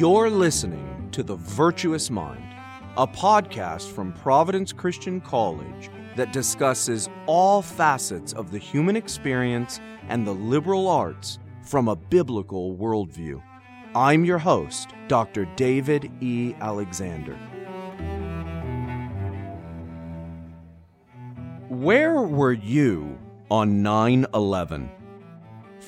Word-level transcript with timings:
You're 0.00 0.30
listening 0.30 1.10
to 1.12 1.22
The 1.22 1.36
Virtuous 1.36 2.08
Mind, 2.08 2.42
a 2.96 3.06
podcast 3.06 3.92
from 3.92 4.14
Providence 4.14 4.72
Christian 4.72 5.20
College 5.20 5.90
that 6.16 6.32
discusses 6.32 7.10
all 7.26 7.60
facets 7.60 8.32
of 8.32 8.50
the 8.50 8.56
human 8.56 8.96
experience 8.96 9.78
and 10.08 10.26
the 10.26 10.32
liberal 10.32 10.88
arts 10.88 11.38
from 11.60 11.86
a 11.86 11.96
biblical 11.96 12.74
worldview. 12.78 13.42
I'm 13.94 14.24
your 14.24 14.38
host, 14.38 14.88
Dr. 15.06 15.44
David 15.56 16.10
E. 16.22 16.54
Alexander. 16.62 17.36
Where 21.68 22.22
were 22.22 22.54
you 22.54 23.18
on 23.50 23.82
9 23.82 24.24
11? 24.32 24.90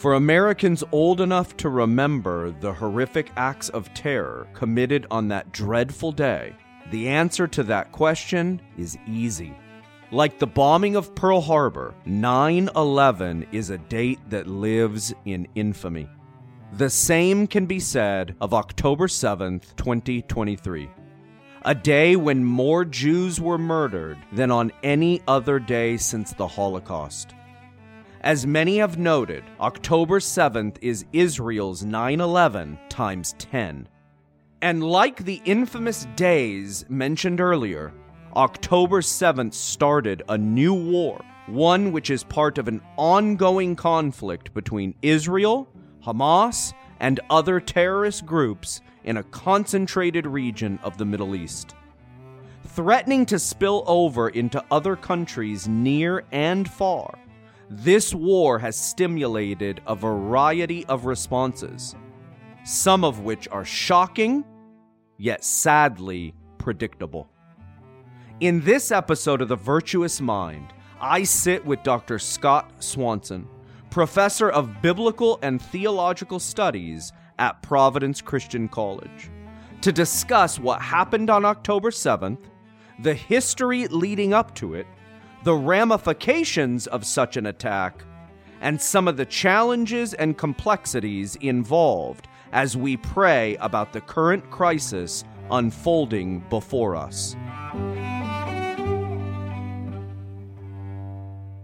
For 0.03 0.14
Americans 0.14 0.82
old 0.91 1.21
enough 1.21 1.57
to 1.59 1.68
remember 1.68 2.50
the 2.50 2.73
horrific 2.73 3.30
acts 3.37 3.68
of 3.68 3.95
terror 3.95 4.49
committed 4.53 5.07
on 5.13 5.29
that 5.29 5.53
dreadful 5.53 6.11
day, 6.11 6.57
the 6.90 7.07
answer 7.07 7.46
to 7.46 7.63
that 7.63 7.93
question 7.93 8.61
is 8.76 8.99
easy. 9.07 9.57
Like 10.11 10.40
the 10.40 10.46
bombing 10.49 10.96
of 10.96 11.14
Pearl 11.14 11.40
Harbor, 11.40 11.95
9 12.04 12.71
11 12.75 13.46
is 13.53 13.71
a 13.71 13.79
date 13.79 14.18
that 14.29 14.49
lives 14.49 15.14
in 15.25 15.46
infamy. 15.54 16.11
The 16.73 16.90
same 16.90 17.46
can 17.46 17.67
be 17.67 17.79
said 17.79 18.34
of 18.40 18.53
October 18.53 19.07
7th, 19.07 19.76
2023, 19.76 20.90
a 21.64 21.75
day 21.76 22.17
when 22.17 22.45
more 22.45 22.84
Jews 22.84 23.40
were 23.40 23.57
murdered 23.57 24.18
than 24.32 24.50
on 24.50 24.73
any 24.82 25.23
other 25.29 25.61
day 25.61 25.96
since 25.96 26.32
the 26.32 26.48
Holocaust. 26.48 27.37
As 28.22 28.46
many 28.46 28.79
have 28.79 28.99
noted, 28.99 29.43
October 29.58 30.21
7th 30.21 30.76
is 30.81 31.04
Israel's 31.12 31.85
9 31.85 32.20
11 32.20 32.78
times 32.89 33.34
10. 33.41 33.89
And 34.61 34.84
like 34.84 35.25
the 35.25 35.42
infamous 35.45 36.06
days 36.14 36.84
mentioned 36.89 37.41
earlier, 37.41 37.93
October 38.37 39.00
7th 39.00 39.55
started 39.55 40.23
a 40.28 40.39
new 40.39 40.73
war, 40.73 41.20
one 41.48 41.91
which 41.91 42.11
is 42.11 42.23
part 42.23 42.59
of 42.59 42.69
an 42.69 42.81
ongoing 42.97 43.75
conflict 43.75 44.55
between 44.55 44.95
Israel, 45.03 45.69
Hamas, 46.06 46.75
and 47.00 47.19
other 47.28 47.59
terrorist 47.59 48.25
groups 48.25 48.83
in 49.03 49.17
a 49.17 49.25
concentrated 49.25 50.28
region 50.28 50.78
of 50.84 50.97
the 50.97 51.05
Middle 51.05 51.34
East. 51.34 51.75
Threatening 52.69 53.27
to 53.27 53.41
spill 53.41 53.83
over 53.89 54.28
into 54.28 54.65
other 54.70 54.95
countries 54.95 55.67
near 55.67 56.23
and 56.31 56.70
far, 56.70 57.19
this 57.77 58.15
war 58.15 58.59
has 58.59 58.77
stimulated 58.77 59.81
a 59.87 59.95
variety 59.95 60.84
of 60.87 61.06
responses, 61.06 61.97
some 62.65 63.03
of 63.03 63.20
which 63.20 63.48
are 63.48 63.65
shocking, 63.65 64.45
yet 65.17 65.42
sadly 65.42 66.34
predictable. 66.59 67.31
In 68.41 68.61
this 68.61 68.93
episode 68.93 69.41
of 69.41 69.48
The 69.48 69.56
Virtuous 69.56 70.20
Mind, 70.20 70.75
I 71.00 71.23
sit 71.23 71.65
with 71.65 71.83
Dr. 71.83 72.19
Scott 72.19 72.70
Swanson, 72.78 73.48
professor 73.89 74.50
of 74.50 74.83
biblical 74.83 75.39
and 75.41 75.61
theological 75.61 76.41
studies 76.41 77.11
at 77.39 77.62
Providence 77.62 78.20
Christian 78.20 78.69
College, 78.69 79.31
to 79.81 79.93
discuss 79.93 80.59
what 80.59 80.83
happened 80.83 81.31
on 81.31 81.47
October 81.47 81.91
7th, 81.91 82.50
the 82.98 83.15
history 83.15 83.87
leading 83.89 84.34
up 84.34 84.55
to 84.56 84.75
it, 84.75 84.87
the 85.45 85.55
ramifications 85.55 86.87
of 86.87 87.05
such 87.05 87.37
an 87.37 87.47
attack, 87.47 88.05
and 88.61 88.81
some 88.81 89.09
of 89.09 89.17
the 89.17 89.27
challenges 89.27 90.15
and 90.15 90.39
complexities 90.39 91.37
involved 91.37 92.29
as 92.53 92.77
we 92.77 92.97
pray 92.97 93.57
about 93.57 93.93
the 93.93 94.01
current 94.01 94.49
crisis 94.51 95.25
unfolding 95.51 96.41
before 96.49 96.95
us. 96.95 97.34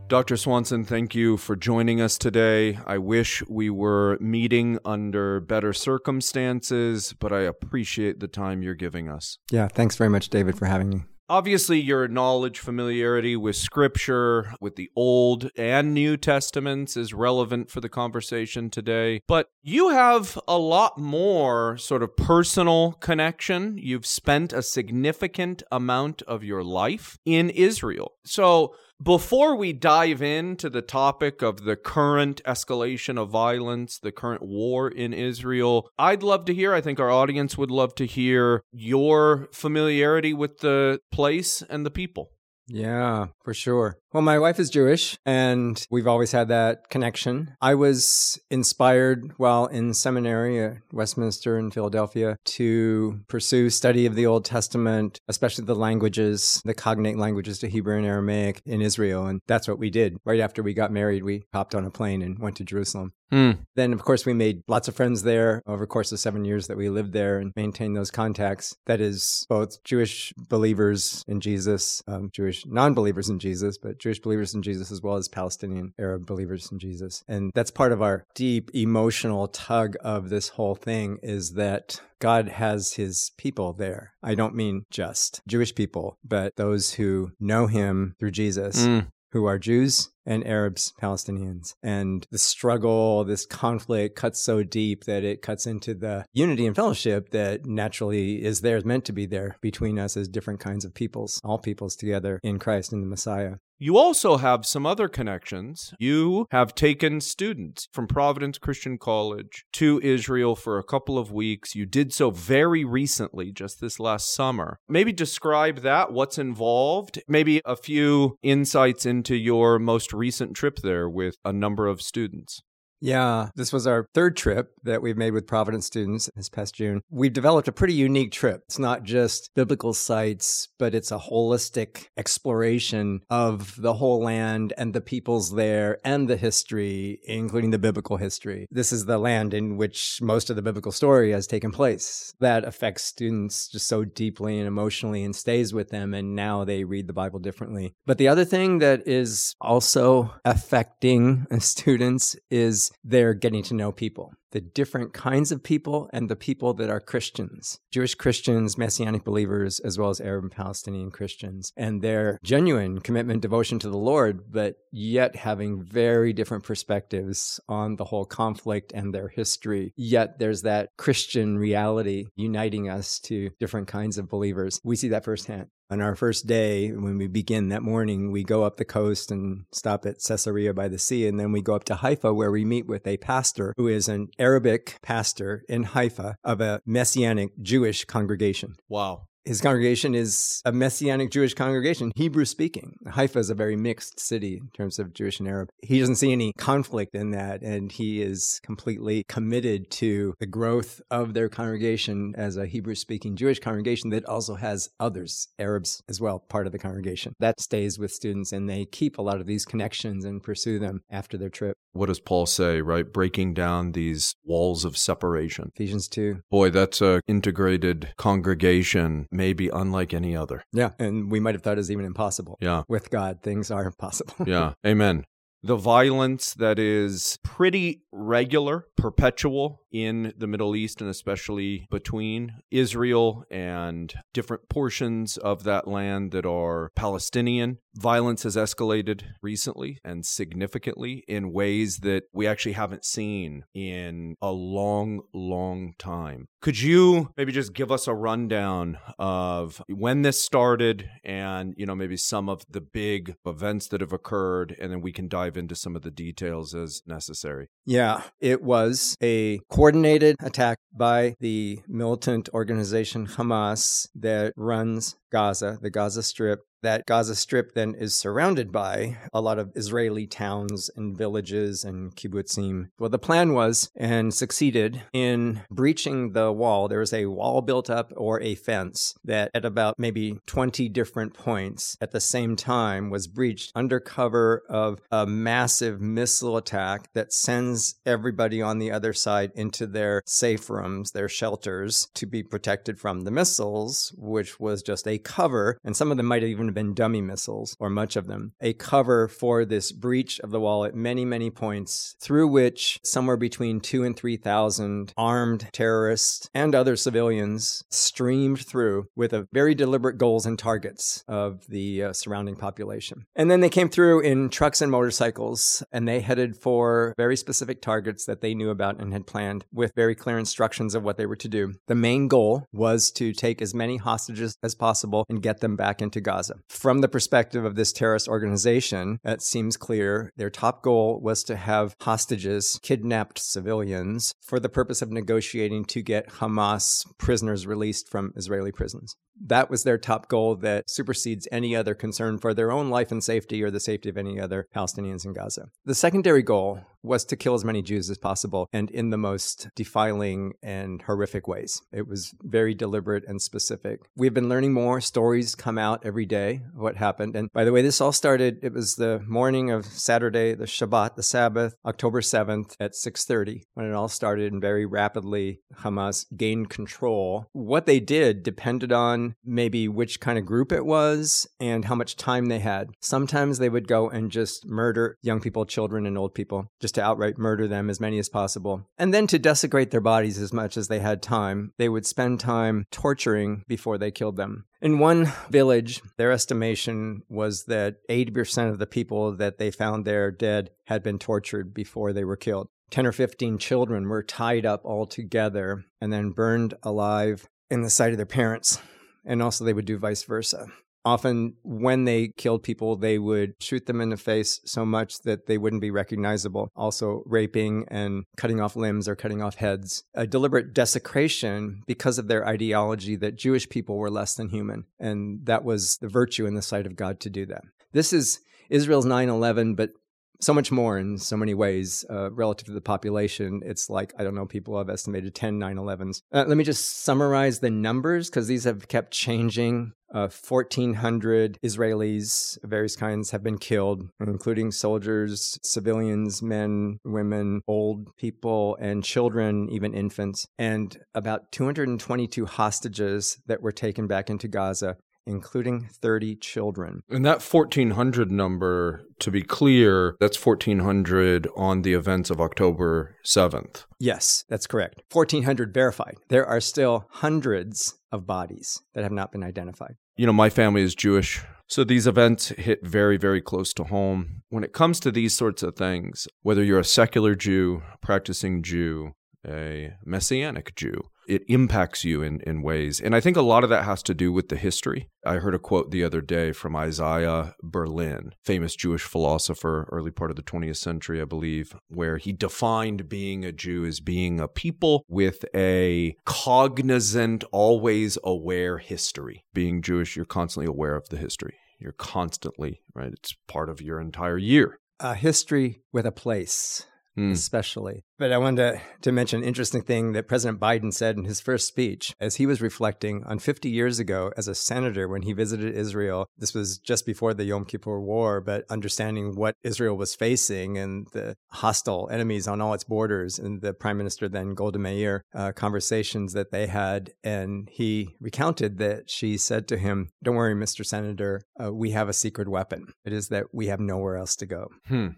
Dr. 0.08 0.38
Swanson, 0.38 0.86
thank 0.86 1.14
you 1.14 1.36
for 1.36 1.54
joining 1.54 2.00
us 2.00 2.16
today. 2.16 2.78
I 2.86 2.96
wish 2.96 3.42
we 3.46 3.68
were 3.68 4.16
meeting 4.20 4.78
under 4.82 5.38
better 5.38 5.74
circumstances, 5.74 7.14
but 7.20 7.30
I 7.30 7.40
appreciate 7.40 8.18
the 8.18 8.26
time 8.26 8.62
you're 8.62 8.74
giving 8.74 9.10
us. 9.10 9.36
Yeah, 9.52 9.68
thanks 9.68 9.96
very 9.96 10.08
much, 10.08 10.30
David, 10.30 10.56
for 10.58 10.64
having 10.64 10.88
me. 10.88 11.02
Obviously, 11.30 11.78
your 11.78 12.08
knowledge, 12.08 12.58
familiarity 12.58 13.36
with 13.36 13.54
Scripture, 13.54 14.54
with 14.62 14.76
the 14.76 14.90
Old 14.96 15.50
and 15.56 15.92
New 15.92 16.16
Testaments 16.16 16.96
is 16.96 17.12
relevant 17.12 17.70
for 17.70 17.82
the 17.82 17.88
conversation 17.90 18.70
today. 18.70 19.20
But 19.28 19.50
you 19.62 19.90
have 19.90 20.38
a 20.48 20.56
lot 20.56 20.96
more 20.96 21.76
sort 21.76 22.02
of 22.02 22.16
personal 22.16 22.92
connection. 22.92 23.76
You've 23.76 24.06
spent 24.06 24.54
a 24.54 24.62
significant 24.62 25.62
amount 25.70 26.22
of 26.22 26.44
your 26.44 26.64
life 26.64 27.18
in 27.26 27.50
Israel. 27.50 28.12
So, 28.24 28.74
before 29.02 29.54
we 29.56 29.72
dive 29.72 30.20
into 30.22 30.68
the 30.68 30.82
topic 30.82 31.42
of 31.42 31.64
the 31.64 31.76
current 31.76 32.42
escalation 32.44 33.16
of 33.16 33.30
violence, 33.30 33.98
the 33.98 34.12
current 34.12 34.42
war 34.42 34.88
in 34.88 35.12
Israel, 35.12 35.88
I'd 35.98 36.22
love 36.22 36.44
to 36.46 36.54
hear, 36.54 36.74
I 36.74 36.80
think 36.80 36.98
our 36.98 37.10
audience 37.10 37.56
would 37.56 37.70
love 37.70 37.94
to 37.96 38.06
hear 38.06 38.62
your 38.72 39.48
familiarity 39.52 40.34
with 40.34 40.58
the 40.58 41.00
place 41.12 41.62
and 41.62 41.86
the 41.86 41.90
people. 41.90 42.30
Yeah, 42.66 43.28
for 43.44 43.54
sure. 43.54 43.96
Well, 44.10 44.22
my 44.22 44.38
wife 44.38 44.58
is 44.58 44.70
Jewish, 44.70 45.18
and 45.26 45.86
we've 45.90 46.06
always 46.06 46.32
had 46.32 46.48
that 46.48 46.88
connection. 46.88 47.54
I 47.60 47.74
was 47.74 48.40
inspired 48.50 49.32
while 49.36 49.66
in 49.66 49.92
seminary 49.92 50.64
at 50.64 50.78
Westminster 50.92 51.58
in 51.58 51.70
Philadelphia 51.70 52.38
to 52.44 53.20
pursue 53.28 53.68
study 53.68 54.06
of 54.06 54.14
the 54.14 54.24
Old 54.24 54.46
Testament, 54.46 55.20
especially 55.28 55.66
the 55.66 55.74
languages, 55.74 56.62
the 56.64 56.72
cognate 56.72 57.18
languages 57.18 57.58
to 57.58 57.68
Hebrew 57.68 57.98
and 57.98 58.06
Aramaic 58.06 58.62
in 58.64 58.80
Israel. 58.80 59.26
And 59.26 59.42
that's 59.46 59.68
what 59.68 59.78
we 59.78 59.90
did. 59.90 60.16
Right 60.24 60.40
after 60.40 60.62
we 60.62 60.72
got 60.72 60.90
married, 60.90 61.22
we 61.22 61.42
hopped 61.52 61.74
on 61.74 61.84
a 61.84 61.90
plane 61.90 62.22
and 62.22 62.38
went 62.38 62.56
to 62.56 62.64
Jerusalem. 62.64 63.12
Mm. 63.32 63.58
Then, 63.76 63.92
of 63.92 64.02
course, 64.04 64.24
we 64.24 64.32
made 64.32 64.62
lots 64.68 64.88
of 64.88 64.96
friends 64.96 65.22
there 65.22 65.62
over 65.66 65.84
the 65.84 65.86
course 65.86 66.12
of 66.12 66.18
seven 66.18 66.44
years 66.44 66.66
that 66.66 66.76
we 66.76 66.88
lived 66.88 67.12
there 67.12 67.38
and 67.38 67.52
maintained 67.56 67.96
those 67.96 68.10
contacts. 68.10 68.74
That 68.86 69.00
is, 69.00 69.44
both 69.48 69.82
Jewish 69.84 70.32
believers 70.36 71.24
in 71.28 71.40
Jesus, 71.40 72.02
um, 72.06 72.30
Jewish 72.32 72.64
non 72.64 72.94
believers 72.94 73.28
in 73.28 73.38
Jesus, 73.38 73.76
but 73.76 73.97
Jewish 73.98 74.20
believers 74.20 74.54
in 74.54 74.62
Jesus 74.62 74.90
as 74.90 75.02
well 75.02 75.16
as 75.16 75.28
Palestinian 75.28 75.92
Arab 75.98 76.26
believers 76.26 76.70
in 76.70 76.78
Jesus. 76.78 77.24
And 77.28 77.52
that's 77.54 77.70
part 77.70 77.92
of 77.92 78.02
our 78.02 78.24
deep 78.34 78.70
emotional 78.74 79.48
tug 79.48 79.96
of 80.00 80.28
this 80.28 80.50
whole 80.50 80.74
thing 80.74 81.18
is 81.22 81.52
that 81.54 82.00
God 82.20 82.48
has 82.48 82.94
his 82.94 83.32
people 83.36 83.72
there. 83.72 84.12
I 84.22 84.34
don't 84.34 84.54
mean 84.54 84.84
just 84.90 85.40
Jewish 85.46 85.74
people, 85.74 86.18
but 86.24 86.52
those 86.56 86.94
who 86.94 87.32
know 87.38 87.66
him 87.66 88.14
through 88.18 88.32
Jesus. 88.32 88.86
Mm. 88.86 89.08
Who 89.32 89.44
are 89.44 89.58
Jews 89.58 90.08
and 90.24 90.46
Arabs, 90.46 90.94
Palestinians. 91.00 91.74
And 91.82 92.26
the 92.30 92.38
struggle, 92.38 93.24
this 93.24 93.44
conflict 93.44 94.16
cuts 94.16 94.40
so 94.40 94.62
deep 94.62 95.04
that 95.04 95.22
it 95.22 95.42
cuts 95.42 95.66
into 95.66 95.92
the 95.92 96.24
unity 96.32 96.66
and 96.66 96.74
fellowship 96.74 97.28
that 97.30 97.66
naturally 97.66 98.42
is 98.42 98.62
there, 98.62 98.78
is 98.78 98.86
meant 98.86 99.04
to 99.04 99.12
be 99.12 99.26
there 99.26 99.56
between 99.60 99.98
us 99.98 100.16
as 100.16 100.28
different 100.28 100.60
kinds 100.60 100.86
of 100.86 100.94
peoples, 100.94 101.42
all 101.44 101.58
peoples 101.58 101.94
together 101.94 102.40
in 102.42 102.58
Christ 102.58 102.90
and 102.90 103.02
the 103.02 103.06
Messiah. 103.06 103.56
You 103.80 103.96
also 103.96 104.38
have 104.38 104.66
some 104.66 104.84
other 104.84 105.06
connections. 105.06 105.94
You 106.00 106.48
have 106.50 106.74
taken 106.74 107.20
students 107.20 107.86
from 107.92 108.08
Providence 108.08 108.58
Christian 108.58 108.98
College 108.98 109.64
to 109.74 110.00
Israel 110.02 110.56
for 110.56 110.78
a 110.78 110.82
couple 110.82 111.16
of 111.16 111.30
weeks. 111.30 111.76
You 111.76 111.86
did 111.86 112.12
so 112.12 112.32
very 112.32 112.84
recently, 112.84 113.52
just 113.52 113.80
this 113.80 114.00
last 114.00 114.34
summer. 114.34 114.80
Maybe 114.88 115.12
describe 115.12 115.82
that, 115.82 116.12
what's 116.12 116.38
involved, 116.38 117.22
maybe 117.28 117.60
a 117.64 117.76
few 117.76 118.36
insights 118.42 119.06
into 119.06 119.36
your 119.36 119.78
most 119.78 120.12
recent 120.12 120.56
trip 120.56 120.80
there 120.82 121.08
with 121.08 121.36
a 121.44 121.52
number 121.52 121.86
of 121.86 122.02
students. 122.02 122.62
Yeah, 123.00 123.50
this 123.54 123.72
was 123.72 123.86
our 123.86 124.08
third 124.14 124.36
trip 124.36 124.72
that 124.82 125.02
we've 125.02 125.16
made 125.16 125.32
with 125.32 125.46
Providence 125.46 125.86
students 125.86 126.28
this 126.34 126.48
past 126.48 126.74
June. 126.74 127.02
We've 127.10 127.32
developed 127.32 127.68
a 127.68 127.72
pretty 127.72 127.94
unique 127.94 128.32
trip. 128.32 128.62
It's 128.66 128.78
not 128.78 129.04
just 129.04 129.50
biblical 129.54 129.94
sites, 129.94 130.68
but 130.78 130.94
it's 130.94 131.12
a 131.12 131.18
holistic 131.18 132.06
exploration 132.16 133.20
of 133.30 133.80
the 133.80 133.94
whole 133.94 134.22
land 134.22 134.72
and 134.76 134.94
the 134.94 135.00
peoples 135.00 135.54
there 135.54 135.98
and 136.04 136.28
the 136.28 136.36
history, 136.36 137.20
including 137.24 137.70
the 137.70 137.78
biblical 137.78 138.16
history. 138.16 138.66
This 138.70 138.92
is 138.92 139.06
the 139.06 139.18
land 139.18 139.54
in 139.54 139.76
which 139.76 140.18
most 140.20 140.50
of 140.50 140.56
the 140.56 140.62
biblical 140.62 140.92
story 140.92 141.30
has 141.32 141.46
taken 141.46 141.70
place. 141.70 142.34
That 142.40 142.64
affects 142.64 143.04
students 143.04 143.68
just 143.68 143.86
so 143.86 144.04
deeply 144.04 144.58
and 144.58 144.66
emotionally 144.66 145.22
and 145.24 145.36
stays 145.36 145.72
with 145.72 145.90
them. 145.90 146.14
And 146.14 146.34
now 146.34 146.64
they 146.64 146.84
read 146.84 147.06
the 147.06 147.12
Bible 147.12 147.38
differently. 147.38 147.94
But 148.06 148.18
the 148.18 148.28
other 148.28 148.44
thing 148.44 148.78
that 148.78 149.06
is 149.06 149.54
also 149.60 150.34
affecting 150.44 151.46
students 151.60 152.36
is 152.50 152.87
they're 153.04 153.34
getting 153.34 153.62
to 153.64 153.74
know 153.74 153.92
people, 153.92 154.32
the 154.52 154.60
different 154.60 155.12
kinds 155.12 155.52
of 155.52 155.62
people 155.62 156.08
and 156.12 156.28
the 156.28 156.36
people 156.36 156.74
that 156.74 156.90
are 156.90 157.00
Christians, 157.00 157.80
Jewish 157.90 158.14
Christians, 158.14 158.78
Messianic 158.78 159.24
believers, 159.24 159.80
as 159.80 159.98
well 159.98 160.10
as 160.10 160.20
Arab 160.20 160.44
and 160.44 160.52
Palestinian 160.52 161.10
Christians, 161.10 161.72
and 161.76 162.02
their 162.02 162.38
genuine 162.42 163.00
commitment, 163.00 163.42
devotion 163.42 163.78
to 163.80 163.90
the 163.90 163.98
Lord, 163.98 164.50
but 164.50 164.76
yet 164.92 165.36
having 165.36 165.82
very 165.82 166.32
different 166.32 166.64
perspectives 166.64 167.60
on 167.68 167.96
the 167.96 168.04
whole 168.04 168.24
conflict 168.24 168.92
and 168.94 169.14
their 169.14 169.28
history. 169.28 169.92
Yet 169.96 170.38
there's 170.38 170.62
that 170.62 170.90
Christian 170.96 171.58
reality 171.58 172.26
uniting 172.36 172.88
us 172.88 173.18
to 173.20 173.50
different 173.60 173.88
kinds 173.88 174.18
of 174.18 174.28
believers. 174.28 174.80
We 174.84 174.96
see 174.96 175.08
that 175.08 175.24
firsthand. 175.24 175.68
On 175.90 176.02
our 176.02 176.14
first 176.14 176.46
day, 176.46 176.92
when 176.92 177.16
we 177.16 177.26
begin 177.28 177.70
that 177.70 177.82
morning, 177.82 178.30
we 178.30 178.44
go 178.44 178.62
up 178.62 178.76
the 178.76 178.84
coast 178.84 179.30
and 179.30 179.64
stop 179.72 180.04
at 180.04 180.22
Caesarea 180.22 180.74
by 180.74 180.86
the 180.86 180.98
sea. 180.98 181.26
And 181.26 181.40
then 181.40 181.50
we 181.50 181.62
go 181.62 181.74
up 181.74 181.84
to 181.84 181.94
Haifa, 181.94 182.34
where 182.34 182.50
we 182.50 182.66
meet 182.66 182.86
with 182.86 183.06
a 183.06 183.16
pastor 183.16 183.72
who 183.78 183.88
is 183.88 184.06
an 184.06 184.28
Arabic 184.38 184.98
pastor 185.00 185.64
in 185.66 185.84
Haifa 185.84 186.36
of 186.44 186.60
a 186.60 186.82
Messianic 186.84 187.52
Jewish 187.62 188.04
congregation. 188.04 188.76
Wow 188.88 189.28
his 189.48 189.62
congregation 189.62 190.14
is 190.14 190.60
a 190.66 190.72
Messianic 190.72 191.30
Jewish 191.30 191.54
congregation, 191.54 192.12
Hebrew 192.14 192.44
speaking. 192.44 192.98
Haifa 193.06 193.38
is 193.38 193.48
a 193.48 193.54
very 193.54 193.76
mixed 193.76 194.20
city 194.20 194.58
in 194.60 194.68
terms 194.74 194.98
of 194.98 195.14
Jewish 195.14 195.40
and 195.40 195.48
Arab. 195.48 195.70
He 195.82 195.98
doesn't 195.98 196.16
see 196.16 196.32
any 196.32 196.52
conflict 196.58 197.14
in 197.14 197.30
that, 197.30 197.62
and 197.62 197.90
he 197.90 198.20
is 198.20 198.60
completely 198.62 199.24
committed 199.26 199.90
to 199.92 200.34
the 200.38 200.46
growth 200.46 201.00
of 201.10 201.32
their 201.32 201.48
congregation 201.48 202.34
as 202.36 202.58
a 202.58 202.66
Hebrew 202.66 202.94
speaking 202.94 203.36
Jewish 203.36 203.58
congregation 203.58 204.10
that 204.10 204.26
also 204.26 204.56
has 204.56 204.90
others, 205.00 205.48
Arabs 205.58 206.02
as 206.10 206.20
well, 206.20 206.40
part 206.40 206.66
of 206.66 206.72
the 206.72 206.78
congregation. 206.78 207.34
That 207.40 207.58
stays 207.58 207.98
with 207.98 208.12
students, 208.12 208.52
and 208.52 208.68
they 208.68 208.84
keep 208.84 209.16
a 209.16 209.22
lot 209.22 209.40
of 209.40 209.46
these 209.46 209.64
connections 209.64 210.26
and 210.26 210.42
pursue 210.42 210.78
them 210.78 211.00
after 211.10 211.38
their 211.38 211.48
trip. 211.48 211.78
What 211.92 212.06
does 212.06 212.20
Paul 212.20 212.44
say, 212.44 212.82
right? 212.82 213.10
Breaking 213.10 213.54
down 213.54 213.92
these 213.92 214.34
walls 214.44 214.84
of 214.84 214.98
separation. 214.98 215.72
Ephesians 215.74 216.06
2. 216.06 216.42
Boy, 216.50 216.68
that's 216.68 217.00
a 217.00 217.22
integrated 217.26 218.12
congregation 218.18 219.26
may 219.38 219.54
be 219.54 219.70
unlike 219.70 220.12
any 220.12 220.36
other. 220.36 220.64
Yeah. 220.72 220.90
And 220.98 221.30
we 221.30 221.40
might 221.40 221.54
have 221.54 221.62
thought 221.62 221.74
it 221.74 221.84
was 221.86 221.90
even 221.90 222.04
impossible. 222.04 222.58
Yeah. 222.60 222.82
With 222.88 223.08
God, 223.08 223.42
things 223.42 223.70
are 223.70 223.86
impossible. 223.86 224.34
yeah. 224.46 224.74
Amen. 224.86 225.24
The 225.62 225.76
violence 225.76 226.54
that 226.54 226.78
is 226.78 227.38
pretty 227.42 228.02
regular, 228.12 228.86
perpetual 228.96 229.80
in 229.92 230.32
the 230.36 230.46
Middle 230.46 230.76
East, 230.76 231.00
and 231.00 231.10
especially 231.10 231.86
between 231.90 232.54
Israel 232.70 233.44
and 233.50 234.14
different 234.32 234.68
portions 234.68 235.36
of 235.36 235.64
that 235.64 235.88
land 235.88 236.32
that 236.32 236.46
are 236.46 236.90
Palestinian. 236.94 237.78
Violence 237.94 238.44
has 238.44 238.54
escalated 238.54 239.22
recently 239.42 239.98
and 240.04 240.24
significantly 240.24 241.24
in 241.26 241.52
ways 241.52 241.98
that 241.98 242.24
we 242.32 242.46
actually 242.46 242.72
haven't 242.72 243.04
seen 243.04 243.64
in 243.74 244.36
a 244.40 244.52
long, 244.52 245.20
long 245.34 245.94
time. 245.98 246.46
Could 246.60 246.80
you 246.80 247.30
maybe 247.36 247.50
just 247.50 247.72
give 247.72 247.90
us 247.90 248.06
a 248.06 248.14
rundown 248.14 248.98
of 249.18 249.82
when 249.88 250.22
this 250.22 250.40
started 250.40 251.08
and, 251.24 251.74
you 251.76 251.86
know, 251.86 251.96
maybe 251.96 252.16
some 252.16 252.48
of 252.48 252.62
the 252.70 252.80
big 252.80 253.34
events 253.44 253.88
that 253.88 254.00
have 254.00 254.12
occurred, 254.12 254.76
and 254.80 254.92
then 254.92 255.00
we 255.00 255.12
can 255.12 255.28
dive 255.28 255.56
into 255.56 255.74
some 255.74 255.96
of 255.96 256.02
the 256.02 256.10
details 256.10 256.74
as 256.74 257.02
necessary? 257.06 257.68
Yeah, 257.84 258.22
it 258.40 258.62
was 258.62 259.16
a 259.20 259.58
coordinated 259.78 260.34
attack 260.42 260.76
by 260.92 261.36
the 261.38 261.78
militant 261.86 262.48
organization 262.52 263.28
Hamas 263.28 264.08
that 264.12 264.52
runs 264.56 265.14
Gaza, 265.30 265.78
the 265.80 265.90
Gaza 265.90 266.22
Strip, 266.22 266.64
that 266.82 267.06
Gaza 267.06 267.34
Strip 267.34 267.72
then 267.72 267.94
is 267.94 268.14
surrounded 268.14 268.70
by 268.70 269.18
a 269.32 269.40
lot 269.40 269.58
of 269.58 269.72
Israeli 269.74 270.26
towns 270.26 270.90
and 270.94 271.16
villages 271.16 271.84
and 271.84 272.14
kibbutzim. 272.14 272.90
Well, 272.98 273.10
the 273.10 273.18
plan 273.18 273.52
was 273.52 273.90
and 273.96 274.32
succeeded 274.32 275.02
in 275.12 275.62
breaching 275.70 276.32
the 276.32 276.52
wall. 276.52 276.88
There 276.88 277.00
was 277.00 277.12
a 277.12 277.26
wall 277.26 277.62
built 277.62 277.90
up 277.90 278.12
or 278.16 278.40
a 278.40 278.54
fence 278.54 279.14
that 279.24 279.50
at 279.54 279.64
about 279.64 279.98
maybe 279.98 280.38
20 280.46 280.88
different 280.88 281.34
points 281.34 281.96
at 282.00 282.12
the 282.12 282.20
same 282.20 282.56
time 282.56 283.10
was 283.10 283.26
breached 283.26 283.72
under 283.74 284.00
cover 284.00 284.62
of 284.68 285.00
a 285.10 285.26
massive 285.26 286.00
missile 286.00 286.56
attack 286.56 287.12
that 287.14 287.32
sends 287.32 287.96
everybody 288.06 288.62
on 288.62 288.78
the 288.78 288.92
other 288.92 289.12
side 289.12 289.50
into 289.54 289.86
their 289.86 290.22
safe 290.26 290.70
rooms, 290.70 291.10
their 291.10 291.28
shelters 291.28 292.08
to 292.14 292.26
be 292.26 292.42
protected 292.42 293.00
from 293.00 293.22
the 293.22 293.30
missiles, 293.30 294.14
which 294.16 294.60
was 294.60 294.82
just 294.82 295.06
a 295.06 295.17
cover. 295.18 295.78
And 295.84 295.96
some 295.96 296.10
of 296.10 296.16
them 296.16 296.26
might 296.26 296.42
have 296.42 296.50
even 296.50 296.66
have 296.66 296.74
been 296.74 296.94
dummy 296.94 297.20
missiles, 297.20 297.76
or 297.78 297.90
much 297.90 298.16
of 298.16 298.26
them, 298.26 298.52
a 298.60 298.72
cover 298.72 299.28
for 299.28 299.64
this 299.64 299.92
breach 299.92 300.40
of 300.40 300.50
the 300.50 300.60
wall 300.60 300.84
at 300.84 300.94
many, 300.94 301.24
many 301.24 301.50
points 301.50 302.16
through 302.20 302.48
which 302.48 303.00
somewhere 303.04 303.36
between 303.36 303.80
two 303.80 304.04
and 304.04 304.16
3,000 304.16 305.12
armed 305.16 305.68
terrorists 305.72 306.48
and 306.54 306.74
other 306.74 306.96
civilians 306.96 307.82
streamed 307.90 308.64
through 308.64 309.06
with 309.16 309.32
a 309.32 309.46
very 309.52 309.74
deliberate 309.74 310.18
goals 310.18 310.46
and 310.46 310.58
targets 310.58 311.24
of 311.28 311.66
the 311.68 312.04
uh, 312.04 312.12
surrounding 312.12 312.56
population. 312.56 313.24
And 313.36 313.50
then 313.50 313.60
they 313.60 313.68
came 313.68 313.88
through 313.88 314.20
in 314.20 314.48
trucks 314.48 314.80
and 314.80 314.90
motorcycles 314.90 315.82
and 315.92 316.06
they 316.06 316.20
headed 316.20 316.56
for 316.56 317.14
very 317.16 317.36
specific 317.36 317.80
targets 317.80 318.24
that 318.26 318.40
they 318.40 318.54
knew 318.54 318.70
about 318.70 319.00
and 319.00 319.12
had 319.12 319.26
planned 319.26 319.64
with 319.72 319.92
very 319.94 320.14
clear 320.14 320.38
instructions 320.38 320.94
of 320.94 321.02
what 321.02 321.16
they 321.16 321.26
were 321.26 321.36
to 321.36 321.48
do. 321.48 321.74
The 321.86 321.94
main 321.94 322.28
goal 322.28 322.66
was 322.72 323.10
to 323.12 323.32
take 323.32 323.62
as 323.62 323.74
many 323.74 323.96
hostages 323.96 324.56
as 324.62 324.74
possible 324.74 325.07
and 325.28 325.42
get 325.42 325.60
them 325.60 325.76
back 325.76 326.00
into 326.02 326.20
Gaza. 326.20 326.54
From 326.68 327.00
the 327.00 327.08
perspective 327.08 327.64
of 327.64 327.74
this 327.74 327.92
terrorist 327.92 328.28
organization, 328.28 329.18
it 329.24 329.42
seems 329.42 329.76
clear 329.76 330.32
their 330.36 330.50
top 330.50 330.82
goal 330.82 331.20
was 331.20 331.44
to 331.44 331.56
have 331.56 331.94
hostages, 332.00 332.78
kidnapped 332.82 333.38
civilians, 333.38 334.34
for 334.42 334.60
the 334.60 334.68
purpose 334.68 335.02
of 335.02 335.10
negotiating 335.10 335.84
to 335.86 336.02
get 336.02 336.28
Hamas 336.28 337.04
prisoners 337.18 337.66
released 337.66 338.08
from 338.08 338.32
Israeli 338.36 338.72
prisons. 338.72 339.16
That 339.46 339.70
was 339.70 339.84
their 339.84 339.98
top 339.98 340.28
goal 340.28 340.56
that 340.56 340.90
supersedes 340.90 341.48
any 341.52 341.74
other 341.74 341.94
concern 341.94 342.38
for 342.38 342.54
their 342.54 342.72
own 342.72 342.90
life 342.90 343.10
and 343.10 343.22
safety 343.22 343.62
or 343.62 343.70
the 343.70 343.80
safety 343.80 344.08
of 344.08 344.16
any 344.16 344.40
other 344.40 344.66
Palestinians 344.74 345.24
in 345.24 345.32
Gaza. 345.32 345.68
The 345.84 345.94
secondary 345.94 346.42
goal 346.42 346.80
was 347.02 347.24
to 347.24 347.36
kill 347.36 347.54
as 347.54 347.64
many 347.64 347.82
Jews 347.82 348.10
as 348.10 348.18
possible 348.18 348.68
and 348.72 348.90
in 348.90 349.10
the 349.10 349.16
most 349.16 349.68
defiling 349.76 350.54
and 350.62 351.00
horrific 351.02 351.46
ways. 351.46 351.80
It 351.92 352.08
was 352.08 352.34
very 352.42 352.74
deliberate 352.74 353.24
and 353.26 353.40
specific. 353.40 354.00
We've 354.16 354.34
been 354.34 354.48
learning 354.48 354.72
more. 354.72 355.00
Stories 355.00 355.54
come 355.54 355.78
out 355.78 356.04
every 356.04 356.26
day 356.26 356.62
of 356.74 356.80
what 356.80 356.96
happened. 356.96 357.36
And 357.36 357.50
by 357.52 357.64
the 357.64 357.72
way, 357.72 357.82
this 357.82 358.00
all 358.00 358.12
started, 358.12 358.58
it 358.62 358.72
was 358.72 358.96
the 358.96 359.22
morning 359.26 359.70
of 359.70 359.86
Saturday, 359.86 360.54
the 360.54 360.64
Shabbat, 360.64 361.14
the 361.14 361.22
Sabbath, 361.22 361.76
October 361.86 362.20
7th 362.20 362.74
at 362.80 362.92
6.30 362.92 363.62
when 363.74 363.86
it 363.86 363.94
all 363.94 364.08
started 364.08 364.52
and 364.52 364.60
very 364.60 364.84
rapidly 364.84 365.60
Hamas 365.80 366.26
gained 366.36 366.68
control. 366.68 367.46
What 367.52 367.86
they 367.86 368.00
did 368.00 368.42
depended 368.42 368.92
on 368.92 369.27
maybe 369.44 369.88
which 369.88 370.20
kind 370.20 370.38
of 370.38 370.46
group 370.46 370.72
it 370.72 370.84
was 370.84 371.46
and 371.60 371.84
how 371.84 371.94
much 371.94 372.16
time 372.16 372.46
they 372.46 372.58
had. 372.58 372.90
Sometimes 373.00 373.58
they 373.58 373.68
would 373.68 373.88
go 373.88 374.08
and 374.08 374.30
just 374.30 374.66
murder 374.66 375.16
young 375.22 375.40
people, 375.40 375.64
children, 375.64 376.06
and 376.06 376.18
old 376.18 376.34
people, 376.34 376.70
just 376.80 376.94
to 376.96 377.02
outright 377.02 377.38
murder 377.38 377.66
them 377.66 377.90
as 377.90 378.00
many 378.00 378.18
as 378.18 378.28
possible. 378.28 378.86
And 378.98 379.12
then 379.12 379.26
to 379.28 379.38
desecrate 379.38 379.90
their 379.90 380.00
bodies 380.00 380.38
as 380.38 380.52
much 380.52 380.76
as 380.76 380.88
they 380.88 381.00
had 381.00 381.22
time, 381.22 381.72
they 381.78 381.88
would 381.88 382.06
spend 382.06 382.40
time 382.40 382.86
torturing 382.90 383.64
before 383.68 383.98
they 383.98 384.10
killed 384.10 384.36
them. 384.36 384.64
In 384.80 384.98
one 384.98 385.32
village, 385.50 386.00
their 386.16 386.30
estimation 386.30 387.22
was 387.28 387.64
that 387.64 387.96
80% 388.08 388.70
of 388.70 388.78
the 388.78 388.86
people 388.86 389.32
that 389.32 389.58
they 389.58 389.70
found 389.70 390.04
there 390.04 390.30
dead 390.30 390.70
had 390.86 391.02
been 391.02 391.18
tortured 391.18 391.74
before 391.74 392.12
they 392.12 392.24
were 392.24 392.36
killed. 392.36 392.68
10 392.90 393.06
or 393.06 393.12
15 393.12 393.58
children 393.58 394.08
were 394.08 394.22
tied 394.22 394.64
up 394.64 394.84
all 394.84 395.06
together 395.06 395.84
and 396.00 396.12
then 396.12 396.30
burned 396.30 396.74
alive 396.82 397.48
in 397.70 397.82
the 397.82 397.90
sight 397.90 398.12
of 398.12 398.16
their 398.16 398.26
parents 398.26 398.80
and 399.24 399.42
also 399.42 399.64
they 399.64 399.72
would 399.72 399.84
do 399.84 399.98
vice 399.98 400.22
versa. 400.22 400.66
Often, 401.04 401.54
when 401.62 402.04
they 402.04 402.28
killed 402.36 402.62
people, 402.62 402.96
they 402.96 403.18
would 403.18 403.54
shoot 403.60 403.86
them 403.86 404.00
in 404.00 404.10
the 404.10 404.16
face 404.16 404.60
so 404.64 404.84
much 404.84 405.20
that 405.20 405.46
they 405.46 405.56
wouldn't 405.56 405.80
be 405.80 405.90
recognizable. 405.90 406.70
Also, 406.76 407.22
raping 407.24 407.86
and 407.88 408.24
cutting 408.36 408.60
off 408.60 408.76
limbs 408.76 409.08
or 409.08 409.16
cutting 409.16 409.40
off 409.40 409.54
heads. 409.54 410.04
A 410.12 410.26
deliberate 410.26 410.74
desecration 410.74 411.82
because 411.86 412.18
of 412.18 412.28
their 412.28 412.46
ideology 412.46 413.16
that 413.16 413.36
Jewish 413.36 413.68
people 413.68 413.96
were 413.96 414.10
less 414.10 414.34
than 414.34 414.50
human. 414.50 414.84
And 414.98 415.46
that 415.46 415.64
was 415.64 415.96
the 415.98 416.08
virtue 416.08 416.46
in 416.46 416.54
the 416.54 416.62
sight 416.62 416.84
of 416.84 416.96
God 416.96 417.20
to 417.20 417.30
do 417.30 417.46
that. 417.46 417.62
This 417.92 418.12
is 418.12 418.40
Israel's 418.68 419.06
9 419.06 419.28
11, 419.28 419.76
but 419.76 419.92
so 420.40 420.54
much 420.54 420.70
more 420.70 420.98
in 420.98 421.18
so 421.18 421.36
many 421.36 421.54
ways 421.54 422.04
uh, 422.10 422.30
relative 422.30 422.66
to 422.66 422.72
the 422.72 422.80
population. 422.80 423.62
It's 423.64 423.90
like, 423.90 424.12
I 424.18 424.24
don't 424.24 424.34
know, 424.34 424.46
people 424.46 424.78
have 424.78 424.90
estimated 424.90 425.34
10 425.34 425.58
9 425.58 425.76
11s. 425.76 426.22
Uh, 426.32 426.44
let 426.46 426.56
me 426.56 426.64
just 426.64 427.04
summarize 427.04 427.60
the 427.60 427.70
numbers 427.70 428.30
because 428.30 428.46
these 428.46 428.64
have 428.64 428.88
kept 428.88 429.12
changing. 429.12 429.92
Uh, 430.10 430.28
1,400 430.28 431.58
Israelis 431.62 432.62
of 432.64 432.70
various 432.70 432.96
kinds 432.96 433.30
have 433.30 433.42
been 433.42 433.58
killed, 433.58 434.08
including 434.20 434.72
soldiers, 434.72 435.58
civilians, 435.62 436.40
men, 436.40 436.98
women, 437.04 437.60
old 437.68 438.16
people, 438.16 438.78
and 438.80 439.04
children, 439.04 439.68
even 439.68 439.92
infants, 439.92 440.46
and 440.58 440.98
about 441.14 441.52
222 441.52 442.46
hostages 442.46 443.38
that 443.46 443.60
were 443.60 443.72
taken 443.72 444.06
back 444.06 444.30
into 444.30 444.48
Gaza 444.48 444.96
including 445.28 445.88
30 445.92 446.36
children. 446.36 447.02
And 447.10 447.24
that 447.24 447.42
1400 447.42 448.32
number, 448.32 449.04
to 449.20 449.30
be 449.30 449.42
clear, 449.42 450.16
that's 450.18 450.44
1400 450.44 451.46
on 451.54 451.82
the 451.82 451.92
events 451.92 452.30
of 452.30 452.40
October 452.40 453.16
7th. 453.24 453.84
Yes, 454.00 454.44
that's 454.48 454.66
correct. 454.66 455.02
1400 455.12 455.72
verified. 455.72 456.16
There 456.28 456.46
are 456.46 456.60
still 456.60 457.06
hundreds 457.10 457.94
of 458.10 458.26
bodies 458.26 458.82
that 458.94 459.04
have 459.04 459.12
not 459.12 459.30
been 459.30 459.44
identified. 459.44 459.96
You 460.16 460.26
know, 460.26 460.32
my 460.32 460.50
family 460.50 460.82
is 460.82 460.94
Jewish. 460.94 461.42
So 461.66 461.84
these 461.84 462.06
events 462.06 462.48
hit 462.48 462.84
very, 462.84 463.18
very 463.18 463.42
close 463.42 463.74
to 463.74 463.84
home. 463.84 464.42
When 464.48 464.64
it 464.64 464.72
comes 464.72 464.98
to 465.00 465.12
these 465.12 465.36
sorts 465.36 465.62
of 465.62 465.76
things, 465.76 466.26
whether 466.40 466.64
you're 466.64 466.80
a 466.80 466.84
secular 466.84 467.34
Jew, 467.34 467.82
practicing 468.00 468.62
Jew, 468.62 469.12
a 469.46 469.92
messianic 470.04 470.74
Jew, 470.74 471.02
it 471.28 471.44
impacts 471.46 472.04
you 472.04 472.22
in, 472.22 472.40
in 472.40 472.62
ways. 472.62 473.00
And 473.00 473.14
I 473.14 473.20
think 473.20 473.36
a 473.36 473.42
lot 473.42 473.62
of 473.62 473.70
that 473.70 473.84
has 473.84 474.02
to 474.04 474.14
do 474.14 474.32
with 474.32 474.48
the 474.48 474.56
history. 474.56 475.08
I 475.24 475.34
heard 475.34 475.54
a 475.54 475.58
quote 475.58 475.90
the 475.90 476.02
other 476.02 476.22
day 476.22 476.52
from 476.52 476.74
Isaiah 476.74 477.54
Berlin, 477.62 478.32
famous 478.42 478.74
Jewish 478.74 479.02
philosopher, 479.02 479.86
early 479.92 480.10
part 480.10 480.30
of 480.30 480.36
the 480.36 480.42
20th 480.42 480.78
century, 480.78 481.20
I 481.20 481.26
believe, 481.26 481.76
where 481.88 482.16
he 482.16 482.32
defined 482.32 483.08
being 483.08 483.44
a 483.44 483.52
Jew 483.52 483.84
as 483.84 484.00
being 484.00 484.40
a 484.40 484.48
people 484.48 485.04
with 485.06 485.44
a 485.54 486.16
cognizant, 486.24 487.44
always 487.52 488.16
aware 488.24 488.78
history. 488.78 489.44
Being 489.52 489.82
Jewish, 489.82 490.16
you're 490.16 490.24
constantly 490.24 490.68
aware 490.68 490.96
of 490.96 491.10
the 491.10 491.18
history. 491.18 491.58
You're 491.78 491.92
constantly, 491.92 492.80
right? 492.94 493.12
It's 493.12 493.36
part 493.46 493.68
of 493.68 493.82
your 493.82 494.00
entire 494.00 494.38
year. 494.38 494.78
A 494.98 495.14
history 495.14 495.82
with 495.92 496.06
a 496.06 496.12
place 496.12 496.86
mm. 497.18 497.32
especially. 497.32 498.04
But 498.18 498.32
I 498.32 498.38
wanted 498.38 498.72
to, 498.72 498.80
to 499.02 499.12
mention 499.12 499.42
an 499.42 499.48
interesting 499.48 499.82
thing 499.82 500.12
that 500.12 500.28
President 500.28 500.60
Biden 500.60 500.92
said 500.92 501.16
in 501.16 501.24
his 501.24 501.40
first 501.40 501.68
speech 501.68 502.14
as 502.20 502.36
he 502.36 502.46
was 502.46 502.60
reflecting 502.60 503.24
on 503.24 503.38
50 503.38 503.68
years 503.68 503.98
ago 503.98 504.32
as 504.36 504.48
a 504.48 504.54
senator 504.54 505.08
when 505.08 505.22
he 505.22 505.32
visited 505.32 505.74
Israel. 505.74 506.26
This 506.36 506.54
was 506.54 506.78
just 506.78 507.06
before 507.06 507.34
the 507.34 507.44
Yom 507.44 507.64
Kippur 507.64 508.00
War, 508.00 508.40
but 508.40 508.64
understanding 508.70 509.36
what 509.36 509.56
Israel 509.62 509.96
was 509.96 510.14
facing 510.14 510.78
and 510.78 511.06
the 511.12 511.36
hostile 511.50 512.08
enemies 512.10 512.48
on 512.48 512.60
all 512.60 512.74
its 512.74 512.84
borders, 512.84 513.38
and 513.38 513.60
the 513.60 513.72
prime 513.72 513.98
minister 513.98 514.28
then, 514.28 514.54
Golda 514.54 514.78
Meir, 514.78 515.22
uh, 515.34 515.52
conversations 515.52 516.32
that 516.32 516.50
they 516.50 516.66
had. 516.66 517.12
And 517.22 517.68
he 517.70 518.16
recounted 518.20 518.78
that 518.78 519.10
she 519.10 519.36
said 519.36 519.68
to 519.68 519.78
him, 519.78 520.10
Don't 520.22 520.36
worry, 520.36 520.54
Mr. 520.54 520.84
Senator, 520.84 521.42
uh, 521.62 521.72
we 521.72 521.92
have 521.92 522.08
a 522.08 522.12
secret 522.12 522.48
weapon. 522.48 522.92
It 523.04 523.12
is 523.12 523.28
that 523.28 523.46
we 523.52 523.66
have 523.66 523.80
nowhere 523.80 524.16
else 524.16 524.36
to 524.36 524.46
go. 524.46 524.68
Hmm. 524.86 525.08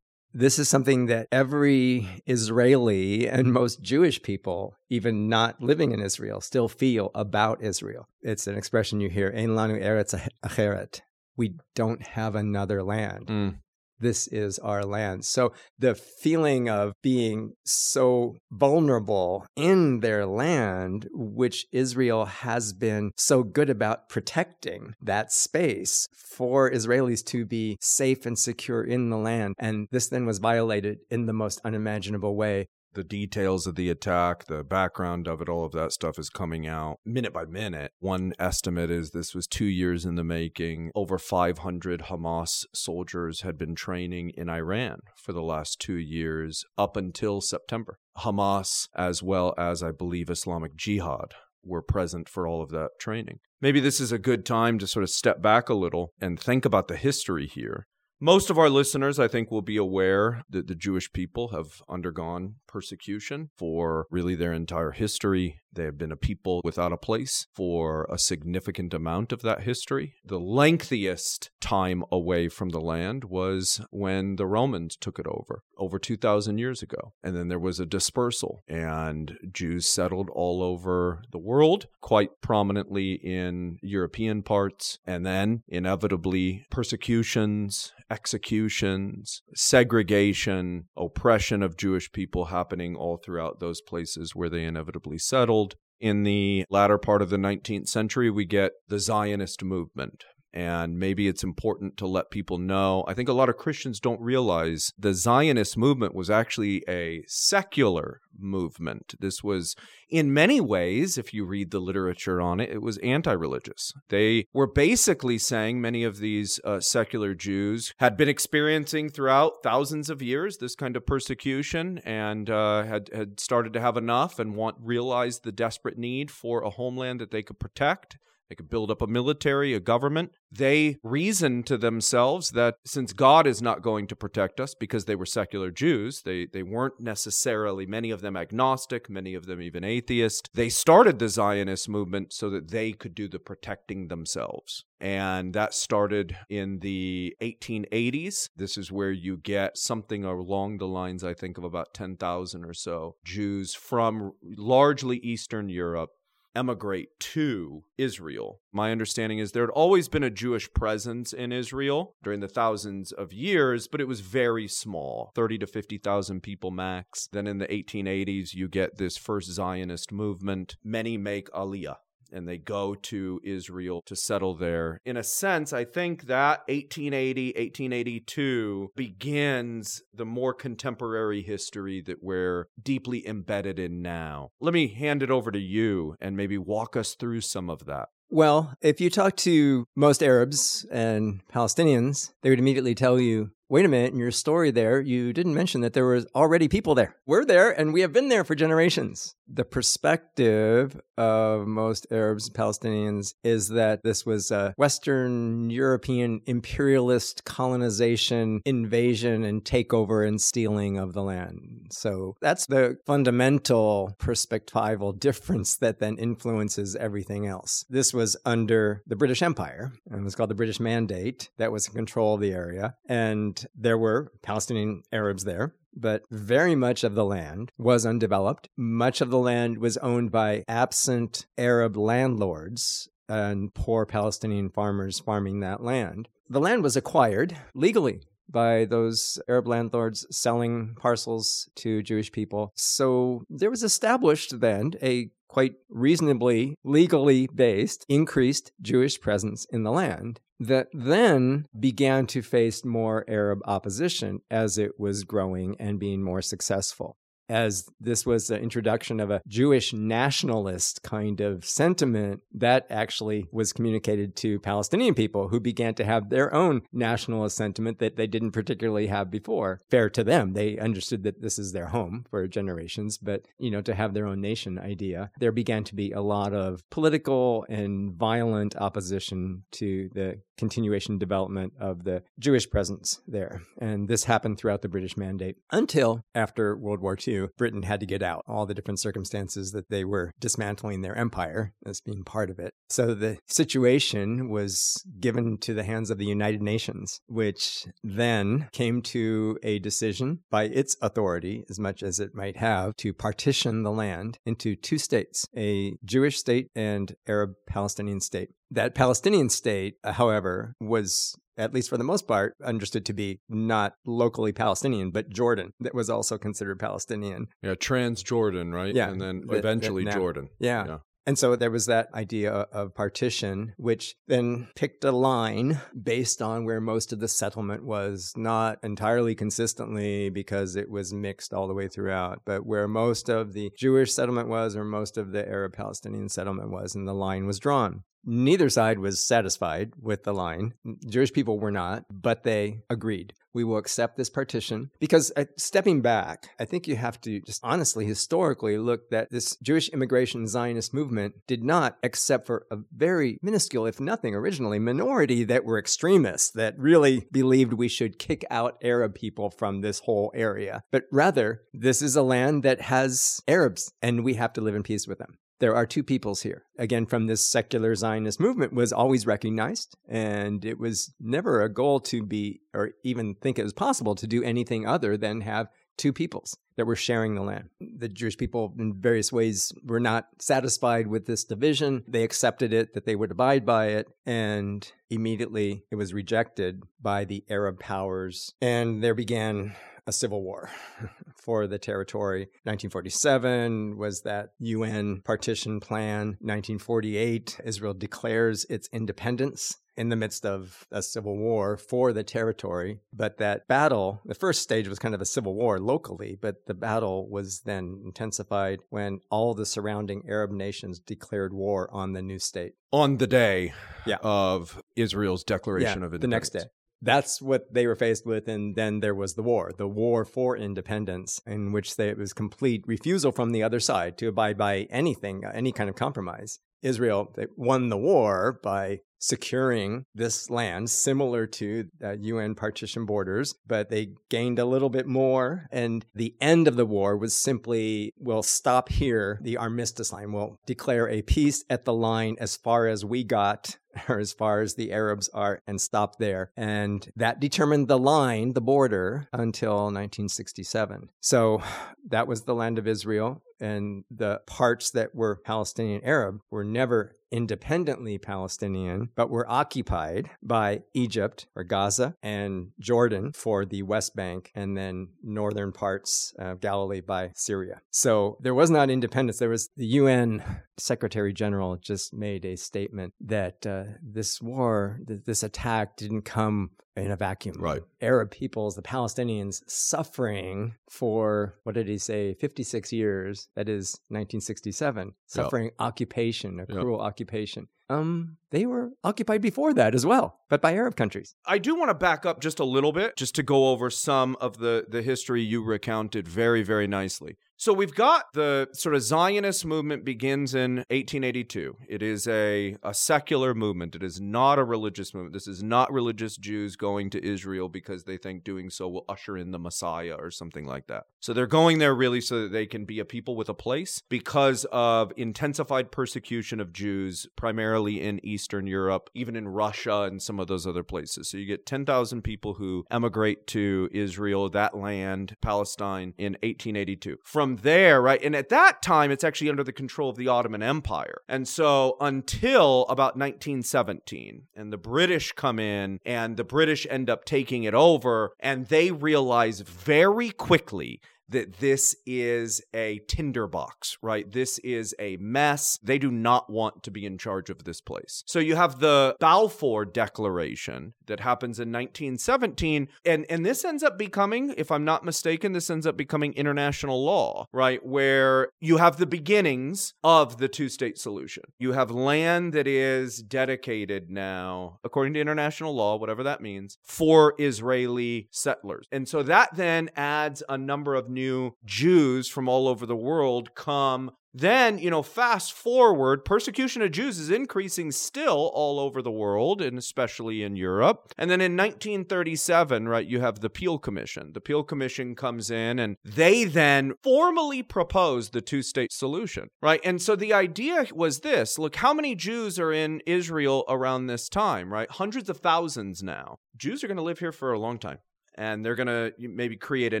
This 0.32 0.58
is 0.60 0.68
something 0.68 1.06
that 1.06 1.26
every 1.32 2.08
Israeli 2.26 3.28
and 3.28 3.52
most 3.52 3.82
Jewish 3.82 4.22
people, 4.22 4.76
even 4.88 5.28
not 5.28 5.60
living 5.60 5.90
in 5.90 6.00
Israel, 6.00 6.40
still 6.40 6.68
feel 6.68 7.10
about 7.14 7.62
Israel. 7.62 8.06
It's 8.22 8.46
an 8.46 8.56
expression 8.56 9.00
you 9.00 9.08
hear, 9.08 9.32
Ein 9.34 9.50
lanu 9.50 9.82
eretz 9.82 10.14
acheret. 10.44 11.00
We 11.36 11.54
don't 11.74 12.06
have 12.06 12.36
another 12.36 12.82
land. 12.82 13.26
Mm 13.26 13.54
this 14.00 14.26
is 14.28 14.58
our 14.58 14.84
land. 14.84 15.24
So 15.24 15.52
the 15.78 15.94
feeling 15.94 16.68
of 16.68 16.94
being 17.02 17.52
so 17.64 18.36
vulnerable 18.50 19.46
in 19.56 20.00
their 20.00 20.26
land, 20.26 21.08
which 21.12 21.66
Israel 21.72 22.24
has 22.24 22.72
been 22.72 23.12
so 23.16 23.42
good 23.42 23.70
about 23.70 24.08
protecting 24.08 24.94
that 25.02 25.32
space 25.32 26.08
for 26.14 26.70
Israelis 26.70 27.24
to 27.26 27.44
be 27.44 27.76
safe 27.80 28.26
and 28.26 28.38
secure 28.38 28.82
in 28.82 29.10
the 29.10 29.18
land. 29.18 29.54
And 29.58 29.86
this 29.90 30.08
then 30.08 30.26
was 30.26 30.38
violated 30.38 30.98
in 31.10 31.26
the 31.26 31.32
most 31.32 31.60
unimaginable 31.64 32.34
way 32.34 32.68
the 32.94 33.04
details 33.04 33.66
of 33.66 33.74
the 33.74 33.90
attack, 33.90 34.46
the 34.46 34.64
background 34.64 35.28
of 35.28 35.40
it, 35.40 35.48
all 35.48 35.64
of 35.64 35.72
that 35.72 35.92
stuff 35.92 36.18
is 36.18 36.30
coming 36.30 36.66
out 36.66 36.98
minute 37.04 37.32
by 37.32 37.44
minute. 37.44 37.92
One 37.98 38.32
estimate 38.38 38.90
is 38.90 39.10
this 39.10 39.34
was 39.34 39.46
two 39.46 39.66
years 39.66 40.04
in 40.04 40.16
the 40.16 40.24
making. 40.24 40.90
Over 40.94 41.18
500 41.18 42.02
Hamas 42.02 42.64
soldiers 42.74 43.42
had 43.42 43.56
been 43.56 43.74
training 43.74 44.32
in 44.36 44.48
Iran 44.48 45.00
for 45.16 45.32
the 45.32 45.42
last 45.42 45.80
two 45.80 45.98
years 45.98 46.64
up 46.76 46.96
until 46.96 47.40
September. 47.40 47.98
Hamas, 48.18 48.88
as 48.96 49.22
well 49.22 49.54
as 49.56 49.82
I 49.82 49.92
believe 49.92 50.30
Islamic 50.30 50.76
Jihad, 50.76 51.34
were 51.64 51.82
present 51.82 52.28
for 52.28 52.46
all 52.46 52.62
of 52.62 52.70
that 52.70 52.90
training. 52.98 53.38
Maybe 53.60 53.80
this 53.80 54.00
is 54.00 54.12
a 54.12 54.18
good 54.18 54.46
time 54.46 54.78
to 54.78 54.86
sort 54.86 55.02
of 55.02 55.10
step 55.10 55.42
back 55.42 55.68
a 55.68 55.74
little 55.74 56.12
and 56.20 56.40
think 56.40 56.64
about 56.64 56.88
the 56.88 56.96
history 56.96 57.46
here 57.46 57.86
most 58.20 58.50
of 58.50 58.58
our 58.58 58.68
listeners, 58.68 59.18
I 59.18 59.28
think, 59.28 59.50
will 59.50 59.62
be 59.62 59.78
aware 59.78 60.44
that 60.50 60.66
the 60.66 60.74
Jewish 60.74 61.10
people 61.12 61.48
have 61.48 61.82
undergone 61.88 62.56
persecution 62.66 63.48
for 63.56 64.06
really 64.10 64.34
their 64.34 64.52
entire 64.52 64.90
history. 64.90 65.60
They 65.72 65.84
have 65.84 65.98
been 65.98 66.12
a 66.12 66.16
people 66.16 66.60
without 66.64 66.92
a 66.92 66.96
place 66.96 67.46
for 67.54 68.06
a 68.10 68.18
significant 68.18 68.92
amount 68.92 69.32
of 69.32 69.42
that 69.42 69.62
history. 69.62 70.14
The 70.24 70.40
lengthiest 70.40 71.50
time 71.60 72.02
away 72.10 72.48
from 72.48 72.70
the 72.70 72.80
land 72.80 73.24
was 73.24 73.80
when 73.90 74.36
the 74.36 74.46
Romans 74.46 74.96
took 74.96 75.18
it 75.18 75.26
over, 75.26 75.62
over 75.78 75.98
2,000 75.98 76.58
years 76.58 76.82
ago. 76.82 77.12
And 77.22 77.36
then 77.36 77.48
there 77.48 77.58
was 77.58 77.78
a 77.78 77.86
dispersal, 77.86 78.62
and 78.68 79.36
Jews 79.52 79.86
settled 79.86 80.28
all 80.30 80.62
over 80.62 81.22
the 81.30 81.38
world, 81.38 81.86
quite 82.00 82.40
prominently 82.40 83.12
in 83.12 83.78
European 83.82 84.42
parts, 84.42 84.98
and 85.06 85.24
then 85.24 85.62
inevitably 85.68 86.66
persecutions 86.70 87.92
executions, 88.10 89.42
segregation, 89.54 90.88
oppression 90.96 91.62
of 91.62 91.76
Jewish 91.76 92.10
people 92.10 92.46
happening 92.46 92.96
all 92.96 93.16
throughout 93.16 93.60
those 93.60 93.80
places 93.80 94.34
where 94.34 94.50
they 94.50 94.64
inevitably 94.64 95.18
settled. 95.18 95.59
In 96.00 96.22
the 96.22 96.64
latter 96.70 96.96
part 96.96 97.20
of 97.20 97.28
the 97.28 97.36
19th 97.36 97.88
century, 97.88 98.30
we 98.30 98.46
get 98.46 98.72
the 98.88 98.98
Zionist 98.98 99.62
movement, 99.62 100.24
and 100.52 100.98
maybe 100.98 101.28
it's 101.28 101.44
important 101.44 101.96
to 101.98 102.06
let 102.06 102.30
people 102.30 102.58
know. 102.58 103.04
I 103.06 103.14
think 103.14 103.28
a 103.28 103.34
lot 103.34 103.48
of 103.48 103.56
Christians 103.56 104.00
don't 104.00 104.20
realize 104.20 104.92
the 104.98 105.14
Zionist 105.14 105.76
movement 105.76 106.14
was 106.14 106.30
actually 106.30 106.82
a 106.88 107.22
secular 107.26 108.20
movement. 108.38 109.14
This 109.20 109.42
was, 109.42 109.76
in 110.08 110.32
many 110.32 110.60
ways, 110.60 111.18
if 111.18 111.32
you 111.32 111.44
read 111.44 111.70
the 111.70 111.78
literature 111.78 112.40
on 112.40 112.58
it, 112.60 112.70
it 112.70 112.82
was 112.82 112.98
anti 112.98 113.32
religious. 113.32 113.92
They 114.08 114.46
were 114.52 114.66
basically 114.66 115.38
saying 115.38 115.80
many 115.80 116.04
of 116.04 116.18
these 116.18 116.60
uh, 116.64 116.80
secular 116.80 117.34
Jews 117.34 117.94
had 117.98 118.16
been 118.16 118.28
experiencing 118.28 119.10
throughout 119.10 119.62
thousands 119.62 120.10
of 120.10 120.22
years 120.22 120.56
this 120.56 120.74
kind 120.74 120.96
of 120.96 121.06
persecution 121.06 121.98
and 122.04 122.50
uh, 122.50 122.84
had, 122.84 123.10
had 123.12 123.40
started 123.40 123.72
to 123.74 123.80
have 123.80 123.96
enough 123.96 124.38
and 124.38 124.56
want 124.56 124.76
realized 124.80 125.44
the 125.44 125.52
desperate 125.52 125.98
need 125.98 126.30
for 126.30 126.62
a 126.62 126.70
homeland 126.70 127.20
that 127.20 127.30
they 127.30 127.42
could 127.42 127.58
protect 127.58 128.18
they 128.50 128.56
could 128.56 128.68
build 128.68 128.90
up 128.90 129.00
a 129.00 129.06
military, 129.06 129.72
a 129.74 129.80
government. 129.80 130.32
They 130.50 130.98
reasoned 131.04 131.66
to 131.68 131.78
themselves 131.78 132.50
that 132.50 132.74
since 132.84 133.12
God 133.12 133.46
is 133.46 133.62
not 133.62 133.80
going 133.80 134.08
to 134.08 134.16
protect 134.16 134.58
us 134.58 134.74
because 134.74 135.04
they 135.04 135.14
were 135.14 135.24
secular 135.24 135.70
Jews, 135.70 136.22
they, 136.22 136.46
they 136.46 136.64
weren't 136.64 136.98
necessarily, 136.98 137.86
many 137.86 138.10
of 138.10 138.22
them 138.22 138.36
agnostic, 138.36 139.08
many 139.08 139.34
of 139.34 139.46
them 139.46 139.62
even 139.62 139.84
atheist. 139.84 140.50
They 140.52 140.68
started 140.68 141.20
the 141.20 141.28
Zionist 141.28 141.88
movement 141.88 142.32
so 142.32 142.50
that 142.50 142.72
they 142.72 142.90
could 142.90 143.14
do 143.14 143.28
the 143.28 143.38
protecting 143.38 144.08
themselves. 144.08 144.84
And 145.00 145.54
that 145.54 145.72
started 145.72 146.36
in 146.50 146.80
the 146.80 147.34
1880s. 147.40 148.50
This 148.56 148.76
is 148.76 148.92
where 148.92 149.12
you 149.12 149.36
get 149.36 149.78
something 149.78 150.24
along 150.24 150.78
the 150.78 150.88
lines, 150.88 151.22
I 151.22 151.34
think, 151.34 151.56
of 151.56 151.64
about 151.64 151.94
10,000 151.94 152.64
or 152.64 152.74
so 152.74 153.16
Jews 153.24 153.74
from 153.74 154.32
largely 154.42 155.18
Eastern 155.18 155.68
Europe 155.68 156.10
emigrate 156.54 157.18
to 157.18 157.84
Israel. 157.98 158.60
My 158.72 158.92
understanding 158.92 159.38
is 159.38 159.52
there 159.52 159.62
had 159.62 159.70
always 159.70 160.08
been 160.08 160.22
a 160.22 160.30
Jewish 160.30 160.72
presence 160.72 161.32
in 161.32 161.52
Israel 161.52 162.14
during 162.22 162.40
the 162.40 162.48
thousands 162.48 163.12
of 163.12 163.32
years, 163.32 163.88
but 163.88 164.00
it 164.00 164.08
was 164.08 164.20
very 164.20 164.68
small 164.68 165.32
30 165.34 165.58
to 165.58 165.66
50,000 165.66 166.42
people 166.42 166.70
max. 166.70 167.28
Then 167.32 167.46
in 167.46 167.58
the 167.58 167.66
1880s, 167.66 168.54
you 168.54 168.68
get 168.68 168.96
this 168.96 169.16
first 169.16 169.50
Zionist 169.50 170.12
movement. 170.12 170.76
Many 170.84 171.16
make 171.16 171.50
Aliyah 171.50 171.96
and 172.32 172.48
they 172.48 172.58
go 172.58 172.94
to 172.94 173.40
Israel 173.44 174.02
to 174.06 174.16
settle 174.16 174.54
there. 174.54 175.00
In 175.04 175.16
a 175.16 175.22
sense, 175.22 175.72
I 175.72 175.84
think 175.84 176.26
that 176.26 176.60
1880, 176.68 177.46
1882 177.56 178.90
begins 178.96 180.02
the 180.12 180.24
more 180.24 180.54
contemporary 180.54 181.42
history 181.42 182.00
that 182.02 182.22
we're 182.22 182.66
deeply 182.82 183.26
embedded 183.26 183.78
in 183.78 184.02
now. 184.02 184.50
Let 184.60 184.74
me 184.74 184.88
hand 184.88 185.22
it 185.22 185.30
over 185.30 185.50
to 185.50 185.60
you 185.60 186.14
and 186.20 186.36
maybe 186.36 186.58
walk 186.58 186.96
us 186.96 187.14
through 187.14 187.40
some 187.42 187.70
of 187.70 187.86
that. 187.86 188.08
Well, 188.32 188.74
if 188.80 189.00
you 189.00 189.10
talk 189.10 189.34
to 189.38 189.86
most 189.96 190.22
Arabs 190.22 190.86
and 190.92 191.40
Palestinians, 191.52 192.32
they 192.42 192.50
would 192.50 192.60
immediately 192.60 192.94
tell 192.94 193.18
you, 193.18 193.50
wait 193.68 193.84
a 193.84 193.88
minute, 193.88 194.12
in 194.12 194.20
your 194.20 194.30
story 194.30 194.70
there, 194.70 195.00
you 195.00 195.32
didn't 195.32 195.54
mention 195.54 195.80
that 195.80 195.94
there 195.94 196.06
was 196.06 196.26
already 196.32 196.68
people 196.68 196.94
there. 196.94 197.16
We're 197.26 197.44
there 197.44 197.70
and 197.70 197.92
we 197.92 198.02
have 198.02 198.12
been 198.12 198.28
there 198.28 198.44
for 198.44 198.54
generations. 198.54 199.34
The 199.52 199.64
perspective 199.64 201.00
of 201.18 201.66
most 201.66 202.06
Arabs 202.12 202.46
and 202.46 202.56
Palestinians 202.56 203.34
is 203.42 203.68
that 203.68 204.02
this 204.04 204.24
was 204.24 204.52
a 204.52 204.74
Western 204.76 205.70
European 205.70 206.40
imperialist 206.46 207.44
colonization, 207.44 208.62
invasion, 208.64 209.42
and 209.42 209.64
takeover 209.64 210.26
and 210.26 210.40
stealing 210.40 210.98
of 210.98 211.12
the 211.12 211.22
land. 211.22 211.88
So 211.90 212.36
that's 212.40 212.66
the 212.66 212.98
fundamental 213.06 214.14
perspectival 214.20 215.18
difference 215.18 215.76
that 215.78 215.98
then 215.98 216.16
influences 216.16 216.94
everything 216.94 217.46
else. 217.46 217.84
This 217.90 218.14
was 218.14 218.36
under 218.44 219.02
the 219.06 219.16
British 219.16 219.42
Empire 219.42 219.92
and 220.10 220.20
it 220.20 220.24
was 220.24 220.36
called 220.36 220.50
the 220.50 220.54
British 220.54 220.78
Mandate 220.78 221.50
that 221.58 221.72
was 221.72 221.88
in 221.88 221.94
control 221.94 222.34
of 222.34 222.40
the 222.40 222.52
area. 222.52 222.94
And 223.06 223.66
there 223.74 223.98
were 223.98 224.32
Palestinian 224.42 225.02
Arabs 225.12 225.44
there 225.44 225.74
but 225.94 226.22
very 226.30 226.74
much 226.74 227.04
of 227.04 227.14
the 227.14 227.24
land 227.24 227.72
was 227.78 228.06
undeveloped. 228.06 228.68
Much 228.76 229.20
of 229.20 229.30
the 229.30 229.38
land 229.38 229.78
was 229.78 229.96
owned 229.98 230.30
by 230.30 230.64
absent 230.68 231.46
Arab 231.58 231.96
landlords 231.96 233.08
and 233.28 233.72
poor 233.74 234.04
Palestinian 234.06 234.70
farmers 234.70 235.20
farming 235.20 235.60
that 235.60 235.82
land. 235.82 236.28
The 236.48 236.60
land 236.60 236.82
was 236.82 236.96
acquired 236.96 237.56
legally 237.74 238.22
by 238.48 238.84
those 238.84 239.38
Arab 239.48 239.68
landlords 239.68 240.26
selling 240.30 240.96
parcels 240.98 241.68
to 241.76 242.02
Jewish 242.02 242.32
people. 242.32 242.72
So 242.74 243.44
there 243.48 243.70
was 243.70 243.84
established 243.84 244.60
then 244.60 244.92
a 245.02 245.30
quite 245.48 245.74
reasonably 245.88 246.76
legally 246.84 247.48
based 247.54 248.04
increased 248.08 248.72
Jewish 248.80 249.20
presence 249.20 249.66
in 249.70 249.82
the 249.82 249.92
land 249.92 250.40
that 250.60 250.88
then 250.92 251.66
began 251.78 252.26
to 252.26 252.42
face 252.42 252.84
more 252.84 253.24
Arab 253.26 253.60
opposition 253.64 254.40
as 254.50 254.76
it 254.76 255.00
was 255.00 255.24
growing 255.24 255.74
and 255.80 255.98
being 255.98 256.22
more 256.22 256.42
successful 256.42 257.16
as 257.50 257.88
this 258.00 258.24
was 258.24 258.46
the 258.46 258.58
introduction 258.58 259.18
of 259.18 259.30
a 259.30 259.42
Jewish 259.46 259.92
nationalist 259.92 261.02
kind 261.02 261.40
of 261.40 261.64
sentiment 261.64 262.42
that 262.54 262.86
actually 262.88 263.48
was 263.50 263.72
communicated 263.72 264.36
to 264.36 264.60
Palestinian 264.60 265.14
people 265.14 265.48
who 265.48 265.58
began 265.58 265.94
to 265.94 266.04
have 266.04 266.30
their 266.30 266.54
own 266.54 266.82
nationalist 266.92 267.56
sentiment 267.56 267.98
that 267.98 268.16
they 268.16 268.28
didn't 268.28 268.52
particularly 268.52 269.08
have 269.08 269.30
before. 269.30 269.80
Fair 269.90 270.08
to 270.10 270.22
them, 270.22 270.52
they 270.52 270.78
understood 270.78 271.24
that 271.24 271.42
this 271.42 271.58
is 271.58 271.72
their 271.72 271.86
home 271.86 272.24
for 272.30 272.46
generations, 272.46 273.18
but 273.18 273.44
you 273.58 273.70
know, 273.70 273.82
to 273.82 273.94
have 273.94 274.14
their 274.14 274.26
own 274.26 274.40
nation 274.40 274.78
idea, 274.78 275.30
there 275.40 275.52
began 275.52 275.82
to 275.84 275.94
be 275.94 276.12
a 276.12 276.20
lot 276.20 276.52
of 276.52 276.88
political 276.90 277.66
and 277.68 278.14
violent 278.14 278.76
opposition 278.76 279.64
to 279.72 280.08
the 280.14 280.40
continuation 280.56 281.18
development 281.18 281.72
of 281.80 282.04
the 282.04 282.22
Jewish 282.38 282.68
presence 282.68 283.20
there. 283.26 283.62
And 283.78 284.08
this 284.08 284.24
happened 284.24 284.58
throughout 284.58 284.82
the 284.82 284.88
British 284.88 285.16
Mandate 285.16 285.56
until 285.72 286.22
after 286.34 286.76
World 286.76 287.00
War 287.00 287.16
II 287.26 287.39
Britain 287.56 287.82
had 287.82 288.00
to 288.00 288.06
get 288.06 288.22
out, 288.22 288.44
all 288.46 288.66
the 288.66 288.74
different 288.74 289.00
circumstances 289.00 289.72
that 289.72 289.88
they 289.90 290.04
were 290.04 290.32
dismantling 290.38 291.02
their 291.02 291.16
empire 291.16 291.72
as 291.84 292.00
being 292.00 292.24
part 292.24 292.50
of 292.50 292.58
it. 292.58 292.72
So 292.88 293.14
the 293.14 293.38
situation 293.46 294.48
was 294.48 295.04
given 295.20 295.58
to 295.58 295.74
the 295.74 295.84
hands 295.84 296.10
of 296.10 296.18
the 296.18 296.26
United 296.26 296.62
Nations, 296.62 297.20
which 297.26 297.86
then 298.02 298.68
came 298.72 299.02
to 299.02 299.58
a 299.62 299.78
decision 299.78 300.40
by 300.50 300.64
its 300.64 300.96
authority, 301.00 301.64
as 301.70 301.78
much 301.78 302.02
as 302.02 302.18
it 302.18 302.34
might 302.34 302.56
have, 302.56 302.96
to 302.96 303.14
partition 303.14 303.82
the 303.82 303.92
land 303.92 304.38
into 304.44 304.76
two 304.76 304.98
states 304.98 305.46
a 305.56 305.96
Jewish 306.04 306.38
state 306.38 306.68
and 306.74 307.14
Arab 307.26 307.54
Palestinian 307.68 308.20
state. 308.20 308.50
That 308.70 308.94
Palestinian 308.94 309.48
state, 309.48 309.96
uh, 310.04 310.12
however, 310.12 310.74
was 310.80 311.34
at 311.60 311.74
least 311.74 311.90
for 311.90 311.98
the 311.98 312.04
most 312.04 312.26
part, 312.26 312.54
understood 312.64 313.04
to 313.04 313.12
be 313.12 313.40
not 313.48 313.92
locally 314.06 314.52
Palestinian, 314.52 315.10
but 315.10 315.28
Jordan 315.28 315.72
that 315.80 315.94
was 315.94 316.08
also 316.08 316.38
considered 316.38 316.78
Palestinian. 316.78 317.48
Yeah, 317.62 317.74
trans 317.74 318.22
Jordan, 318.22 318.72
right? 318.72 318.94
Yeah. 318.94 319.10
And 319.10 319.20
then 319.20 319.42
eventually 319.50 320.04
now- 320.04 320.14
Jordan. 320.14 320.48
Yeah. 320.58 320.86
Yeah. 320.86 320.98
And 321.26 321.38
so 321.38 321.54
there 321.54 321.70
was 321.70 321.84
that 321.86 322.08
idea 322.14 322.50
of 322.50 322.94
partition, 322.94 323.74
which 323.76 324.16
then 324.26 324.68
picked 324.74 325.04
a 325.04 325.12
line 325.12 325.78
based 326.02 326.40
on 326.40 326.64
where 326.64 326.80
most 326.80 327.12
of 327.12 327.20
the 327.20 327.28
settlement 327.28 327.84
was, 327.84 328.32
not 328.36 328.78
entirely 328.82 329.34
consistently 329.34 330.30
because 330.30 330.76
it 330.76 330.90
was 330.90 331.12
mixed 331.12 331.52
all 331.52 331.68
the 331.68 331.74
way 331.74 331.88
throughout, 331.88 332.40
but 332.46 332.64
where 332.64 332.88
most 332.88 333.28
of 333.28 333.52
the 333.52 333.70
Jewish 333.76 334.14
settlement 334.14 334.48
was 334.48 334.74
or 334.74 334.82
most 334.82 335.18
of 335.18 335.30
the 335.30 335.46
Arab 335.46 335.74
Palestinian 335.74 336.30
settlement 336.30 336.70
was, 336.70 336.94
and 336.94 337.06
the 337.06 337.12
line 337.14 337.46
was 337.46 337.58
drawn. 337.58 338.02
Neither 338.24 338.68
side 338.68 338.98
was 338.98 339.26
satisfied 339.26 339.92
with 340.00 340.24
the 340.24 340.34
line. 340.34 340.74
Jewish 341.06 341.32
people 341.32 341.58
were 341.58 341.70
not, 341.70 342.04
but 342.10 342.42
they 342.42 342.82
agreed. 342.90 343.32
We 343.52 343.64
will 343.64 343.78
accept 343.78 344.16
this 344.16 344.30
partition 344.30 344.90
because 345.00 345.32
uh, 345.36 345.46
stepping 345.56 346.02
back, 346.02 346.50
I 346.60 346.66
think 346.66 346.86
you 346.86 346.96
have 346.96 347.20
to 347.22 347.40
just 347.40 347.60
honestly, 347.64 348.04
historically 348.04 348.78
look 348.78 349.10
that 349.10 349.30
this 349.30 349.56
Jewish 349.56 349.88
immigration 349.88 350.46
Zionist 350.46 350.94
movement 350.94 351.34
did 351.48 351.64
not, 351.64 351.96
except 352.02 352.46
for 352.46 352.66
a 352.70 352.76
very 352.94 353.38
minuscule, 353.42 353.86
if 353.86 353.98
nothing 353.98 354.34
originally, 354.34 354.78
minority 354.78 355.42
that 355.44 355.64
were 355.64 355.78
extremists 355.78 356.52
that 356.52 356.78
really 356.78 357.26
believed 357.32 357.72
we 357.72 357.88
should 357.88 358.18
kick 358.20 358.44
out 358.50 358.78
Arab 358.82 359.14
people 359.14 359.50
from 359.50 359.80
this 359.80 360.00
whole 360.00 360.30
area. 360.34 360.82
But 360.92 361.04
rather, 361.10 361.62
this 361.72 362.02
is 362.02 362.14
a 362.14 362.22
land 362.22 362.62
that 362.62 362.82
has 362.82 363.40
Arabs 363.48 363.92
and 364.00 364.22
we 364.22 364.34
have 364.34 364.52
to 364.52 364.60
live 364.60 364.76
in 364.76 364.84
peace 364.84 365.08
with 365.08 365.18
them 365.18 365.38
there 365.60 365.76
are 365.76 365.86
two 365.86 366.02
peoples 366.02 366.42
here. 366.42 366.64
Again, 366.78 367.06
from 367.06 367.26
this 367.26 367.48
secular 367.48 367.94
Zionist 367.94 368.40
movement 368.40 368.72
was 368.72 368.92
always 368.92 369.26
recognized, 369.26 369.96
and 370.08 370.64
it 370.64 370.78
was 370.78 371.12
never 371.20 371.62
a 371.62 371.72
goal 371.72 372.00
to 372.00 372.22
be 372.22 372.60
or 372.74 372.92
even 373.04 373.34
think 373.34 373.58
it 373.58 373.62
was 373.64 373.72
possible 373.72 374.14
to 374.16 374.26
do 374.26 374.42
anything 374.42 374.86
other 374.86 375.16
than 375.16 375.42
have 375.42 375.68
two 375.96 376.12
peoples 376.14 376.56
that 376.76 376.86
were 376.86 376.96
sharing 376.96 377.34
the 377.34 377.42
land. 377.42 377.68
The 377.78 378.08
Jewish 378.08 378.38
people, 378.38 378.72
in 378.78 378.94
various 378.94 379.30
ways, 379.30 379.70
were 379.84 380.00
not 380.00 380.28
satisfied 380.38 381.06
with 381.06 381.26
this 381.26 381.44
division. 381.44 382.04
They 382.08 382.22
accepted 382.22 382.72
it, 382.72 382.94
that 382.94 383.04
they 383.04 383.14
would 383.14 383.30
abide 383.30 383.66
by 383.66 383.88
it, 383.88 384.08
and 384.24 384.90
immediately 385.10 385.84
it 385.90 385.96
was 385.96 386.14
rejected 386.14 386.84
by 387.02 387.26
the 387.26 387.44
Arab 387.50 387.80
powers, 387.80 388.54
and 388.62 389.04
there 389.04 389.14
began 389.14 389.76
a 390.06 390.12
civil 390.12 390.42
war 390.42 390.70
for 391.36 391.66
the 391.66 391.78
territory. 391.78 392.48
1947 392.64 393.96
was 393.96 394.22
that 394.22 394.50
UN 394.58 395.20
partition 395.22 395.80
plan. 395.80 396.36
1948, 396.40 397.60
Israel 397.64 397.94
declares 397.94 398.64
its 398.70 398.88
independence 398.92 399.76
in 399.96 400.08
the 400.08 400.16
midst 400.16 400.46
of 400.46 400.86
a 400.90 401.02
civil 401.02 401.36
war 401.36 401.76
for 401.76 402.12
the 402.12 402.22
territory. 402.22 403.00
But 403.12 403.36
that 403.38 403.66
battle, 403.68 404.20
the 404.24 404.34
first 404.34 404.62
stage 404.62 404.88
was 404.88 404.98
kind 404.98 405.14
of 405.14 405.20
a 405.20 405.26
civil 405.26 405.54
war 405.54 405.78
locally, 405.78 406.38
but 406.40 406.66
the 406.66 406.74
battle 406.74 407.28
was 407.28 407.60
then 407.66 408.00
intensified 408.04 408.80
when 408.88 409.20
all 409.30 409.52
the 409.54 409.66
surrounding 409.66 410.22
Arab 410.28 410.50
nations 410.52 410.98
declared 410.98 411.52
war 411.52 411.88
on 411.92 412.12
the 412.12 412.22
new 412.22 412.38
state. 412.38 412.74
On 412.92 413.18
the 413.18 413.26
day 413.26 413.72
Yeah. 414.06 414.16
of 414.22 414.80
Israel's 414.96 415.44
declaration 415.44 416.00
Yeah, 416.00 416.06
of 416.06 416.12
the 416.12 416.16
independence. 416.16 416.54
next 416.54 416.64
day. 416.64 416.70
That's 417.02 417.40
what 417.40 417.72
they 417.72 417.86
were 417.86 417.96
faced 417.96 418.26
with, 418.26 418.48
and 418.48 418.74
then 418.74 419.00
there 419.00 419.14
was 419.14 419.34
the 419.34 419.42
war, 419.42 419.72
the 419.76 419.88
war 419.88 420.24
for 420.24 420.56
independence, 420.56 421.40
in 421.46 421.72
which 421.72 421.96
they, 421.96 422.10
it 422.10 422.18
was 422.18 422.32
complete 422.32 422.84
refusal 422.86 423.32
from 423.32 423.52
the 423.52 423.62
other 423.62 423.80
side 423.80 424.18
to 424.18 424.28
abide 424.28 424.58
by 424.58 424.86
anything, 424.90 425.44
any 425.44 425.72
kind 425.72 425.88
of 425.88 425.96
compromise. 425.96 426.58
Israel 426.82 427.34
won 427.56 427.88
the 427.88 427.98
war 427.98 428.58
by 428.62 429.00
securing 429.20 430.04
this 430.14 430.48
land 430.48 430.88
similar 430.88 431.46
to 431.46 431.88
uh, 432.02 432.12
UN 432.12 432.54
partition 432.54 433.04
borders, 433.04 433.54
but 433.66 433.90
they 433.90 434.14
gained 434.30 434.58
a 434.58 434.64
little 434.64 434.88
bit 434.88 435.06
more. 435.06 435.66
And 435.70 436.04
the 436.14 436.34
end 436.40 436.66
of 436.66 436.76
the 436.76 436.86
war 436.86 437.16
was 437.16 437.34
simply, 437.34 438.12
we'll 438.18 438.42
stop 438.42 438.88
here, 438.88 439.38
the 439.42 439.58
armistice 439.58 440.12
line. 440.12 440.32
We'll 440.32 440.56
declare 440.66 441.08
a 441.08 441.22
peace 441.22 441.64
at 441.68 441.84
the 441.84 441.92
line 441.92 442.36
as 442.40 442.56
far 442.56 442.86
as 442.86 443.04
we 443.04 443.22
got 443.22 443.76
as 444.08 444.32
far 444.32 444.60
as 444.60 444.74
the 444.74 444.92
Arabs 444.92 445.28
are 445.30 445.62
and 445.66 445.80
stop 445.80 446.18
there. 446.18 446.50
And 446.56 447.10
that 447.16 447.40
determined 447.40 447.88
the 447.88 447.98
line, 447.98 448.52
the 448.52 448.60
border, 448.60 449.28
until 449.32 449.84
1967. 449.84 451.10
So 451.20 451.62
that 452.08 452.26
was 452.26 452.42
the 452.42 452.54
land 452.54 452.78
of 452.78 452.86
Israel. 452.86 453.42
And 453.60 454.04
the 454.10 454.40
parts 454.46 454.90
that 454.92 455.14
were 455.14 455.36
Palestinian 455.36 456.02
Arab 456.02 456.40
were 456.50 456.64
never 456.64 457.16
independently 457.30 458.18
Palestinian, 458.18 459.10
but 459.14 459.30
were 459.30 459.48
occupied 459.50 460.30
by 460.42 460.82
Egypt 460.94 461.46
or 461.54 461.64
Gaza 461.64 462.16
and 462.22 462.72
Jordan 462.80 463.32
for 463.32 463.64
the 463.64 463.82
West 463.82 464.16
Bank, 464.16 464.50
and 464.54 464.76
then 464.76 465.08
northern 465.22 465.72
parts 465.72 466.34
of 466.38 466.60
Galilee 466.60 467.00
by 467.00 467.30
Syria. 467.34 467.80
So 467.90 468.36
there 468.40 468.54
was 468.54 468.70
not 468.70 468.90
independence. 468.90 469.38
There 469.38 469.48
was 469.48 469.70
the 469.76 469.86
UN 469.86 470.42
Secretary 470.80 471.32
General 471.32 471.76
just 471.76 472.12
made 472.12 472.44
a 472.44 472.56
statement 472.56 473.14
that 473.20 473.66
uh, 473.66 473.84
this 474.02 474.40
war, 474.40 475.00
th- 475.06 475.24
this 475.24 475.42
attack 475.42 475.96
didn't 475.96 476.22
come 476.22 476.70
in 476.96 477.10
a 477.10 477.16
vacuum. 477.16 477.56
Right. 477.58 477.82
Arab 478.00 478.30
peoples, 478.30 478.76
the 478.76 478.82
Palestinians, 478.82 479.62
suffering 479.66 480.74
for, 480.88 481.54
what 481.62 481.74
did 481.74 481.88
he 481.88 481.98
say, 481.98 482.34
56 482.34 482.92
years, 482.92 483.48
that 483.54 483.68
is 483.68 483.92
1967, 484.08 485.14
suffering 485.26 485.70
occupation, 485.78 486.60
a 486.60 486.66
cruel 486.66 487.00
occupation. 487.00 487.68
Um, 487.88 488.36
they 488.52 488.66
were 488.66 488.90
occupied 489.02 489.42
before 489.42 489.74
that 489.74 489.96
as 489.96 490.06
well, 490.06 490.38
but 490.48 490.62
by 490.62 490.74
Arab 490.74 490.94
countries. 490.94 491.34
I 491.44 491.58
do 491.58 491.74
want 491.74 491.90
to 491.90 491.94
back 491.94 492.24
up 492.24 492.40
just 492.40 492.60
a 492.60 492.64
little 492.64 492.92
bit, 492.92 493.16
just 493.16 493.34
to 493.34 493.42
go 493.42 493.68
over 493.70 493.90
some 493.90 494.36
of 494.40 494.58
the, 494.58 494.86
the 494.88 495.02
history 495.02 495.42
you 495.42 495.62
recounted 495.62 496.28
very, 496.28 496.62
very 496.62 496.86
nicely. 496.86 497.36
So 497.60 497.74
we've 497.74 497.94
got 497.94 498.32
the 498.32 498.68
sort 498.72 498.94
of 498.94 499.02
Zionist 499.02 499.66
movement 499.66 500.02
begins 500.02 500.54
in 500.54 500.76
1882. 500.88 501.76
It 501.90 502.02
is 502.02 502.26
a, 502.26 502.74
a 502.82 502.94
secular 502.94 503.52
movement. 503.52 503.94
It 503.94 504.02
is 504.02 504.18
not 504.18 504.58
a 504.58 504.64
religious 504.64 505.12
movement. 505.12 505.34
This 505.34 505.46
is 505.46 505.62
not 505.62 505.92
religious 505.92 506.38
Jews 506.38 506.76
going 506.76 507.10
to 507.10 507.22
Israel 507.22 507.68
because 507.68 508.04
they 508.04 508.16
think 508.16 508.44
doing 508.44 508.70
so 508.70 508.88
will 508.88 509.04
usher 509.10 509.36
in 509.36 509.50
the 509.50 509.58
Messiah 509.58 510.16
or 510.18 510.30
something 510.30 510.64
like 510.64 510.86
that. 510.86 511.04
So 511.20 511.34
they're 511.34 511.46
going 511.46 511.80
there 511.80 511.94
really 511.94 512.22
so 512.22 512.40
that 512.40 512.52
they 512.52 512.64
can 512.64 512.86
be 512.86 512.98
a 512.98 513.04
people 513.04 513.36
with 513.36 513.50
a 513.50 513.54
place 513.54 514.02
because 514.08 514.64
of 514.72 515.12
intensified 515.18 515.92
persecution 515.92 516.60
of 516.60 516.72
Jews, 516.72 517.26
primarily 517.36 518.00
in 518.00 518.24
Eastern 518.24 518.66
Europe, 518.66 519.10
even 519.12 519.36
in 519.36 519.46
Russia 519.46 520.04
and 520.04 520.22
some 520.22 520.40
of 520.40 520.46
those 520.46 520.66
other 520.66 520.82
places. 520.82 521.28
So 521.28 521.36
you 521.36 521.44
get 521.44 521.66
10,000 521.66 522.22
people 522.22 522.54
who 522.54 522.86
emigrate 522.90 523.46
to 523.48 523.90
Israel, 523.92 524.48
that 524.48 524.74
land, 524.74 525.36
Palestine, 525.42 526.14
in 526.16 526.38
1882. 526.42 527.18
From 527.50 527.56
there, 527.56 528.00
right, 528.00 528.22
and 528.22 528.36
at 528.36 528.48
that 528.50 528.80
time, 528.80 529.10
it's 529.10 529.24
actually 529.24 529.50
under 529.50 529.64
the 529.64 529.72
control 529.72 530.08
of 530.08 530.14
the 530.14 530.28
Ottoman 530.28 530.62
Empire. 530.62 531.22
And 531.28 531.48
so 531.48 531.96
until 532.00 532.82
about 532.82 533.16
1917, 533.16 534.42
and 534.54 534.72
the 534.72 534.78
British 534.78 535.32
come 535.32 535.58
in, 535.58 535.98
and 536.06 536.36
the 536.36 536.44
British 536.44 536.86
end 536.88 537.10
up 537.10 537.24
taking 537.24 537.64
it 537.64 537.74
over, 537.74 538.34
and 538.38 538.68
they 538.68 538.92
realize 538.92 539.62
very 539.62 540.30
quickly 540.30 541.00
that 541.30 541.58
this 541.58 541.96
is 542.06 542.60
a 542.74 543.00
tinderbox, 543.08 543.98
right? 544.02 544.30
This 544.30 544.58
is 544.58 544.94
a 544.98 545.16
mess. 545.16 545.78
They 545.82 545.98
do 545.98 546.10
not 546.10 546.50
want 546.50 546.82
to 546.82 546.90
be 546.90 547.06
in 547.06 547.18
charge 547.18 547.50
of 547.50 547.64
this 547.64 547.80
place. 547.80 548.24
So 548.26 548.38
you 548.38 548.56
have 548.56 548.80
the 548.80 549.16
Balfour 549.20 549.84
Declaration 549.84 550.94
that 551.06 551.20
happens 551.20 551.58
in 551.58 551.68
1917, 551.68 552.88
and 553.04 553.26
and 553.28 553.44
this 553.44 553.64
ends 553.64 553.82
up 553.82 553.98
becoming, 553.98 554.54
if 554.56 554.70
I'm 554.70 554.84
not 554.84 555.04
mistaken, 555.04 555.52
this 555.52 555.70
ends 555.70 555.86
up 555.86 555.96
becoming 555.96 556.32
international 556.34 557.04
law, 557.04 557.46
right? 557.52 557.84
Where 557.84 558.48
you 558.60 558.78
have 558.78 558.96
the 558.96 559.06
beginnings 559.06 559.94
of 560.02 560.38
the 560.38 560.48
two-state 560.48 560.98
solution. 560.98 561.44
You 561.58 561.72
have 561.72 561.90
land 561.90 562.52
that 562.52 562.66
is 562.66 563.22
dedicated 563.22 564.10
now, 564.10 564.78
according 564.84 565.14
to 565.14 565.20
international 565.20 565.74
law, 565.74 565.96
whatever 565.96 566.22
that 566.24 566.40
means, 566.40 566.78
for 566.82 567.34
Israeli 567.38 568.28
settlers. 568.30 568.86
And 568.92 569.08
so 569.08 569.22
that 569.22 569.54
then 569.54 569.90
adds 569.96 570.42
a 570.48 570.58
number 570.58 570.94
of 570.94 571.08
new 571.08 571.19
new 571.20 571.54
Jews 571.64 572.28
from 572.28 572.48
all 572.48 572.66
over 572.66 572.86
the 572.86 572.96
world 572.96 573.54
come 573.54 574.10
then, 574.32 574.78
you 574.78 574.90
know, 574.90 575.02
fast 575.02 575.52
forward, 575.52 576.24
persecution 576.24 576.82
of 576.82 576.92
Jews 576.92 577.18
is 577.18 577.30
increasing 577.30 577.90
still 577.90 578.50
all 578.54 578.78
over 578.78 579.02
the 579.02 579.10
world, 579.10 579.60
and 579.60 579.76
especially 579.76 580.42
in 580.42 580.56
Europe. 580.56 581.12
And 581.18 581.30
then 581.30 581.40
in 581.40 581.56
1937, 581.56 582.86
right, 582.86 583.06
you 583.06 583.20
have 583.20 583.40
the 583.40 583.50
Peel 583.50 583.78
Commission. 583.78 584.32
The 584.32 584.40
Peel 584.40 584.62
Commission 584.62 585.16
comes 585.16 585.50
in 585.50 585.78
and 585.78 585.96
they 586.04 586.44
then 586.44 586.92
formally 587.02 587.62
propose 587.62 588.30
the 588.30 588.40
two 588.40 588.62
state 588.62 588.92
solution, 588.92 589.48
right? 589.60 589.80
And 589.84 590.00
so 590.00 590.14
the 590.14 590.32
idea 590.32 590.86
was 590.94 591.20
this 591.20 591.58
look, 591.58 591.76
how 591.76 591.92
many 591.92 592.14
Jews 592.14 592.58
are 592.58 592.72
in 592.72 593.02
Israel 593.06 593.64
around 593.68 594.06
this 594.06 594.28
time, 594.28 594.72
right? 594.72 594.90
Hundreds 594.90 595.28
of 595.28 595.38
thousands 595.38 596.02
now. 596.02 596.38
Jews 596.56 596.84
are 596.84 596.86
going 596.86 596.96
to 596.96 597.02
live 597.02 597.18
here 597.18 597.32
for 597.32 597.52
a 597.52 597.58
long 597.58 597.78
time 597.78 597.98
and 598.40 598.64
they're 598.64 598.74
going 598.74 598.86
to 598.86 599.12
maybe 599.18 599.54
create 599.54 599.92
a 599.92 600.00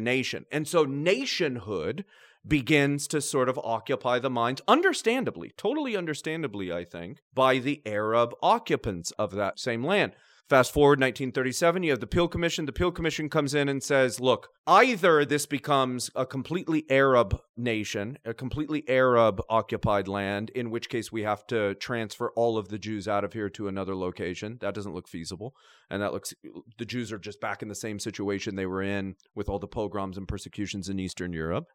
nation. 0.00 0.46
And 0.50 0.66
so 0.66 0.84
nationhood 0.84 2.06
begins 2.48 3.06
to 3.08 3.20
sort 3.20 3.50
of 3.50 3.60
occupy 3.62 4.18
the 4.18 4.30
minds, 4.30 4.62
understandably, 4.66 5.52
totally 5.58 5.94
understandably, 5.94 6.72
I 6.72 6.86
think, 6.86 7.18
by 7.34 7.58
the 7.58 7.82
Arab 7.84 8.34
occupants 8.42 9.10
of 9.12 9.32
that 9.32 9.60
same 9.60 9.84
land. 9.84 10.12
Fast 10.50 10.72
forward 10.72 10.98
1937, 10.98 11.84
you 11.84 11.92
have 11.92 12.00
the 12.00 12.08
Peel 12.08 12.26
Commission. 12.26 12.66
The 12.66 12.72
Peel 12.72 12.90
Commission 12.90 13.28
comes 13.28 13.54
in 13.54 13.68
and 13.68 13.80
says, 13.80 14.18
look, 14.18 14.48
either 14.66 15.24
this 15.24 15.46
becomes 15.46 16.10
a 16.16 16.26
completely 16.26 16.84
Arab 16.90 17.40
nation, 17.56 18.18
a 18.24 18.34
completely 18.34 18.82
Arab 18.88 19.40
occupied 19.48 20.08
land, 20.08 20.50
in 20.50 20.72
which 20.72 20.88
case 20.88 21.12
we 21.12 21.22
have 21.22 21.46
to 21.46 21.76
transfer 21.76 22.32
all 22.34 22.58
of 22.58 22.68
the 22.68 22.80
Jews 22.80 23.06
out 23.06 23.22
of 23.22 23.32
here 23.32 23.48
to 23.50 23.68
another 23.68 23.94
location. 23.94 24.58
That 24.60 24.74
doesn't 24.74 24.92
look 24.92 25.06
feasible. 25.06 25.54
And 25.88 26.02
that 26.02 26.12
looks, 26.12 26.34
the 26.78 26.84
Jews 26.84 27.12
are 27.12 27.18
just 27.18 27.40
back 27.40 27.62
in 27.62 27.68
the 27.68 27.76
same 27.76 28.00
situation 28.00 28.56
they 28.56 28.66
were 28.66 28.82
in 28.82 29.14
with 29.36 29.48
all 29.48 29.60
the 29.60 29.68
pogroms 29.68 30.18
and 30.18 30.26
persecutions 30.26 30.88
in 30.88 30.98
Eastern 30.98 31.32
Europe. 31.32 31.66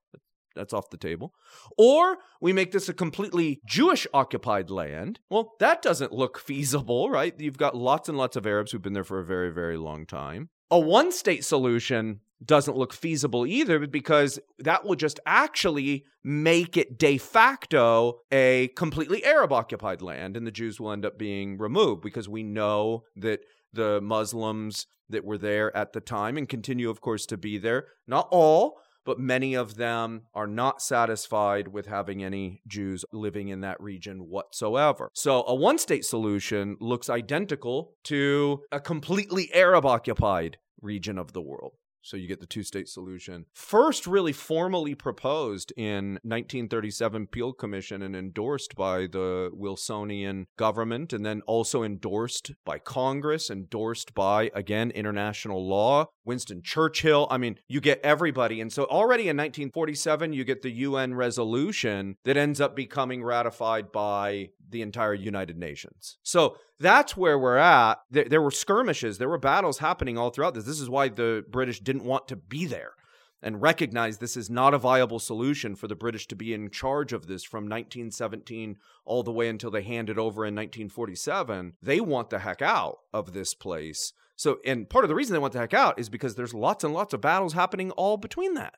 That's 0.56 0.74
off 0.74 0.89
the 0.89 0.98
table. 0.98 1.34
Or 1.78 2.18
we 2.41 2.54
make 2.54 2.72
this 2.72 2.89
a 2.89 2.94
completely 2.94 3.60
Jewish 3.65 4.08
occupied 4.13 4.70
land. 4.70 5.20
Well, 5.30 5.54
that 5.60 5.82
doesn't 5.82 6.12
look 6.12 6.39
feasible, 6.39 7.10
right? 7.10 7.34
You've 7.38 7.58
got 7.58 7.76
lots 7.76 8.10
and 8.10 8.18
lots 8.18 8.36
of 8.36 8.48
Arabs 8.48 8.72
who've 8.72 8.82
been 8.82 8.94
there 8.94 9.04
for 9.04 9.20
a 9.20 9.26
very, 9.26 9.52
very 9.52 9.78
long 9.78 10.06
time. 10.06 10.50
A 10.72 10.80
one 10.80 11.12
state 11.12 11.46
solution 11.46 12.22
doesn't 12.44 12.78
look 12.78 12.94
feasible 12.94 13.46
either 13.46 13.86
because 13.88 14.39
that 14.60 14.86
will 14.86 14.96
just 14.96 15.20
actually 15.26 16.06
make 16.24 16.76
it 16.76 16.98
de 16.98 17.18
facto 17.18 18.20
a 18.32 18.70
completely 18.76 19.24
Arab 19.24 19.54
occupied 19.54 20.02
land 20.02 20.36
and 20.36 20.46
the 20.46 20.52
Jews 20.52 20.80
will 20.80 20.91
end 20.91 21.06
up 21.06 21.18
being 21.18 21.58
removed 21.58 22.02
because 22.02 22.28
we 22.28 22.44
know 22.44 23.04
that 23.15 23.41
the 23.72 24.02
Muslims 24.02 24.88
that 25.10 25.24
were 25.24 25.38
there 25.38 25.76
at 25.76 25.94
the 25.94 26.02
time 26.02 26.38
and 26.38 26.50
continue, 26.50 26.89
of 26.89 27.02
course, 27.02 27.26
to 27.28 27.38
be 27.38 27.58
there, 27.58 27.88
not 28.08 28.28
all, 28.32 28.80
but 29.06 29.20
many 29.20 29.54
of 29.54 29.76
them 29.76 30.24
are 30.34 30.48
not 30.48 30.82
satisfied 30.82 31.68
with 31.68 31.86
having 31.86 32.24
any 32.24 32.62
Jews 32.68 33.06
living 33.12 33.50
in 33.50 33.62
that 33.62 33.80
region 33.80 34.28
whatsoever. 34.30 35.10
So 35.13 35.44
a 35.48 35.56
one 35.56 35.78
state 35.78 36.06
solution 36.06 36.78
looks 36.80 37.10
identical 37.10 37.94
to 38.06 38.63
a 38.72 38.80
completely 38.80 39.54
Arab 39.54 39.86
occupied 39.86 40.58
region 40.82 41.18
of 41.18 41.34
the 41.34 41.41
world. 41.41 41.74
So 42.06 42.18
you 42.18 42.28
get 42.28 42.39
the 42.39 42.46
two 42.46 42.62
state 42.62 42.88
solution. 42.88 43.46
First, 43.52 44.06
really 44.06 44.32
formally 44.32 44.94
proposed 44.94 45.74
in 45.76 46.20
1937 46.22 47.26
Peel 47.26 47.52
Commission 47.52 48.04
and 48.04 48.15
endorsed 48.15 48.76
by 48.76 49.08
the 49.08 49.50
Wilsonian 49.52 50.46
government, 50.56 51.13
and 51.13 51.26
then 51.26 51.41
also 51.48 51.82
endorsed 51.82 52.52
by 52.63 52.78
Congress, 52.78 53.50
endorsed 53.50 54.13
by, 54.13 54.52
again, 54.54 54.91
international 54.91 55.68
law. 55.68 56.06
Winston 56.26 56.62
Churchill. 56.63 57.28
I 57.32 57.38
mean, 57.38 57.58
you 57.68 57.82
get 57.82 58.02
everybody. 58.04 58.62
And 58.62 58.72
so 58.72 58.86
already 58.86 59.24
in 59.24 59.38
1947, 59.38 60.34
you 60.34 60.44
get 60.44 60.62
the 60.62 60.72
UN 60.72 61.13
resolution 61.13 62.18
that 62.24 62.38
ends 62.38 62.62
up 62.62 62.76
becoming 62.76 63.24
ratified 63.24 63.91
by 63.91 64.50
the 64.70 64.82
entire 64.82 65.13
United 65.13 65.58
Nations. 65.58 66.18
So 66.24 66.58
that's 66.80 67.16
where 67.16 67.40
we're 67.40 67.58
at. 67.58 68.00
There, 68.10 68.26
there, 68.26 68.42
were 68.42 68.52
skirmishes, 68.52 69.18
there 69.18 69.30
were 69.30 69.38
battles 69.38 69.80
happening 69.80 70.18
all 70.18 70.30
throughout 70.30 70.54
this. 70.54 70.66
This 70.66 70.80
is 70.80 70.90
why 70.90 71.10
the 71.10 71.44
British 71.50 71.80
didn't 71.80 72.04
want 72.04 72.28
to 72.28 72.36
be 72.36 72.66
there 72.66 72.94
and 73.42 73.62
recognize 73.62 74.18
this 74.18 74.36
is 74.36 74.50
not 74.50 74.74
a 74.74 74.80
viable 74.80 75.20
solution 75.20 75.76
for 75.76 75.88
the 75.88 75.96
British 75.96 76.28
to 76.28 76.36
be 76.36 76.54
in 76.54 76.70
charge 76.72 77.14
of 77.14 77.28
this 77.28 77.44
from 77.44 77.66
1917 77.66 78.78
all 79.06 79.22
the 79.22 79.32
way 79.32 79.48
until 79.48 79.70
they 79.70 79.84
hand 79.84 80.10
it 80.10 80.18
over 80.18 80.44
in 80.44 80.56
1947. 80.56 81.74
They 81.82 82.00
want 82.02 82.32
the 82.32 82.40
heck 82.40 82.62
out 82.64 82.98
of 83.14 83.34
this 83.34 83.54
place. 83.54 84.14
So, 84.36 84.58
and 84.66 84.90
part 84.90 85.06
of 85.06 85.10
the 85.10 85.16
reason 85.16 85.34
they 85.34 85.40
want 85.40 85.54
the 85.54 85.60
heck 85.60 85.76
out 85.76 86.00
is 86.00 86.10
because 86.10 86.36
there's 86.36 86.56
lots 86.56 86.84
and 86.84 86.94
lots 86.94 87.14
of 87.14 87.22
battles 87.22 87.54
happening 87.54 87.92
all 87.92 88.18
between 88.18 88.56
that. 88.56 88.74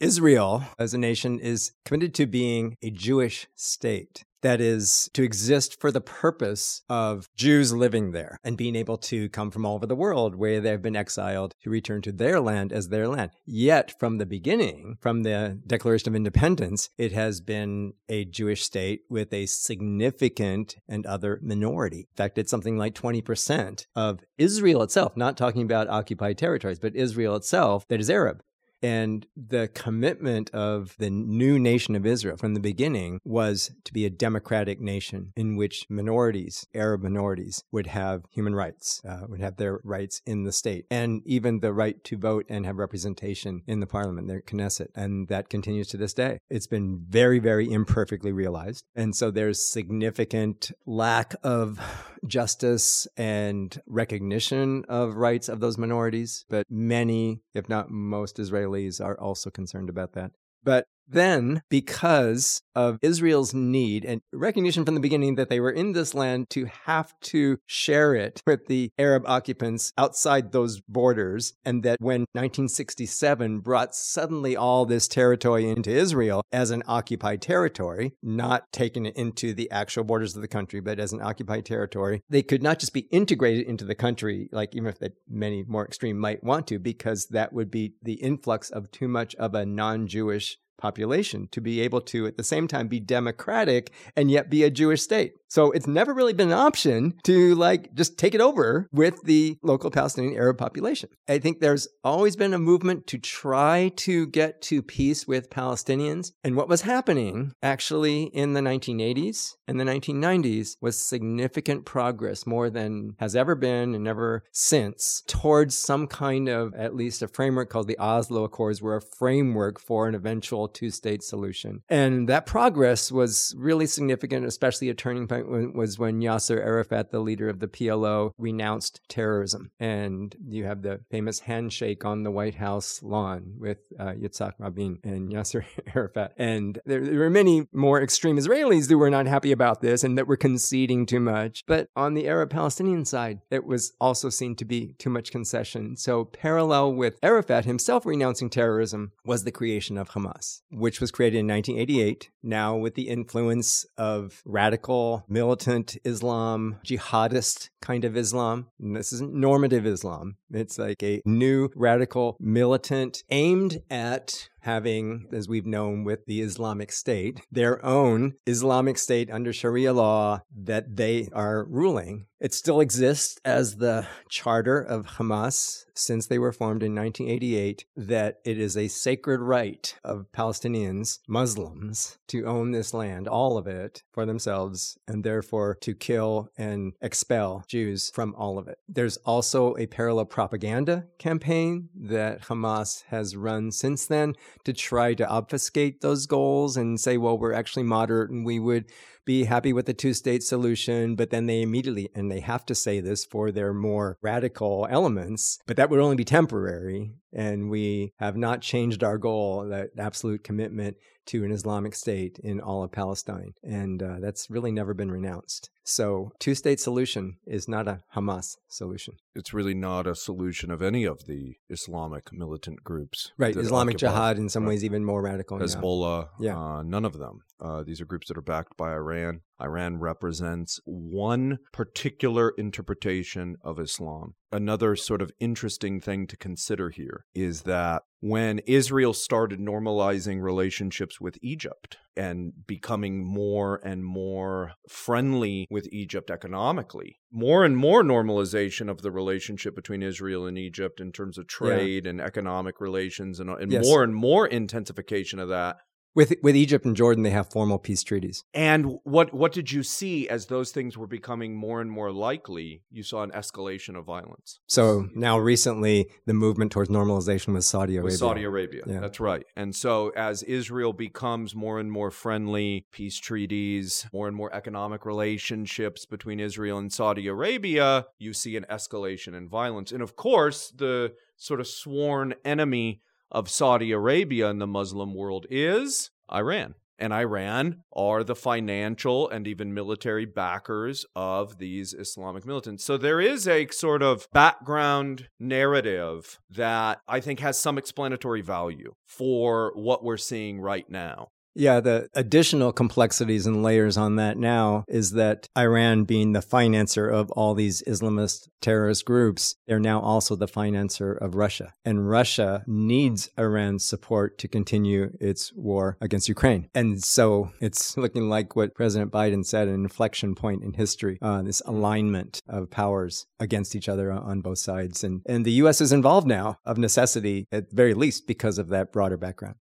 Israel, 0.00 0.64
as 0.78 0.94
a 0.94 0.98
nation, 0.98 1.38
is 1.38 1.72
committed 1.84 2.14
to 2.14 2.26
being 2.26 2.76
a 2.82 2.90
Jewish 2.90 3.46
state 3.54 4.24
that 4.46 4.60
is 4.60 5.10
to 5.12 5.24
exist 5.24 5.80
for 5.80 5.90
the 5.90 6.00
purpose 6.00 6.82
of 6.88 7.28
Jews 7.34 7.72
living 7.72 8.12
there 8.12 8.38
and 8.44 8.56
being 8.56 8.76
able 8.76 8.96
to 8.98 9.28
come 9.30 9.50
from 9.50 9.66
all 9.66 9.74
over 9.74 9.86
the 9.86 9.96
world 9.96 10.36
where 10.36 10.60
they've 10.60 10.80
been 10.80 10.94
exiled 10.94 11.52
to 11.64 11.68
return 11.68 12.00
to 12.02 12.12
their 12.12 12.38
land 12.38 12.72
as 12.72 12.88
their 12.88 13.08
land. 13.08 13.32
Yet, 13.44 13.92
from 13.98 14.18
the 14.18 14.24
beginning, 14.24 14.98
from 15.00 15.24
the 15.24 15.58
Declaration 15.66 16.10
of 16.10 16.14
Independence, 16.14 16.90
it 16.96 17.10
has 17.10 17.40
been 17.40 17.94
a 18.08 18.24
Jewish 18.24 18.62
state 18.62 19.00
with 19.10 19.32
a 19.32 19.46
significant 19.46 20.76
and 20.88 21.04
other 21.06 21.40
minority. 21.42 22.06
In 22.12 22.16
fact, 22.16 22.38
it's 22.38 22.50
something 22.50 22.78
like 22.78 22.94
20% 22.94 23.86
of 23.96 24.20
Israel 24.38 24.84
itself, 24.84 25.16
not 25.16 25.36
talking 25.36 25.62
about 25.62 25.88
occupied 25.88 26.38
territories, 26.38 26.78
but 26.78 26.94
Israel 26.94 27.34
itself 27.34 27.88
that 27.88 27.98
is 27.98 28.08
Arab. 28.08 28.44
And 28.82 29.26
the 29.36 29.68
commitment 29.68 30.50
of 30.50 30.94
the 30.98 31.10
new 31.10 31.58
nation 31.58 31.96
of 31.96 32.06
Israel 32.06 32.36
from 32.36 32.54
the 32.54 32.60
beginning 32.60 33.20
was 33.24 33.70
to 33.84 33.92
be 33.92 34.04
a 34.04 34.10
democratic 34.10 34.80
nation 34.80 35.32
in 35.36 35.56
which 35.56 35.86
minorities, 35.88 36.66
Arab 36.74 37.02
minorities, 37.02 37.64
would 37.72 37.86
have 37.86 38.24
human 38.30 38.54
rights, 38.54 39.00
uh, 39.08 39.22
would 39.28 39.40
have 39.40 39.56
their 39.56 39.80
rights 39.82 40.20
in 40.26 40.44
the 40.44 40.52
state, 40.52 40.86
and 40.90 41.22
even 41.24 41.60
the 41.60 41.72
right 41.72 42.02
to 42.04 42.16
vote 42.16 42.44
and 42.48 42.66
have 42.66 42.76
representation 42.76 43.62
in 43.66 43.80
the 43.80 43.86
parliament, 43.86 44.28
their 44.28 44.42
Knesset. 44.42 44.88
And 44.94 45.28
that 45.28 45.48
continues 45.48 45.88
to 45.88 45.96
this 45.96 46.14
day. 46.14 46.38
It's 46.50 46.66
been 46.66 47.04
very, 47.08 47.38
very 47.38 47.70
imperfectly 47.70 48.32
realized. 48.32 48.84
And 48.94 49.14
so 49.14 49.30
there's 49.30 49.70
significant 49.70 50.70
lack 50.86 51.34
of 51.42 51.80
justice 52.26 53.06
and 53.16 53.80
recognition 53.86 54.84
of 54.88 55.14
rights 55.14 55.48
of 55.48 55.60
those 55.60 55.78
minorities. 55.78 56.44
But 56.48 56.66
many, 56.68 57.42
if 57.54 57.68
not 57.68 57.90
most 57.90 58.36
Israelis, 58.36 58.65
are 59.00 59.18
also 59.20 59.50
concerned 59.50 59.88
about 59.88 60.12
that. 60.12 60.32
But 60.64 60.86
Then, 61.08 61.62
because 61.70 62.62
of 62.74 62.98
Israel's 63.00 63.54
need 63.54 64.04
and 64.04 64.20
recognition 64.32 64.84
from 64.84 64.94
the 64.94 65.00
beginning 65.00 65.36
that 65.36 65.48
they 65.48 65.60
were 65.60 65.70
in 65.70 65.92
this 65.92 66.14
land 66.14 66.50
to 66.50 66.66
have 66.84 67.12
to 67.20 67.58
share 67.66 68.14
it 68.14 68.42
with 68.46 68.66
the 68.66 68.90
Arab 68.98 69.22
occupants 69.26 69.92
outside 69.96 70.52
those 70.52 70.80
borders, 70.80 71.54
and 71.64 71.82
that 71.84 72.00
when 72.00 72.22
1967 72.32 73.60
brought 73.60 73.94
suddenly 73.94 74.56
all 74.56 74.84
this 74.84 75.08
territory 75.08 75.68
into 75.68 75.90
Israel 75.90 76.42
as 76.52 76.70
an 76.70 76.82
occupied 76.86 77.40
territory, 77.40 78.12
not 78.22 78.64
taken 78.72 79.06
into 79.06 79.54
the 79.54 79.70
actual 79.70 80.04
borders 80.04 80.34
of 80.34 80.42
the 80.42 80.48
country, 80.48 80.80
but 80.80 80.98
as 80.98 81.12
an 81.12 81.22
occupied 81.22 81.64
territory, 81.64 82.22
they 82.28 82.42
could 82.42 82.62
not 82.62 82.78
just 82.78 82.92
be 82.92 83.08
integrated 83.10 83.66
into 83.66 83.84
the 83.84 83.94
country, 83.94 84.48
like 84.52 84.74
even 84.74 84.88
if 84.88 85.12
many 85.28 85.64
more 85.66 85.84
extreme 85.84 86.18
might 86.18 86.42
want 86.42 86.66
to, 86.66 86.78
because 86.78 87.26
that 87.30 87.52
would 87.52 87.70
be 87.70 87.94
the 88.02 88.14
influx 88.14 88.70
of 88.70 88.90
too 88.90 89.08
much 89.08 89.34
of 89.36 89.54
a 89.54 89.64
non 89.64 90.06
Jewish 90.06 90.58
population 90.78 91.48
to 91.52 91.60
be 91.60 91.80
able 91.80 92.00
to 92.02 92.26
at 92.26 92.36
the 92.36 92.44
same 92.44 92.68
time 92.68 92.88
be 92.88 93.00
democratic 93.00 93.92
and 94.16 94.30
yet 94.30 94.50
be 94.50 94.62
a 94.62 94.70
Jewish 94.70 95.02
state. 95.02 95.34
So 95.48 95.70
it's 95.70 95.86
never 95.86 96.12
really 96.12 96.32
been 96.32 96.48
an 96.48 96.58
option 96.58 97.14
to 97.24 97.54
like 97.54 97.94
just 97.94 98.18
take 98.18 98.34
it 98.34 98.40
over 98.40 98.88
with 98.92 99.22
the 99.22 99.58
local 99.62 99.90
Palestinian 99.90 100.36
Arab 100.36 100.58
population. 100.58 101.08
I 101.28 101.38
think 101.38 101.60
there's 101.60 101.88
always 102.02 102.36
been 102.36 102.52
a 102.52 102.58
movement 102.58 103.06
to 103.08 103.18
try 103.18 103.92
to 103.96 104.26
get 104.26 104.60
to 104.62 104.82
peace 104.82 105.26
with 105.26 105.50
Palestinians. 105.50 106.32
And 106.42 106.56
what 106.56 106.68
was 106.68 106.82
happening 106.82 107.52
actually 107.62 108.24
in 108.24 108.54
the 108.54 108.60
1980s 108.60 109.54
and 109.68 109.78
the 109.78 109.84
1990s 109.84 110.76
was 110.80 111.00
significant 111.00 111.84
progress, 111.84 112.46
more 112.46 112.70
than 112.70 113.14
has 113.18 113.36
ever 113.36 113.54
been 113.54 113.94
and 113.94 114.06
ever 114.06 114.44
since, 114.52 115.22
towards 115.26 115.76
some 115.76 116.06
kind 116.06 116.48
of 116.48 116.74
at 116.74 116.94
least 116.94 117.22
a 117.22 117.28
framework 117.28 117.70
called 117.70 117.88
the 117.88 117.98
Oslo 117.98 118.44
Accords, 118.44 118.82
were 118.82 118.96
a 118.96 119.02
framework 119.02 119.80
for 119.80 120.08
an 120.08 120.14
eventual 120.14 120.65
two 120.68 120.90
state 120.90 121.22
solution. 121.22 121.82
And 121.88 122.28
that 122.28 122.46
progress 122.46 123.12
was 123.12 123.54
really 123.56 123.86
significant, 123.86 124.46
especially 124.46 124.88
a 124.88 124.94
turning 124.94 125.26
point 125.28 125.74
was 125.74 125.98
when 125.98 126.20
Yasser 126.20 126.58
Arafat, 126.58 127.10
the 127.10 127.20
leader 127.20 127.48
of 127.48 127.60
the 127.60 127.68
PLO, 127.68 128.32
renounced 128.38 129.00
terrorism. 129.08 129.70
And 129.78 130.34
you 130.46 130.64
have 130.64 130.82
the 130.82 131.00
famous 131.10 131.40
handshake 131.40 132.04
on 132.04 132.22
the 132.22 132.30
White 132.30 132.56
House 132.56 133.02
lawn 133.02 133.54
with 133.58 133.78
uh, 133.98 134.12
Yitzhak 134.12 134.52
Rabin 134.58 134.98
and 135.02 135.30
Yasser 135.32 135.64
Arafat. 135.94 136.32
And 136.36 136.78
there, 136.84 137.04
there 137.04 137.18
were 137.18 137.30
many 137.30 137.66
more 137.72 138.02
extreme 138.02 138.36
Israelis 138.36 138.88
who 138.88 138.98
were 138.98 139.10
not 139.10 139.26
happy 139.26 139.52
about 139.52 139.80
this 139.80 140.04
and 140.04 140.16
that 140.18 140.26
were 140.26 140.36
conceding 140.36 141.06
too 141.06 141.20
much. 141.20 141.64
But 141.66 141.88
on 141.96 142.14
the 142.14 142.28
Arab 142.28 142.50
Palestinian 142.50 143.04
side, 143.04 143.40
it 143.50 143.64
was 143.64 143.92
also 144.00 144.28
seen 144.28 144.56
to 144.56 144.64
be 144.64 144.94
too 144.98 145.10
much 145.10 145.30
concession. 145.30 145.96
So, 145.96 146.24
parallel 146.24 146.94
with 146.94 147.18
Arafat 147.22 147.64
himself 147.64 148.06
renouncing 148.06 148.50
terrorism 148.50 149.12
was 149.24 149.44
the 149.44 149.52
creation 149.52 149.98
of 149.98 150.10
Hamas, 150.10 150.55
which 150.70 151.00
was 151.00 151.10
created 151.10 151.38
in 151.38 151.46
1988, 151.46 152.30
now 152.42 152.76
with 152.76 152.94
the 152.94 153.08
influence 153.08 153.86
of 153.96 154.42
radical 154.44 155.24
militant 155.28 155.96
Islam, 156.04 156.78
jihadist 156.84 157.70
kind 157.80 158.04
of 158.04 158.16
Islam. 158.16 158.68
And 158.80 158.96
this 158.96 159.12
isn't 159.12 159.34
normative 159.34 159.86
Islam. 159.86 160.36
It's 160.50 160.78
like 160.78 161.02
a 161.02 161.22
new 161.24 161.70
radical 161.74 162.36
militant 162.40 163.22
aimed 163.30 163.82
at 163.90 164.48
having, 164.66 165.28
as 165.32 165.48
we've 165.48 165.64
known 165.64 166.02
with 166.02 166.26
the 166.26 166.40
Islamic 166.40 166.90
State, 166.90 167.40
their 167.52 167.82
own 167.86 168.34
Islamic 168.46 168.98
State 168.98 169.30
under 169.30 169.52
Sharia 169.52 169.92
law 169.92 170.42
that 170.54 170.96
they 170.96 171.28
are 171.32 171.64
ruling. 171.64 172.26
It 172.38 172.52
still 172.52 172.80
exists 172.80 173.40
as 173.44 173.76
the 173.76 174.06
charter 174.28 174.78
of 174.78 175.06
Hamas 175.06 175.84
since 175.94 176.26
they 176.26 176.38
were 176.38 176.52
formed 176.52 176.82
in 176.82 176.94
1988 176.94 177.86
that 177.96 178.40
it 178.44 178.58
is 178.58 178.76
a 178.76 178.88
sacred 178.88 179.40
right 179.40 179.94
of 180.04 180.26
Palestinians, 180.32 181.20
Muslims, 181.26 182.18
to 182.28 182.44
own 182.44 182.72
this 182.72 182.92
land, 182.92 183.26
all 183.26 183.56
of 183.56 183.66
it, 183.66 184.02
for 184.12 184.26
themselves, 184.26 184.98
and 185.08 185.24
therefore 185.24 185.78
to 185.80 185.94
kill 185.94 186.50
and 186.58 186.92
expel 187.00 187.64
Jews 187.68 188.10
from 188.10 188.34
all 188.36 188.58
of 188.58 188.68
it. 188.68 188.78
There's 188.86 189.16
also 189.18 189.74
a 189.76 189.86
parallel 189.86 190.26
propaganda 190.26 191.06
campaign 191.18 191.88
that 191.94 192.42
Hamas 192.42 193.04
has 193.08 193.34
run 193.34 193.72
since 193.72 194.04
then 194.04 194.34
to 194.64 194.72
try 194.72 195.14
to 195.14 195.28
obfuscate 195.28 196.00
those 196.00 196.26
goals 196.26 196.76
and 196.76 197.00
say, 197.00 197.16
well, 197.16 197.38
we're 197.38 197.52
actually 197.52 197.84
moderate 197.84 198.30
and 198.30 198.44
we 198.44 198.58
would 198.58 198.86
be 199.26 199.44
happy 199.44 199.72
with 199.72 199.84
the 199.84 199.92
two 199.92 200.14
state 200.14 200.42
solution, 200.42 201.16
but 201.16 201.30
then 201.30 201.46
they 201.46 201.60
immediately, 201.60 202.08
and 202.14 202.30
they 202.30 202.40
have 202.40 202.64
to 202.66 202.74
say 202.74 203.00
this 203.00 203.26
for 203.26 203.50
their 203.50 203.74
more 203.74 204.16
radical 204.22 204.86
elements, 204.88 205.58
but 205.66 205.76
that 205.76 205.90
would 205.90 206.00
only 206.00 206.16
be 206.16 206.24
temporary. 206.24 207.12
And 207.32 207.68
we 207.68 208.14
have 208.18 208.36
not 208.36 208.62
changed 208.62 209.04
our 209.04 209.18
goal, 209.18 209.68
that 209.68 209.90
absolute 209.98 210.42
commitment 210.42 210.96
to 211.26 211.44
an 211.44 211.50
Islamic 211.50 211.94
state 211.94 212.38
in 212.42 212.60
all 212.60 212.84
of 212.84 212.92
Palestine. 212.92 213.52
And 213.62 214.02
uh, 214.02 214.16
that's 214.20 214.48
really 214.48 214.70
never 214.70 214.94
been 214.94 215.10
renounced. 215.10 215.70
So, 215.84 216.32
two 216.40 216.54
state 216.54 216.80
solution 216.80 217.36
is 217.46 217.68
not 217.68 217.86
a 217.86 218.00
Hamas 218.14 218.56
solution. 218.68 219.14
It's 219.34 219.54
really 219.54 219.74
not 219.74 220.06
a 220.06 220.14
solution 220.14 220.70
of 220.70 220.82
any 220.82 221.04
of 221.04 221.26
the 221.26 221.54
Islamic 221.68 222.32
militant 222.32 222.82
groups. 222.82 223.32
Right. 223.36 223.56
Islamic 223.56 223.96
occupy, 223.96 224.12
Jihad, 224.12 224.38
in 224.38 224.48
some 224.48 224.64
right. 224.64 224.70
ways, 224.70 224.84
even 224.84 225.04
more 225.04 225.22
radical. 225.22 225.58
Hezbollah. 225.58 226.28
Yeah. 226.40 226.58
Uh, 226.58 226.82
none 226.82 227.04
of 227.04 227.18
them. 227.18 227.42
Uh, 227.60 227.82
these 227.82 228.00
are 228.00 228.06
groups 228.06 228.28
that 228.28 228.36
are 228.36 228.42
backed 228.42 228.76
by 228.76 228.92
Iran. 228.92 229.40
Iran 229.60 229.98
represents 229.98 230.78
one 230.84 231.58
particular 231.72 232.52
interpretation 232.58 233.56
of 233.62 233.78
Islam. 233.80 234.34
Another 234.52 234.96
sort 234.96 235.22
of 235.22 235.32
interesting 235.40 236.00
thing 236.00 236.26
to 236.26 236.36
consider 236.36 236.90
here 236.90 237.24
is 237.34 237.62
that 237.62 238.02
when 238.20 238.58
Israel 238.60 239.12
started 239.12 239.58
normalizing 239.60 240.42
relationships 240.42 241.20
with 241.20 241.38
Egypt 241.42 241.96
and 242.16 242.52
becoming 242.66 243.24
more 243.24 243.80
and 243.84 244.04
more 244.04 244.72
friendly 244.88 245.66
with 245.70 245.88
Egypt 245.92 246.30
economically, 246.30 247.18
more 247.30 247.64
and 247.64 247.76
more 247.76 248.02
normalization 248.02 248.90
of 248.90 249.02
the 249.02 249.10
relationship 249.10 249.74
between 249.74 250.02
Israel 250.02 250.46
and 250.46 250.58
Egypt 250.58 251.00
in 251.00 251.12
terms 251.12 251.38
of 251.38 251.46
trade 251.46 252.04
yeah. 252.04 252.10
and 252.10 252.20
economic 252.20 252.80
relations, 252.80 253.40
and, 253.40 253.50
and 253.50 253.72
yes. 253.72 253.84
more 253.84 254.02
and 254.02 254.14
more 254.14 254.46
intensification 254.46 255.38
of 255.38 255.48
that 255.48 255.76
with 256.16 256.34
with 256.42 256.56
Egypt 256.56 256.84
and 256.84 256.96
Jordan, 256.96 257.22
they 257.22 257.30
have 257.30 257.52
formal 257.52 257.78
peace 257.78 258.02
treaties. 258.02 258.42
And 258.54 258.98
what 259.04 259.32
what 259.32 259.52
did 259.52 259.70
you 259.70 259.82
see 259.82 260.28
as 260.28 260.46
those 260.46 260.72
things 260.72 260.96
were 260.96 261.06
becoming 261.06 261.54
more 261.54 261.80
and 261.80 261.90
more 261.90 262.10
likely? 262.10 262.82
You 262.90 263.02
saw 263.02 263.22
an 263.22 263.30
escalation 263.30 263.96
of 263.96 264.06
violence. 264.06 264.58
So 264.66 265.08
now 265.14 265.38
recently, 265.38 266.08
the 266.24 266.34
movement 266.34 266.72
towards 266.72 266.90
normalization 266.90 267.52
with 267.52 267.64
Saudi 267.64 267.96
Arabia. 267.96 268.04
With 268.04 268.18
Saudi 268.18 268.42
Arabia, 268.44 268.82
yeah. 268.86 269.00
that's 269.00 269.20
right. 269.20 269.44
And 269.54 269.76
so 269.76 270.10
as 270.16 270.42
Israel 270.42 270.94
becomes 270.94 271.54
more 271.54 271.78
and 271.78 271.92
more 271.92 272.10
friendly, 272.10 272.86
peace 272.90 273.18
treaties, 273.18 274.06
more 274.12 274.26
and 274.26 274.36
more 274.36 274.52
economic 274.54 275.04
relationships 275.04 276.06
between 276.06 276.40
Israel 276.40 276.78
and 276.78 276.90
Saudi 276.90 277.28
Arabia, 277.28 278.06
you 278.18 278.32
see 278.32 278.56
an 278.56 278.64
escalation 278.70 279.34
in 279.34 279.48
violence. 279.48 279.92
And 279.92 280.02
of 280.02 280.16
course, 280.16 280.72
the 280.74 281.12
sort 281.36 281.60
of 281.60 281.66
sworn 281.66 282.34
enemy 282.44 283.02
of 283.30 283.50
Saudi 283.50 283.92
Arabia 283.92 284.48
in 284.50 284.58
the 284.58 284.66
Muslim 284.66 285.14
world 285.14 285.46
is 285.50 286.10
Iran. 286.32 286.74
And 286.98 287.12
Iran 287.12 287.82
are 287.94 288.24
the 288.24 288.34
financial 288.34 289.28
and 289.28 289.46
even 289.46 289.74
military 289.74 290.24
backers 290.24 291.04
of 291.14 291.58
these 291.58 291.92
Islamic 291.92 292.46
militants. 292.46 292.84
So 292.84 292.96
there 292.96 293.20
is 293.20 293.46
a 293.46 293.66
sort 293.68 294.02
of 294.02 294.26
background 294.32 295.28
narrative 295.38 296.38
that 296.48 297.00
I 297.06 297.20
think 297.20 297.40
has 297.40 297.58
some 297.58 297.76
explanatory 297.76 298.40
value 298.40 298.94
for 299.06 299.72
what 299.74 300.02
we're 300.02 300.16
seeing 300.16 300.58
right 300.58 300.88
now. 300.88 301.28
Yeah, 301.58 301.80
the 301.80 302.10
additional 302.12 302.70
complexities 302.70 303.46
and 303.46 303.62
layers 303.62 303.96
on 303.96 304.16
that 304.16 304.36
now 304.36 304.84
is 304.88 305.12
that 305.12 305.48
Iran, 305.56 306.04
being 306.04 306.32
the 306.32 306.40
financer 306.40 307.10
of 307.10 307.30
all 307.30 307.54
these 307.54 307.82
Islamist 307.84 308.48
terrorist 308.60 309.06
groups, 309.06 309.56
they're 309.66 309.80
now 309.80 310.00
also 310.00 310.36
the 310.36 310.46
financer 310.46 311.16
of 311.16 311.34
Russia. 311.34 311.72
And 311.82 312.10
Russia 312.10 312.62
needs 312.66 313.30
Iran's 313.38 313.86
support 313.86 314.36
to 314.38 314.48
continue 314.48 315.16
its 315.18 315.50
war 315.54 315.96
against 315.98 316.28
Ukraine. 316.28 316.68
And 316.74 317.02
so 317.02 317.52
it's 317.58 317.96
looking 317.96 318.28
like 318.28 318.54
what 318.54 318.74
President 318.74 319.10
Biden 319.10 319.44
said 319.44 319.66
an 319.66 319.74
inflection 319.74 320.34
point 320.34 320.62
in 320.62 320.74
history, 320.74 321.18
uh, 321.22 321.40
this 321.40 321.62
alignment 321.64 322.42
of 322.46 322.70
powers 322.70 323.26
against 323.40 323.74
each 323.74 323.88
other 323.88 324.12
on 324.12 324.42
both 324.42 324.58
sides. 324.58 325.02
And, 325.02 325.22
and 325.24 325.46
the 325.46 325.52
U.S. 325.52 325.80
is 325.80 325.92
involved 325.92 326.26
now, 326.26 326.58
of 326.66 326.76
necessity, 326.76 327.46
at 327.50 327.72
very 327.72 327.94
least, 327.94 328.26
because 328.26 328.58
of 328.58 328.68
that 328.68 328.92
broader 328.92 329.16
background. 329.16 329.56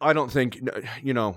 I 0.00 0.12
don't 0.12 0.30
think, 0.30 0.60
you 1.02 1.14
know, 1.14 1.36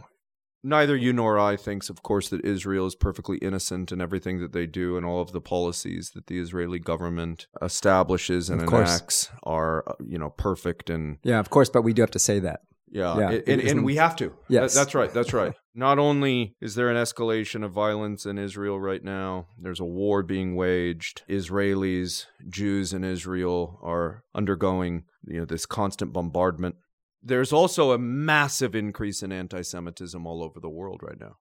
neither 0.63 0.95
you 0.95 1.13
nor 1.13 1.37
I 1.37 1.57
thinks, 1.57 1.89
of 1.89 2.01
course, 2.03 2.29
that 2.29 2.45
Israel 2.45 2.85
is 2.85 2.95
perfectly 2.95 3.37
innocent 3.37 3.91
in 3.91 4.01
everything 4.01 4.39
that 4.39 4.53
they 4.53 4.65
do 4.65 4.97
and 4.97 5.05
all 5.05 5.21
of 5.21 5.31
the 5.31 5.41
policies 5.41 6.11
that 6.15 6.27
the 6.27 6.39
Israeli 6.39 6.79
government 6.79 7.47
establishes 7.61 8.49
and 8.49 8.61
enacts 8.61 9.29
are, 9.43 9.83
uh, 9.87 9.93
you 10.05 10.17
know, 10.17 10.29
perfect 10.29 10.89
and 10.89 11.17
yeah, 11.23 11.39
of 11.39 11.49
course. 11.49 11.69
But 11.69 11.81
we 11.81 11.93
do 11.93 12.01
have 12.01 12.11
to 12.11 12.19
say 12.19 12.39
that. 12.39 12.61
Yeah, 12.89 13.17
yeah 13.17 13.39
and, 13.47 13.61
and 13.61 13.83
we 13.83 13.95
have 13.95 14.15
to. 14.17 14.33
Yes, 14.47 14.75
that's 14.75 14.93
right. 14.93 15.11
That's 15.11 15.33
right. 15.33 15.53
Not 15.73 15.97
only 15.97 16.55
is 16.61 16.75
there 16.75 16.89
an 16.89 16.95
escalation 16.95 17.65
of 17.65 17.71
violence 17.71 18.27
in 18.27 18.37
Israel 18.37 18.79
right 18.79 19.03
now, 19.03 19.47
there's 19.59 19.79
a 19.79 19.85
war 19.85 20.21
being 20.21 20.55
waged. 20.55 21.23
Israelis, 21.27 22.27
Jews 22.47 22.93
in 22.93 23.03
Israel 23.03 23.79
are 23.81 24.23
undergoing, 24.35 25.05
you 25.25 25.39
know, 25.39 25.45
this 25.45 25.65
constant 25.65 26.13
bombardment 26.13 26.75
There's 27.23 27.53
also 27.53 27.91
a 27.91 27.97
massive 27.97 28.75
increase 28.75 29.23
in 29.23 29.31
anti 29.31 29.61
Semitism 29.61 30.25
all 30.27 30.43
over 30.43 30.59
the 30.59 30.69
world 30.69 31.01
right 31.01 31.19
now. 31.19 31.37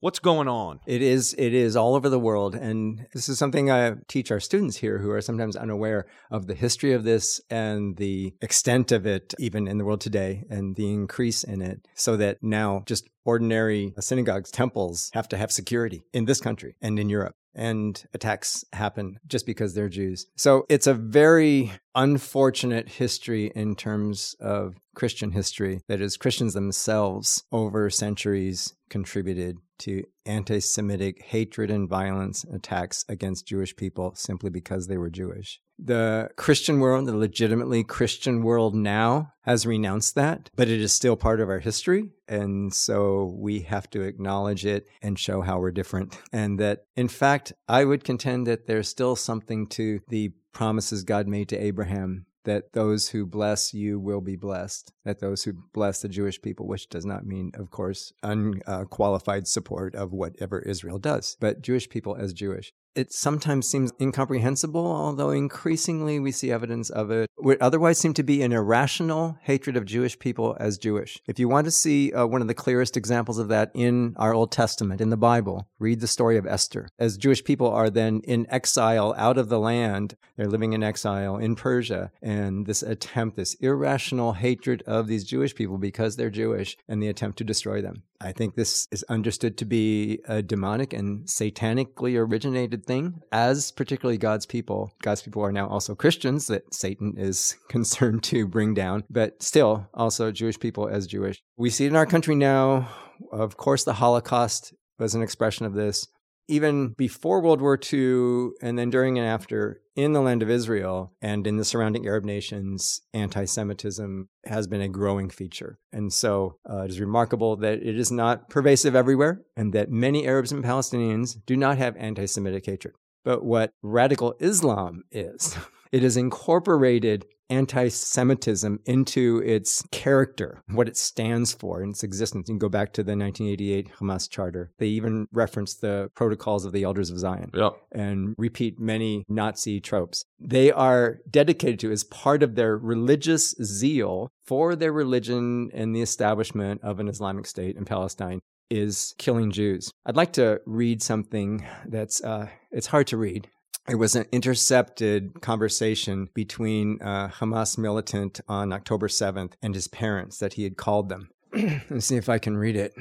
What's 0.00 0.18
going 0.18 0.48
on? 0.48 0.80
It 0.84 1.00
is 1.00 1.32
it 1.38 1.54
is 1.54 1.76
all 1.76 1.94
over 1.94 2.08
the 2.08 2.18
world 2.18 2.56
and 2.56 3.06
this 3.14 3.28
is 3.28 3.38
something 3.38 3.70
I 3.70 3.94
teach 4.08 4.32
our 4.32 4.40
students 4.40 4.76
here 4.78 4.98
who 4.98 5.12
are 5.12 5.20
sometimes 5.20 5.54
unaware 5.54 6.06
of 6.28 6.48
the 6.48 6.56
history 6.56 6.92
of 6.92 7.04
this 7.04 7.40
and 7.48 7.96
the 7.96 8.34
extent 8.40 8.90
of 8.90 9.06
it 9.06 9.32
even 9.38 9.68
in 9.68 9.78
the 9.78 9.84
world 9.84 10.00
today 10.00 10.42
and 10.50 10.74
the 10.74 10.92
increase 10.92 11.44
in 11.44 11.62
it 11.62 11.86
so 11.94 12.16
that 12.16 12.38
now 12.42 12.82
just 12.84 13.08
ordinary 13.24 13.94
synagogues 14.00 14.50
temples 14.50 15.08
have 15.14 15.28
to 15.28 15.36
have 15.36 15.52
security 15.52 16.02
in 16.12 16.24
this 16.24 16.40
country 16.40 16.74
and 16.82 16.98
in 16.98 17.08
Europe 17.08 17.36
and 17.54 18.02
attacks 18.14 18.64
happen 18.72 19.18
just 19.26 19.46
because 19.46 19.74
they're 19.74 19.88
Jews. 19.88 20.26
So 20.36 20.64
it's 20.68 20.86
a 20.86 20.94
very 20.94 21.72
unfortunate 21.94 22.88
history 22.88 23.52
in 23.54 23.76
terms 23.76 24.34
of 24.40 24.76
Christian 24.94 25.32
history 25.32 25.80
that 25.88 26.00
is 26.00 26.16
Christians 26.16 26.54
themselves 26.54 27.44
over 27.52 27.90
centuries 27.90 28.74
contributed 28.88 29.58
to 29.82 30.04
anti 30.26 30.60
Semitic 30.60 31.22
hatred 31.22 31.70
and 31.70 31.88
violence 31.88 32.44
attacks 32.52 33.04
against 33.08 33.46
Jewish 33.46 33.74
people 33.76 34.14
simply 34.14 34.50
because 34.50 34.86
they 34.86 34.96
were 34.96 35.10
Jewish. 35.10 35.60
The 35.78 36.30
Christian 36.36 36.78
world, 36.78 37.06
the 37.06 37.16
legitimately 37.16 37.82
Christian 37.82 38.42
world 38.42 38.74
now, 38.74 39.32
has 39.42 39.66
renounced 39.66 40.14
that, 40.14 40.48
but 40.54 40.68
it 40.68 40.80
is 40.80 40.92
still 40.92 41.16
part 41.16 41.40
of 41.40 41.48
our 41.48 41.58
history. 41.58 42.10
And 42.28 42.72
so 42.72 43.34
we 43.36 43.60
have 43.62 43.90
to 43.90 44.02
acknowledge 44.02 44.64
it 44.64 44.86
and 45.02 45.18
show 45.18 45.40
how 45.40 45.58
we're 45.58 45.72
different. 45.72 46.16
And 46.32 46.60
that, 46.60 46.84
in 46.94 47.08
fact, 47.08 47.52
I 47.68 47.84
would 47.84 48.04
contend 48.04 48.46
that 48.46 48.66
there's 48.66 48.88
still 48.88 49.16
something 49.16 49.66
to 49.68 50.00
the 50.08 50.32
promises 50.52 51.02
God 51.02 51.26
made 51.26 51.48
to 51.48 51.58
Abraham 51.58 52.26
that 52.44 52.72
those 52.72 53.08
who 53.08 53.26
bless 53.26 53.72
you 53.72 53.98
will 53.98 54.20
be 54.20 54.36
blessed, 54.36 54.92
that 55.04 55.20
those 55.20 55.44
who 55.44 55.52
bless 55.72 56.02
the 56.02 56.08
Jewish 56.08 56.40
people, 56.40 56.66
which 56.66 56.88
does 56.88 57.06
not 57.06 57.26
mean, 57.26 57.52
of 57.54 57.70
course, 57.70 58.12
unqualified 58.22 59.46
support 59.46 59.94
of 59.94 60.12
whatever 60.12 60.60
Israel 60.60 60.98
does, 60.98 61.36
but 61.40 61.62
Jewish 61.62 61.88
people 61.88 62.16
as 62.16 62.32
Jewish 62.32 62.72
it 62.94 63.12
sometimes 63.12 63.68
seems 63.68 63.92
incomprehensible, 64.00 64.86
although 64.86 65.30
increasingly 65.30 66.18
we 66.18 66.32
see 66.32 66.50
evidence 66.50 66.90
of 66.90 67.10
it. 67.10 67.28
Would 67.38 67.60
otherwise 67.60 67.98
seem 67.98 68.14
to 68.14 68.22
be 68.22 68.42
an 68.42 68.52
irrational 68.52 69.36
hatred 69.42 69.76
of 69.76 69.84
Jewish 69.84 70.18
people 70.18 70.56
as 70.60 70.78
Jewish. 70.78 71.20
If 71.26 71.38
you 71.38 71.48
want 71.48 71.64
to 71.66 71.70
see 71.70 72.12
uh, 72.12 72.26
one 72.26 72.40
of 72.40 72.48
the 72.48 72.54
clearest 72.54 72.96
examples 72.96 73.38
of 73.38 73.48
that 73.48 73.70
in 73.74 74.14
our 74.16 74.34
Old 74.34 74.52
Testament, 74.52 75.00
in 75.00 75.10
the 75.10 75.16
Bible, 75.16 75.68
read 75.78 76.00
the 76.00 76.06
story 76.06 76.36
of 76.36 76.46
Esther. 76.46 76.88
As 76.98 77.16
Jewish 77.16 77.42
people 77.42 77.68
are 77.68 77.90
then 77.90 78.20
in 78.24 78.46
exile 78.50 79.14
out 79.16 79.38
of 79.38 79.48
the 79.48 79.58
land, 79.58 80.16
they're 80.36 80.46
living 80.46 80.72
in 80.72 80.82
exile 80.82 81.36
in 81.36 81.56
Persia, 81.56 82.10
and 82.20 82.66
this 82.66 82.82
attempt, 82.82 83.36
this 83.36 83.54
irrational 83.54 84.34
hatred 84.34 84.82
of 84.86 85.06
these 85.06 85.24
Jewish 85.24 85.54
people 85.54 85.78
because 85.78 86.16
they're 86.16 86.30
Jewish, 86.30 86.76
and 86.88 87.02
the 87.02 87.08
attempt 87.08 87.38
to 87.38 87.44
destroy 87.44 87.82
them. 87.82 88.02
I 88.20 88.32
think 88.32 88.54
this 88.54 88.86
is 88.92 89.02
understood 89.08 89.58
to 89.58 89.64
be 89.64 90.20
a 90.26 90.42
demonic 90.42 90.92
and 90.92 91.26
satanically 91.26 92.16
originated 92.16 92.81
thing, 92.84 93.22
as 93.32 93.72
particularly 93.72 94.18
God's 94.18 94.46
people. 94.46 94.92
God's 95.02 95.22
people 95.22 95.42
are 95.42 95.52
now 95.52 95.68
also 95.68 95.94
Christians 95.94 96.46
that 96.46 96.74
Satan 96.74 97.14
is 97.16 97.56
concerned 97.68 98.22
to 98.24 98.46
bring 98.46 98.74
down, 98.74 99.04
but 99.10 99.42
still 99.42 99.88
also 99.94 100.30
Jewish 100.30 100.58
people 100.58 100.88
as 100.88 101.06
Jewish. 101.06 101.42
We 101.56 101.70
see 101.70 101.84
it 101.86 101.88
in 101.88 101.96
our 101.96 102.06
country 102.06 102.34
now. 102.34 102.88
Of 103.30 103.56
course, 103.56 103.84
the 103.84 103.94
Holocaust 103.94 104.74
was 104.98 105.14
an 105.14 105.22
expression 105.22 105.66
of 105.66 105.74
this 105.74 106.08
even 106.48 106.88
before 106.90 107.40
World 107.40 107.60
War 107.60 107.78
II 107.92 108.50
and 108.60 108.78
then 108.78 108.90
during 108.90 109.18
and 109.18 109.26
after 109.26 109.80
in 109.94 110.12
the 110.12 110.20
land 110.20 110.42
of 110.42 110.50
Israel 110.50 111.12
and 111.20 111.46
in 111.46 111.56
the 111.56 111.64
surrounding 111.64 112.06
Arab 112.06 112.24
nations, 112.24 113.00
anti 113.12 113.44
Semitism 113.44 114.28
has 114.44 114.66
been 114.66 114.80
a 114.80 114.88
growing 114.88 115.28
feature. 115.28 115.78
And 115.92 116.12
so 116.12 116.56
uh, 116.68 116.82
it 116.82 116.90
is 116.90 117.00
remarkable 117.00 117.56
that 117.56 117.82
it 117.82 117.98
is 117.98 118.10
not 118.10 118.48
pervasive 118.48 118.96
everywhere 118.96 119.42
and 119.56 119.72
that 119.72 119.90
many 119.90 120.26
Arabs 120.26 120.52
and 120.52 120.64
Palestinians 120.64 121.36
do 121.46 121.56
not 121.56 121.78
have 121.78 121.96
anti 121.96 122.26
Semitic 122.26 122.66
hatred. 122.66 122.94
But 123.24 123.44
what 123.44 123.70
radical 123.82 124.34
Islam 124.40 125.04
is, 125.10 125.56
it 125.92 126.02
is 126.02 126.16
incorporated 126.16 127.26
anti 127.52 127.88
Semitism 127.88 128.80
into 128.86 129.42
its 129.44 129.84
character, 129.92 130.62
what 130.68 130.88
it 130.88 130.96
stands 130.96 131.52
for 131.52 131.82
in 131.82 131.90
its 131.90 132.02
existence. 132.02 132.48
You 132.48 132.54
can 132.54 132.58
go 132.58 132.68
back 132.68 132.92
to 132.94 133.02
the 133.02 133.16
1988 133.16 133.90
Hamas 133.98 134.28
Charter. 134.28 134.70
They 134.78 134.86
even 134.86 135.26
reference 135.32 135.74
the 135.74 136.10
protocols 136.14 136.64
of 136.64 136.72
the 136.72 136.84
Elders 136.84 137.10
of 137.10 137.18
Zion 137.18 137.50
yep. 137.54 137.72
and 137.92 138.34
repeat 138.38 138.80
many 138.80 139.24
Nazi 139.28 139.80
tropes. 139.80 140.24
They 140.40 140.72
are 140.72 141.18
dedicated 141.30 141.78
to 141.80 141.92
as 141.92 142.04
part 142.04 142.42
of 142.42 142.54
their 142.54 142.76
religious 142.76 143.54
zeal 143.62 144.30
for 144.46 144.74
their 144.74 144.92
religion 144.92 145.70
and 145.74 145.94
the 145.94 146.02
establishment 146.02 146.80
of 146.82 146.98
an 146.98 147.08
Islamic 147.08 147.46
state 147.46 147.76
in 147.76 147.84
Palestine 147.84 148.40
is 148.70 149.14
killing 149.18 149.50
Jews. 149.50 149.92
I'd 150.06 150.16
like 150.16 150.32
to 150.34 150.60
read 150.64 151.02
something 151.02 151.66
that's 151.86 152.22
uh, 152.24 152.48
it's 152.70 152.86
hard 152.86 153.06
to 153.08 153.18
read 153.18 153.48
it 153.88 153.96
was 153.96 154.14
an 154.14 154.26
intercepted 154.30 155.40
conversation 155.40 156.28
between 156.34 156.98
a 157.00 157.32
Hamas 157.34 157.76
militant 157.76 158.40
on 158.48 158.72
October 158.72 159.08
7th 159.08 159.54
and 159.60 159.74
his 159.74 159.88
parents 159.88 160.38
that 160.38 160.54
he 160.54 160.62
had 160.64 160.76
called 160.76 161.08
them. 161.08 161.30
Let's 161.90 162.06
see 162.06 162.16
if 162.16 162.28
I 162.28 162.38
can 162.38 162.56
read 162.56 162.76
it. 162.76 162.94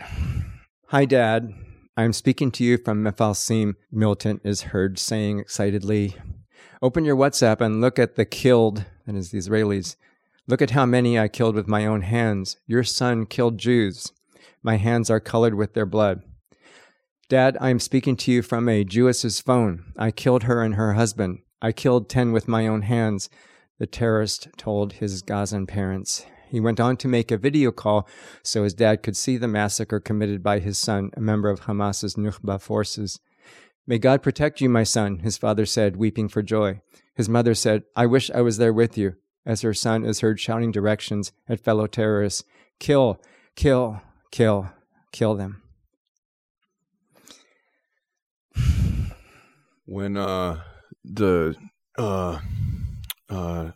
Hi, 0.87 1.05
Dad. 1.05 1.53
I'm 1.95 2.13
speaking 2.13 2.51
to 2.51 2.63
you 2.63 2.77
from 2.77 3.03
Mefalsim, 3.03 3.75
militant 3.91 4.41
is 4.43 4.63
heard 4.63 4.97
saying 4.97 5.39
excitedly. 5.39 6.15
Open 6.81 7.05
your 7.05 7.15
WhatsApp 7.15 7.61
and 7.61 7.79
look 7.79 7.99
at 7.99 8.15
the 8.15 8.25
killed, 8.25 8.85
that 9.05 9.15
is 9.15 9.29
the 9.29 9.37
Israelis. 9.37 9.97
Look 10.47 10.63
at 10.63 10.71
how 10.71 10.87
many 10.87 11.19
I 11.19 11.27
killed 11.27 11.53
with 11.53 11.67
my 11.67 11.85
own 11.85 12.01
hands. 12.01 12.57
Your 12.65 12.83
son 12.83 13.27
killed 13.27 13.59
Jews. 13.59 14.11
My 14.63 14.77
hands 14.77 15.09
are 15.11 15.19
colored 15.19 15.53
with 15.53 15.73
their 15.73 15.85
blood. 15.85 16.23
Dad, 17.31 17.57
I 17.61 17.69
am 17.69 17.79
speaking 17.79 18.17
to 18.17 18.31
you 18.33 18.41
from 18.41 18.67
a 18.67 18.83
Jewess's 18.83 19.39
phone. 19.39 19.93
I 19.97 20.11
killed 20.11 20.43
her 20.43 20.61
and 20.61 20.75
her 20.75 20.95
husband. 20.95 21.39
I 21.61 21.71
killed 21.71 22.09
10 22.09 22.33
with 22.33 22.49
my 22.49 22.67
own 22.67 22.81
hands, 22.81 23.29
the 23.79 23.87
terrorist 23.87 24.49
told 24.57 24.91
his 24.91 25.21
Gazan 25.21 25.65
parents. 25.65 26.25
He 26.49 26.59
went 26.59 26.81
on 26.81 26.97
to 26.97 27.07
make 27.07 27.31
a 27.31 27.37
video 27.37 27.71
call 27.71 28.05
so 28.43 28.65
his 28.65 28.73
dad 28.73 29.01
could 29.01 29.15
see 29.15 29.37
the 29.37 29.47
massacre 29.47 30.01
committed 30.01 30.43
by 30.43 30.59
his 30.59 30.77
son, 30.77 31.09
a 31.15 31.21
member 31.21 31.49
of 31.49 31.61
Hamas's 31.61 32.15
Nukhba 32.15 32.59
forces. 32.59 33.21
May 33.87 33.97
God 33.97 34.21
protect 34.21 34.59
you, 34.59 34.67
my 34.67 34.83
son, 34.83 35.19
his 35.19 35.37
father 35.37 35.65
said, 35.65 35.95
weeping 35.95 36.27
for 36.27 36.41
joy. 36.41 36.81
His 37.15 37.29
mother 37.29 37.55
said, 37.55 37.83
I 37.95 38.07
wish 38.07 38.29
I 38.31 38.41
was 38.41 38.57
there 38.57 38.73
with 38.73 38.97
you, 38.97 39.13
as 39.45 39.61
her 39.61 39.73
son 39.73 40.03
is 40.03 40.19
heard 40.19 40.41
shouting 40.41 40.73
directions 40.73 41.31
at 41.47 41.61
fellow 41.61 41.87
terrorists 41.87 42.43
Kill, 42.81 43.21
kill, 43.55 44.01
kill, 44.31 44.73
kill 45.13 45.35
them. 45.35 45.60
When 49.91 50.15
uh 50.15 50.57
the 51.03 51.53
uh 51.97 52.39
uh 53.29 53.71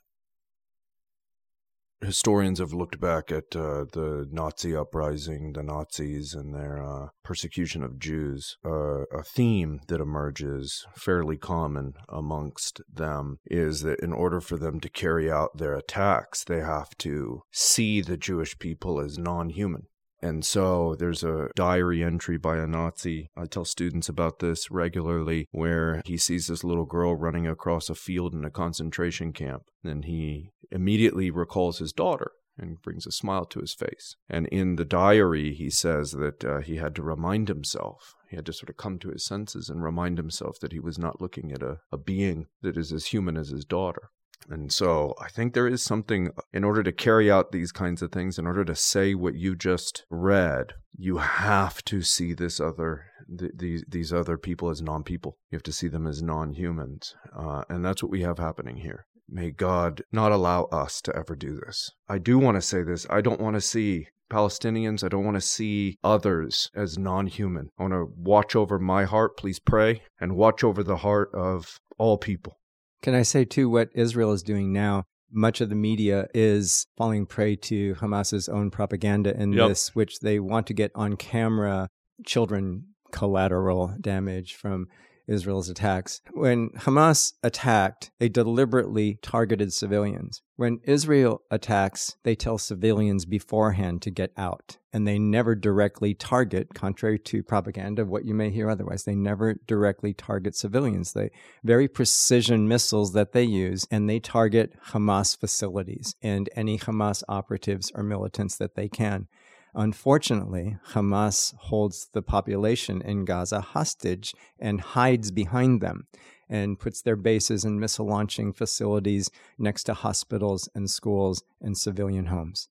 historians 2.01 2.59
have 2.59 2.71
looked 2.71 2.99
back 2.99 3.31
at 3.31 3.55
uh, 3.55 3.83
the 3.91 4.27
Nazi 4.31 4.75
uprising, 4.75 5.53
the 5.53 5.63
Nazis, 5.63 6.35
and 6.35 6.53
their 6.53 6.81
uh, 6.81 7.07
persecution 7.23 7.83
of 7.83 7.99
Jews. 7.99 8.57
Uh, 8.63 9.05
a 9.11 9.23
theme 9.23 9.81
that 9.87 9.99
emerges 9.99 10.85
fairly 10.95 11.35
common 11.35 11.93
amongst 12.07 12.81
them 12.91 13.39
is 13.45 13.81
that 13.81 13.99
in 14.01 14.13
order 14.13 14.39
for 14.39 14.55
them 14.57 14.79
to 14.81 14.89
carry 14.89 15.31
out 15.31 15.57
their 15.57 15.73
attacks, 15.73 16.43
they 16.43 16.59
have 16.59 16.89
to 16.99 17.41
see 17.51 18.01
the 18.01 18.17
Jewish 18.17 18.59
people 18.59 18.99
as 18.99 19.17
non 19.17 19.49
human. 19.49 19.87
And 20.25 20.43
so 20.43 20.95
there's 20.97 21.23
a 21.23 21.49
diary 21.55 22.03
entry 22.03 22.37
by 22.37 22.57
a 22.57 22.65
Nazi. 22.65 23.29
I 23.37 23.45
tell 23.45 23.63
students 23.63 24.09
about 24.09 24.39
this 24.39 24.71
regularly 24.71 25.47
where 25.51 26.01
he 26.03 26.17
sees 26.17 26.47
this 26.47 26.63
little 26.63 26.85
girl 26.85 27.15
running 27.15 27.45
across 27.45 27.91
a 27.91 27.95
field 27.95 28.33
in 28.33 28.43
a 28.43 28.49
concentration 28.49 29.33
camp. 29.33 29.65
And 29.83 30.03
he 30.05 30.49
immediately 30.71 31.29
recalls 31.29 31.77
his 31.77 31.93
daughter 31.93 32.31
and 32.57 32.81
brings 32.81 33.05
a 33.05 33.11
smile 33.11 33.45
to 33.45 33.59
his 33.59 33.75
face. 33.75 34.15
And 34.27 34.47
in 34.47 34.77
the 34.77 34.85
diary, 34.85 35.53
he 35.53 35.69
says 35.69 36.13
that 36.13 36.43
uh, 36.43 36.61
he 36.61 36.77
had 36.77 36.95
to 36.95 37.03
remind 37.03 37.47
himself, 37.47 38.15
he 38.27 38.35
had 38.35 38.47
to 38.47 38.53
sort 38.53 38.71
of 38.71 38.77
come 38.77 38.97
to 38.99 39.09
his 39.09 39.23
senses 39.23 39.69
and 39.69 39.83
remind 39.83 40.17
himself 40.17 40.57
that 40.59 40.71
he 40.71 40.79
was 40.79 40.97
not 40.97 41.21
looking 41.21 41.51
at 41.51 41.61
a, 41.61 41.77
a 41.91 41.99
being 41.99 42.47
that 42.63 42.77
is 42.77 42.91
as 42.91 43.07
human 43.07 43.37
as 43.37 43.49
his 43.49 43.63
daughter. 43.63 44.09
And 44.49 44.71
so 44.71 45.15
I 45.19 45.29
think 45.29 45.53
there 45.53 45.67
is 45.67 45.81
something 45.81 46.29
in 46.53 46.63
order 46.63 46.83
to 46.83 46.91
carry 46.91 47.31
out 47.31 47.51
these 47.51 47.71
kinds 47.71 48.01
of 48.01 48.11
things, 48.11 48.37
in 48.37 48.45
order 48.45 48.63
to 48.65 48.75
say 48.75 49.15
what 49.15 49.35
you 49.35 49.55
just 49.55 50.05
read, 50.09 50.73
you 50.97 51.17
have 51.17 51.83
to 51.85 52.01
see 52.01 52.33
this 52.33 52.59
other 52.59 53.05
th- 53.37 53.51
these 53.55 53.83
these 53.87 54.13
other 54.13 54.37
people 54.37 54.69
as 54.69 54.81
non-people. 54.81 55.37
You 55.51 55.55
have 55.55 55.63
to 55.63 55.71
see 55.71 55.87
them 55.87 56.07
as 56.07 56.21
non-humans, 56.21 57.15
uh, 57.35 57.63
and 57.69 57.83
that's 57.83 58.03
what 58.03 58.11
we 58.11 58.21
have 58.21 58.37
happening 58.37 58.77
here. 58.77 59.05
May 59.27 59.51
God 59.51 60.03
not 60.11 60.31
allow 60.31 60.65
us 60.65 61.01
to 61.01 61.15
ever 61.15 61.35
do 61.35 61.59
this. 61.65 61.91
I 62.07 62.19
do 62.19 62.37
want 62.37 62.55
to 62.55 62.61
say 62.61 62.83
this. 62.83 63.07
I 63.09 63.21
don't 63.21 63.41
want 63.41 63.55
to 63.55 63.61
see 63.61 64.07
Palestinians. 64.29 65.03
I 65.03 65.07
don't 65.07 65.25
want 65.25 65.35
to 65.35 65.41
see 65.41 65.97
others 66.03 66.69
as 66.75 66.97
non 66.97 67.27
human. 67.27 67.69
I 67.77 67.83
want 67.83 67.93
to 67.93 68.13
watch 68.15 68.55
over 68.55 68.77
my 68.79 69.05
heart, 69.05 69.37
please 69.37 69.59
pray, 69.59 70.03
and 70.19 70.35
watch 70.35 70.63
over 70.63 70.83
the 70.83 70.97
heart 70.97 71.29
of 71.33 71.79
all 71.97 72.17
people. 72.17 72.59
Can 73.05 73.13
I 73.13 73.21
say, 73.21 73.45
too, 73.45 73.69
what 73.69 73.91
Israel 73.93 74.31
is 74.31 74.41
doing 74.41 74.73
now 74.73 75.03
much 75.31 75.61
of 75.61 75.69
the 75.69 75.75
media 75.75 76.27
is 76.33 76.87
falling 76.97 77.27
prey 77.27 77.55
to 77.55 77.93
Hamas's 77.99 78.49
own 78.49 78.71
propaganda 78.71 79.39
in 79.39 79.53
Yep. 79.53 79.69
this, 79.69 79.93
which 79.93 80.21
they 80.21 80.39
want 80.39 80.65
to 80.65 80.73
get 80.73 80.89
on 80.95 81.15
camera 81.15 81.87
children 82.25 82.95
collateral 83.11 83.95
damage 84.01 84.55
from 84.55 84.87
Israel's 85.27 85.69
attacks. 85.69 86.21
When 86.33 86.69
Hamas 86.69 87.33
attacked, 87.43 88.11
they 88.19 88.29
deliberately 88.29 89.19
targeted 89.21 89.73
civilians. 89.73 90.41
When 90.55 90.79
Israel 90.83 91.41
attacks, 91.51 92.15
they 92.23 92.35
tell 92.35 92.57
civilians 92.57 93.25
beforehand 93.25 94.01
to 94.03 94.11
get 94.11 94.31
out. 94.37 94.77
And 94.93 95.05
they 95.05 95.19
never 95.19 95.55
directly 95.55 96.13
target, 96.13 96.73
contrary 96.73 97.19
to 97.19 97.43
propaganda 97.43 98.05
what 98.05 98.23
you 98.23 98.33
may 98.33 98.49
hear 98.49 98.69
otherwise, 98.69 99.03
they 99.03 99.15
never 99.15 99.55
directly 99.67 100.13
target 100.13 100.55
civilians. 100.55 101.11
They 101.11 101.31
very 101.63 101.89
precision 101.89 102.67
missiles 102.67 103.11
that 103.13 103.33
they 103.33 103.43
use, 103.43 103.85
and 103.91 104.09
they 104.09 104.19
target 104.19 104.73
Hamas 104.91 105.37
facilities 105.37 106.15
and 106.21 106.49
any 106.55 106.77
Hamas 106.77 107.23
operatives 107.27 107.91
or 107.93 108.03
militants 108.03 108.55
that 108.57 108.75
they 108.75 108.87
can. 108.87 109.27
Unfortunately, 109.75 110.77
Hamas 110.91 111.53
holds 111.55 112.07
the 112.13 112.21
population 112.21 113.01
in 113.01 113.25
Gaza 113.25 113.59
hostage 113.59 114.33
and 114.57 114.79
hides 114.79 115.31
behind 115.31 115.81
them 115.81 116.07
and 116.47 116.79
puts 116.79 117.01
their 117.01 117.17
bases 117.17 117.65
and 117.65 117.79
missile 117.79 118.07
launching 118.07 118.53
facilities 118.53 119.29
next 119.57 119.83
to 119.83 119.93
hospitals 119.93 120.69
and 120.73 120.89
schools 120.89 121.43
and 121.59 121.77
civilian 121.77 122.27
homes. 122.27 122.69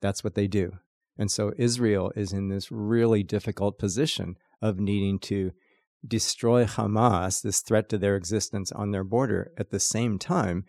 That's 0.00 0.24
what 0.24 0.34
they 0.34 0.46
do. 0.46 0.78
And 1.18 1.30
so 1.30 1.52
Israel 1.58 2.10
is 2.16 2.32
in 2.32 2.48
this 2.48 2.72
really 2.72 3.22
difficult 3.22 3.78
position 3.78 4.36
of 4.62 4.80
needing 4.80 5.18
to 5.20 5.52
destroy 6.06 6.64
Hamas, 6.64 7.42
this 7.42 7.60
threat 7.60 7.90
to 7.90 7.98
their 7.98 8.16
existence 8.16 8.72
on 8.72 8.92
their 8.92 9.04
border, 9.04 9.52
at 9.58 9.70
the 9.70 9.80
same 9.80 10.18
time, 10.18 10.64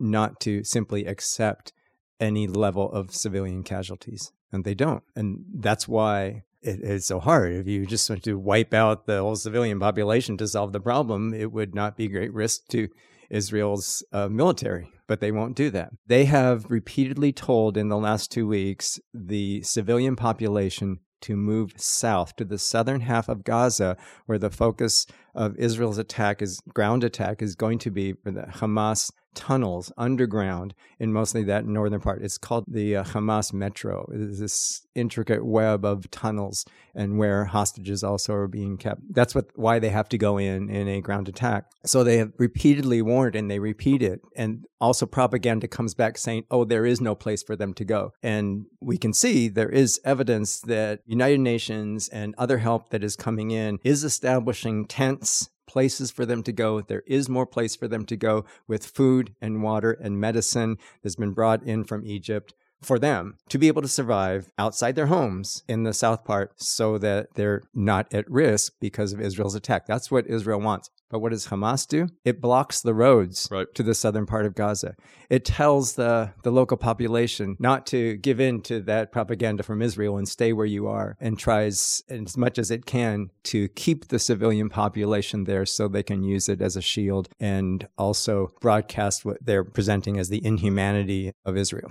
not 0.00 0.40
to 0.40 0.64
simply 0.64 1.04
accept 1.04 1.72
any 2.18 2.48
level 2.48 2.90
of 2.90 3.14
civilian 3.14 3.62
casualties. 3.62 4.32
And 4.52 4.64
they 4.64 4.74
don't. 4.74 5.02
And 5.14 5.44
that's 5.54 5.86
why 5.86 6.44
it 6.62 6.80
is 6.80 7.06
so 7.06 7.20
hard. 7.20 7.52
If 7.52 7.66
you 7.66 7.86
just 7.86 8.08
want 8.08 8.24
to 8.24 8.38
wipe 8.38 8.74
out 8.74 9.06
the 9.06 9.20
whole 9.20 9.36
civilian 9.36 9.78
population 9.78 10.36
to 10.38 10.48
solve 10.48 10.72
the 10.72 10.80
problem, 10.80 11.34
it 11.34 11.52
would 11.52 11.74
not 11.74 11.96
be 11.96 12.08
great 12.08 12.32
risk 12.32 12.66
to 12.68 12.88
Israel's 13.30 14.04
uh, 14.12 14.28
military, 14.28 14.90
but 15.06 15.20
they 15.20 15.30
won't 15.30 15.56
do 15.56 15.70
that. 15.70 15.90
They 16.06 16.24
have 16.24 16.64
repeatedly 16.70 17.32
told 17.32 17.76
in 17.76 17.88
the 17.88 17.98
last 17.98 18.30
two 18.30 18.46
weeks 18.46 18.98
the 19.12 19.62
civilian 19.62 20.16
population 20.16 21.00
to 21.20 21.36
move 21.36 21.72
south 21.76 22.36
to 22.36 22.44
the 22.44 22.58
southern 22.58 23.00
half 23.00 23.28
of 23.28 23.44
Gaza, 23.44 23.96
where 24.26 24.38
the 24.38 24.50
focus 24.50 25.06
of 25.34 25.56
Israel's 25.56 25.98
attack 25.98 26.40
is 26.40 26.60
ground 26.72 27.04
attack 27.04 27.42
is 27.42 27.54
going 27.54 27.78
to 27.80 27.90
be 27.90 28.12
for 28.12 28.30
the 28.30 28.42
Hamas 28.42 29.10
tunnels 29.38 29.92
underground 29.96 30.74
in 30.98 31.12
mostly 31.12 31.44
that 31.44 31.64
northern 31.64 32.00
part. 32.00 32.22
It's 32.22 32.38
called 32.38 32.64
the 32.66 32.96
uh, 32.96 33.04
Hamas 33.04 33.52
Metro. 33.52 34.10
It 34.12 34.20
is 34.20 34.40
this 34.40 34.86
intricate 34.96 35.46
web 35.46 35.84
of 35.84 36.10
tunnels 36.10 36.64
and 36.92 37.18
where 37.18 37.44
hostages 37.44 38.02
also 38.02 38.34
are 38.34 38.48
being 38.48 38.76
kept. 38.76 39.00
That's 39.10 39.36
what 39.36 39.46
why 39.54 39.78
they 39.78 39.90
have 39.90 40.08
to 40.08 40.18
go 40.18 40.38
in 40.38 40.68
in 40.68 40.88
a 40.88 41.00
ground 41.00 41.28
attack. 41.28 41.70
So 41.86 42.02
they 42.02 42.16
have 42.16 42.32
repeatedly 42.36 43.00
warned 43.00 43.36
and 43.36 43.48
they 43.48 43.60
repeat 43.60 44.02
it. 44.02 44.20
And 44.34 44.66
also 44.80 45.06
propaganda 45.06 45.68
comes 45.68 45.94
back 45.94 46.18
saying, 46.18 46.44
"Oh, 46.50 46.64
there 46.64 46.84
is 46.84 47.00
no 47.00 47.14
place 47.14 47.44
for 47.44 47.54
them 47.54 47.74
to 47.74 47.84
go." 47.84 48.12
And 48.20 48.66
we 48.80 48.98
can 48.98 49.12
see 49.12 49.48
there 49.48 49.70
is 49.70 50.00
evidence 50.04 50.60
that 50.62 51.00
United 51.06 51.40
Nations 51.40 52.08
and 52.08 52.34
other 52.36 52.58
help 52.58 52.90
that 52.90 53.04
is 53.04 53.14
coming 53.14 53.52
in 53.52 53.78
is 53.84 54.02
establishing 54.02 54.86
tents 54.86 55.48
places 55.68 56.10
for 56.10 56.26
them 56.26 56.42
to 56.42 56.52
go. 56.52 56.80
There 56.80 57.04
is 57.06 57.28
more 57.28 57.46
place 57.46 57.76
for 57.76 57.86
them 57.86 58.04
to 58.06 58.16
go 58.16 58.44
with 58.66 58.84
food 58.84 59.34
and 59.40 59.62
water 59.62 59.92
and 59.92 60.20
medicine 60.20 60.78
that's 61.02 61.14
been 61.14 61.32
brought 61.32 61.62
in 61.62 61.84
from 61.84 62.04
Egypt 62.04 62.54
for 62.82 62.98
them 62.98 63.36
to 63.48 63.58
be 63.58 63.68
able 63.68 63.82
to 63.82 63.88
survive 63.88 64.50
outside 64.58 64.94
their 64.94 65.06
homes 65.06 65.62
in 65.68 65.82
the 65.82 65.92
south 65.92 66.24
part 66.24 66.52
so 66.56 66.98
that 66.98 67.28
they're 67.34 67.62
not 67.74 68.12
at 68.14 68.30
risk 68.30 68.72
because 68.80 69.12
of 69.12 69.20
Israel's 69.20 69.54
attack. 69.54 69.86
That's 69.86 70.10
what 70.10 70.26
Israel 70.26 70.60
wants. 70.60 70.90
But 71.10 71.20
what 71.20 71.32
does 71.32 71.46
Hamas 71.46 71.88
do? 71.88 72.08
It 72.22 72.38
blocks 72.38 72.82
the 72.82 72.92
roads 72.92 73.48
Right. 73.50 73.66
to 73.74 73.82
the 73.82 73.94
southern 73.94 74.26
part 74.26 74.44
of 74.44 74.54
Gaza. 74.54 74.94
It 75.30 75.42
tells 75.42 75.94
the, 75.94 76.34
the 76.42 76.50
local 76.50 76.76
population 76.76 77.56
not 77.58 77.86
to 77.86 78.18
give 78.18 78.40
in 78.40 78.60
to 78.62 78.80
that 78.82 79.10
propaganda 79.10 79.62
from 79.62 79.80
Israel 79.80 80.18
and 80.18 80.28
stay 80.28 80.52
where 80.52 80.66
you 80.66 80.86
are 80.86 81.16
and 81.18 81.38
tries 81.38 82.02
as 82.10 82.36
much 82.36 82.58
as 82.58 82.70
it 82.70 82.84
can 82.84 83.30
to 83.44 83.68
keep 83.68 84.08
the 84.08 84.18
civilian 84.18 84.68
population 84.68 85.44
there 85.44 85.64
so 85.64 85.88
they 85.88 86.02
can 86.02 86.22
use 86.22 86.46
it 86.46 86.60
as 86.60 86.76
a 86.76 86.82
shield 86.82 87.30
and 87.40 87.88
also 87.96 88.50
broadcast 88.60 89.24
what 89.24 89.38
they're 89.40 89.64
presenting 89.64 90.18
as 90.18 90.28
the 90.28 90.44
inhumanity 90.44 91.32
of 91.46 91.56
Israel. 91.56 91.90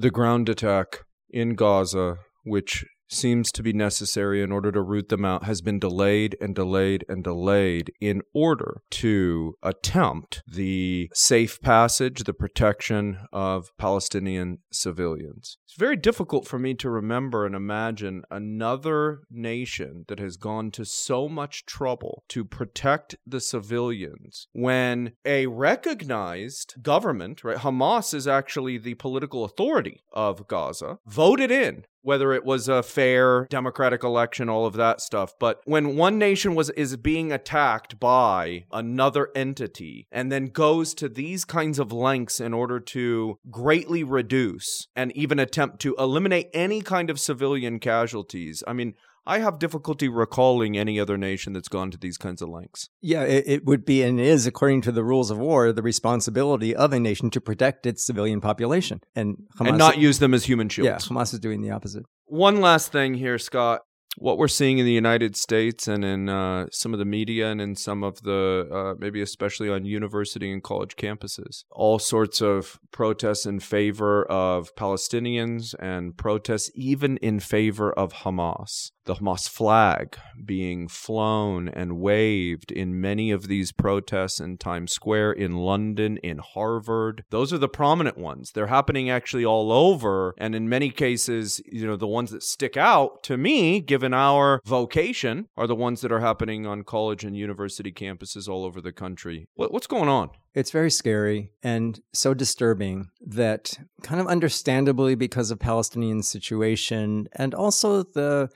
The 0.00 0.10
ground 0.10 0.48
attack 0.48 1.00
in 1.28 1.56
Gaza, 1.56 2.18
which 2.44 2.84
seems 3.08 3.50
to 3.52 3.62
be 3.62 3.72
necessary 3.72 4.42
in 4.42 4.52
order 4.52 4.70
to 4.72 4.82
root 4.82 5.08
them 5.08 5.24
out, 5.24 5.44
has 5.44 5.60
been 5.60 5.78
delayed 5.78 6.36
and 6.40 6.54
delayed 6.54 7.04
and 7.08 7.24
delayed 7.24 7.92
in 8.00 8.22
order 8.32 8.82
to 8.90 9.54
attempt 9.62 10.42
the 10.46 11.10
safe 11.14 11.60
passage, 11.60 12.24
the 12.24 12.34
protection 12.34 13.18
of 13.32 13.70
Palestinian 13.78 14.58
civilians. 14.70 15.58
It's 15.64 15.76
very 15.78 15.96
difficult 15.96 16.46
for 16.46 16.58
me 16.58 16.74
to 16.74 16.90
remember 16.90 17.44
and 17.44 17.54
imagine 17.54 18.22
another 18.30 19.20
nation 19.30 20.04
that 20.08 20.18
has 20.18 20.36
gone 20.36 20.70
to 20.72 20.84
so 20.84 21.28
much 21.28 21.66
trouble 21.66 22.24
to 22.28 22.44
protect 22.44 23.16
the 23.26 23.40
civilians 23.40 24.48
when 24.52 25.12
a 25.24 25.46
recognized 25.46 26.76
government, 26.82 27.44
right? 27.44 27.58
Hamas 27.58 28.14
is 28.14 28.26
actually 28.26 28.78
the 28.78 28.94
political 28.94 29.44
authority 29.44 30.02
of 30.12 30.48
Gaza, 30.48 30.98
voted 31.06 31.50
in 31.50 31.84
whether 32.08 32.32
it 32.32 32.42
was 32.42 32.68
a 32.68 32.82
fair 32.82 33.46
democratic 33.50 34.02
election 34.02 34.48
all 34.48 34.64
of 34.64 34.72
that 34.72 34.98
stuff. 34.98 35.34
But 35.38 35.60
when 35.66 35.94
one 35.94 36.16
nation 36.16 36.54
was 36.54 36.70
is 36.70 36.96
being 36.96 37.32
attacked 37.32 38.00
by 38.00 38.64
another 38.72 39.28
entity 39.34 40.06
and 40.10 40.32
then 40.32 40.46
goes 40.46 40.94
to 40.94 41.10
these 41.10 41.44
kinds 41.44 41.78
of 41.78 41.92
lengths 41.92 42.40
in 42.40 42.54
order 42.54 42.80
to 42.80 43.38
greatly 43.50 44.04
reduce 44.04 44.88
and 44.96 45.14
even 45.14 45.38
attempt 45.38 45.80
to 45.80 45.94
eliminate 45.98 46.48
any 46.54 46.80
kind 46.80 47.10
of 47.10 47.20
civilian 47.20 47.78
casualties 47.78 48.64
i 48.66 48.72
mean 48.72 48.94
I 49.26 49.40
have 49.40 49.58
difficulty 49.58 50.08
recalling 50.08 50.76
any 50.76 50.98
other 50.98 51.16
nation 51.16 51.52
that's 51.52 51.68
gone 51.68 51.90
to 51.90 51.98
these 51.98 52.16
kinds 52.16 52.42
of 52.42 52.48
lengths. 52.48 52.88
Yeah, 53.00 53.22
it, 53.22 53.44
it 53.46 53.64
would 53.64 53.84
be 53.84 54.02
and 54.02 54.18
is, 54.20 54.46
according 54.46 54.82
to 54.82 54.92
the 54.92 55.04
rules 55.04 55.30
of 55.30 55.38
war, 55.38 55.72
the 55.72 55.82
responsibility 55.82 56.74
of 56.74 56.92
a 56.92 57.00
nation 57.00 57.30
to 57.30 57.40
protect 57.40 57.86
its 57.86 58.04
civilian 58.04 58.40
population. 58.40 59.02
And 59.14 59.36
Hamas, 59.58 59.68
and 59.68 59.78
not 59.78 59.98
use 59.98 60.18
them 60.18 60.34
as 60.34 60.44
human 60.44 60.68
shields. 60.68 60.86
yeah, 60.86 60.96
Hamas 60.96 61.34
is 61.34 61.40
doing 61.40 61.62
the 61.62 61.70
opposite. 61.70 62.04
One 62.26 62.60
last 62.60 62.92
thing 62.92 63.14
here, 63.14 63.38
Scott. 63.38 63.82
What 64.16 64.36
we're 64.36 64.48
seeing 64.48 64.78
in 64.78 64.86
the 64.86 64.92
United 64.92 65.36
States 65.36 65.86
and 65.86 66.04
in 66.04 66.28
uh, 66.28 66.66
some 66.72 66.92
of 66.92 66.98
the 66.98 67.04
media 67.04 67.50
and 67.52 67.60
in 67.60 67.76
some 67.76 68.02
of 68.02 68.22
the, 68.22 68.68
uh, 68.72 68.94
maybe 68.98 69.22
especially 69.22 69.70
on 69.70 69.84
university 69.84 70.50
and 70.50 70.60
college 70.60 70.96
campuses, 70.96 71.62
all 71.70 72.00
sorts 72.00 72.40
of 72.40 72.80
protests 72.90 73.46
in 73.46 73.60
favor 73.60 74.24
of 74.24 74.74
Palestinians 74.74 75.72
and 75.78 76.16
protests 76.16 76.68
even 76.74 77.16
in 77.18 77.38
favor 77.38 77.92
of 77.92 78.12
Hamas. 78.12 78.90
The 79.08 79.14
Hamas 79.14 79.48
flag 79.48 80.18
being 80.44 80.86
flown 80.86 81.66
and 81.66 81.98
waved 81.98 82.70
in 82.70 83.00
many 83.00 83.30
of 83.30 83.48
these 83.48 83.72
protests 83.72 84.38
in 84.38 84.58
Times 84.58 84.92
Square, 84.92 85.32
in 85.32 85.56
London, 85.56 86.18
in 86.18 86.36
Harvard. 86.36 87.24
Those 87.30 87.50
are 87.50 87.56
the 87.56 87.70
prominent 87.70 88.18
ones. 88.18 88.52
They're 88.52 88.66
happening 88.66 89.08
actually 89.08 89.46
all 89.46 89.72
over. 89.72 90.34
And 90.36 90.54
in 90.54 90.68
many 90.68 90.90
cases, 90.90 91.58
you 91.64 91.86
know, 91.86 91.96
the 91.96 92.06
ones 92.06 92.32
that 92.32 92.42
stick 92.42 92.76
out 92.76 93.22
to 93.22 93.38
me, 93.38 93.80
given 93.80 94.12
our 94.12 94.60
vocation, 94.66 95.48
are 95.56 95.66
the 95.66 95.74
ones 95.74 96.02
that 96.02 96.12
are 96.12 96.20
happening 96.20 96.66
on 96.66 96.82
college 96.82 97.24
and 97.24 97.34
university 97.34 97.90
campuses 97.90 98.46
all 98.46 98.62
over 98.62 98.82
the 98.82 98.92
country. 98.92 99.48
What, 99.54 99.72
what's 99.72 99.86
going 99.86 100.10
on? 100.10 100.28
It's 100.52 100.70
very 100.70 100.90
scary 100.90 101.50
and 101.62 101.98
so 102.12 102.34
disturbing 102.34 103.08
that, 103.22 103.78
kind 104.02 104.20
of 104.20 104.26
understandably, 104.26 105.14
because 105.14 105.50
of 105.50 105.58
Palestinian 105.58 106.22
situation 106.22 107.28
and 107.32 107.54
also 107.54 108.02
the 108.02 108.50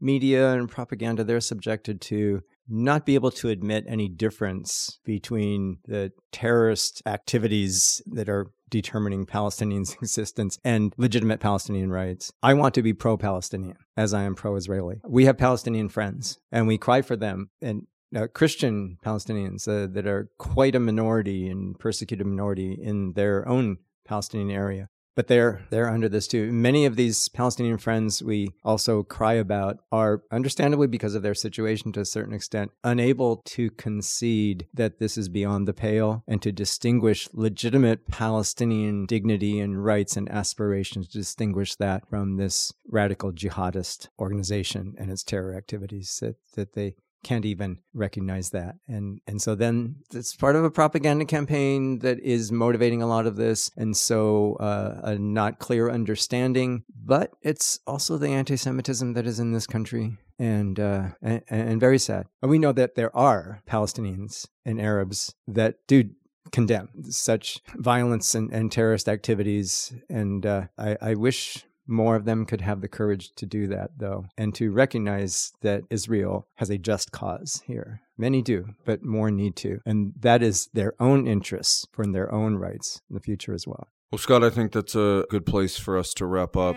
media 0.00 0.52
and 0.52 0.70
propaganda 0.70 1.24
they're 1.24 1.40
subjected 1.40 2.00
to, 2.00 2.42
not 2.68 3.06
be 3.06 3.14
able 3.14 3.30
to 3.30 3.48
admit 3.48 3.84
any 3.88 4.08
difference 4.08 4.98
between 5.04 5.78
the 5.86 6.12
terrorist 6.32 7.02
activities 7.06 8.02
that 8.06 8.28
are 8.28 8.50
determining 8.68 9.24
Palestinians' 9.24 9.94
existence 10.02 10.58
and 10.64 10.92
legitimate 10.98 11.40
Palestinian 11.40 11.90
rights. 11.90 12.30
I 12.42 12.54
want 12.54 12.74
to 12.74 12.82
be 12.82 12.92
pro 12.92 13.16
Palestinian 13.16 13.76
as 13.96 14.12
I 14.12 14.22
am 14.24 14.34
pro 14.34 14.56
Israeli. 14.56 15.00
We 15.06 15.24
have 15.24 15.38
Palestinian 15.38 15.88
friends 15.88 16.38
and 16.52 16.66
we 16.66 16.78
cry 16.78 17.02
for 17.02 17.16
them. 17.16 17.50
And 17.62 17.86
uh, 18.14 18.26
Christian 18.32 18.98
Palestinians 19.04 19.68
uh, 19.68 19.86
that 19.92 20.06
are 20.06 20.30
quite 20.38 20.74
a 20.74 20.80
minority 20.80 21.48
and 21.48 21.78
persecuted 21.78 22.26
minority 22.26 22.72
in 22.72 23.12
their 23.12 23.46
own 23.46 23.78
Palestinian 24.06 24.50
area. 24.50 24.88
But 25.18 25.26
they're 25.26 25.66
they're 25.70 25.90
under 25.90 26.08
this 26.08 26.28
too. 26.28 26.52
Many 26.52 26.86
of 26.86 26.94
these 26.94 27.28
Palestinian 27.28 27.76
friends 27.78 28.22
we 28.22 28.52
also 28.62 29.02
cry 29.02 29.32
about 29.32 29.78
are 29.90 30.22
understandably 30.30 30.86
because 30.86 31.16
of 31.16 31.24
their 31.24 31.34
situation 31.34 31.90
to 31.90 32.00
a 32.00 32.04
certain 32.04 32.32
extent 32.32 32.70
unable 32.84 33.38
to 33.38 33.72
concede 33.72 34.68
that 34.72 35.00
this 35.00 35.18
is 35.18 35.28
beyond 35.28 35.66
the 35.66 35.74
pale 35.74 36.22
and 36.28 36.40
to 36.42 36.52
distinguish 36.52 37.28
legitimate 37.32 38.06
Palestinian 38.06 39.06
dignity 39.06 39.58
and 39.58 39.84
rights 39.84 40.16
and 40.16 40.30
aspirations 40.30 41.08
to 41.08 41.18
distinguish 41.18 41.74
that 41.74 42.08
from 42.08 42.36
this 42.36 42.72
radical 42.88 43.32
jihadist 43.32 44.06
organization 44.20 44.94
and 44.98 45.10
its 45.10 45.24
terror 45.24 45.56
activities 45.56 46.16
that 46.20 46.36
that 46.54 46.74
they 46.74 46.94
can't 47.24 47.44
even 47.44 47.78
recognize 47.92 48.50
that. 48.50 48.76
And 48.86 49.20
and 49.26 49.42
so 49.42 49.54
then 49.54 49.96
it's 50.12 50.34
part 50.36 50.56
of 50.56 50.64
a 50.64 50.70
propaganda 50.70 51.24
campaign 51.24 51.98
that 52.00 52.20
is 52.20 52.52
motivating 52.52 53.02
a 53.02 53.06
lot 53.06 53.26
of 53.26 53.36
this. 53.36 53.70
And 53.76 53.96
so 53.96 54.54
uh, 54.60 55.00
a 55.02 55.18
not 55.18 55.58
clear 55.58 55.90
understanding, 55.90 56.84
but 57.04 57.32
it's 57.42 57.80
also 57.86 58.18
the 58.18 58.28
anti-Semitism 58.28 59.14
that 59.14 59.26
is 59.26 59.40
in 59.40 59.52
this 59.52 59.66
country. 59.66 60.16
And, 60.40 60.78
uh, 60.78 61.08
and 61.20 61.42
and 61.48 61.80
very 61.80 61.98
sad. 61.98 62.26
And 62.40 62.50
we 62.50 62.60
know 62.60 62.70
that 62.72 62.94
there 62.94 63.14
are 63.16 63.60
Palestinians 63.68 64.46
and 64.64 64.80
Arabs 64.80 65.34
that 65.48 65.78
do 65.88 66.10
condemn 66.52 66.88
such 67.10 67.60
violence 67.74 68.34
and, 68.36 68.52
and 68.52 68.70
terrorist 68.70 69.08
activities. 69.08 69.92
And 70.08 70.46
uh, 70.46 70.68
I, 70.78 70.96
I 71.02 71.14
wish 71.14 71.66
more 71.88 72.14
of 72.14 72.24
them 72.24 72.44
could 72.44 72.60
have 72.60 72.80
the 72.80 72.88
courage 72.88 73.32
to 73.36 73.46
do 73.46 73.66
that, 73.68 73.92
though, 73.96 74.26
and 74.36 74.54
to 74.56 74.70
recognize 74.70 75.52
that 75.62 75.84
Israel 75.90 76.46
has 76.56 76.70
a 76.70 76.78
just 76.78 77.10
cause 77.10 77.62
here. 77.66 78.02
Many 78.16 78.42
do, 78.42 78.74
but 78.84 79.02
more 79.02 79.30
need 79.30 79.56
to. 79.56 79.80
And 79.86 80.12
that 80.20 80.42
is 80.42 80.68
their 80.74 80.94
own 81.00 81.26
interests 81.26 81.86
for 81.92 82.04
their 82.06 82.32
own 82.32 82.56
rights 82.56 83.00
in 83.08 83.14
the 83.14 83.20
future 83.20 83.54
as 83.54 83.66
well. 83.66 83.88
Well, 84.10 84.18
Scott, 84.18 84.44
I 84.44 84.50
think 84.50 84.72
that's 84.72 84.94
a 84.94 85.24
good 85.30 85.46
place 85.46 85.78
for 85.78 85.98
us 85.98 86.14
to 86.14 86.26
wrap 86.26 86.56
up. 86.56 86.76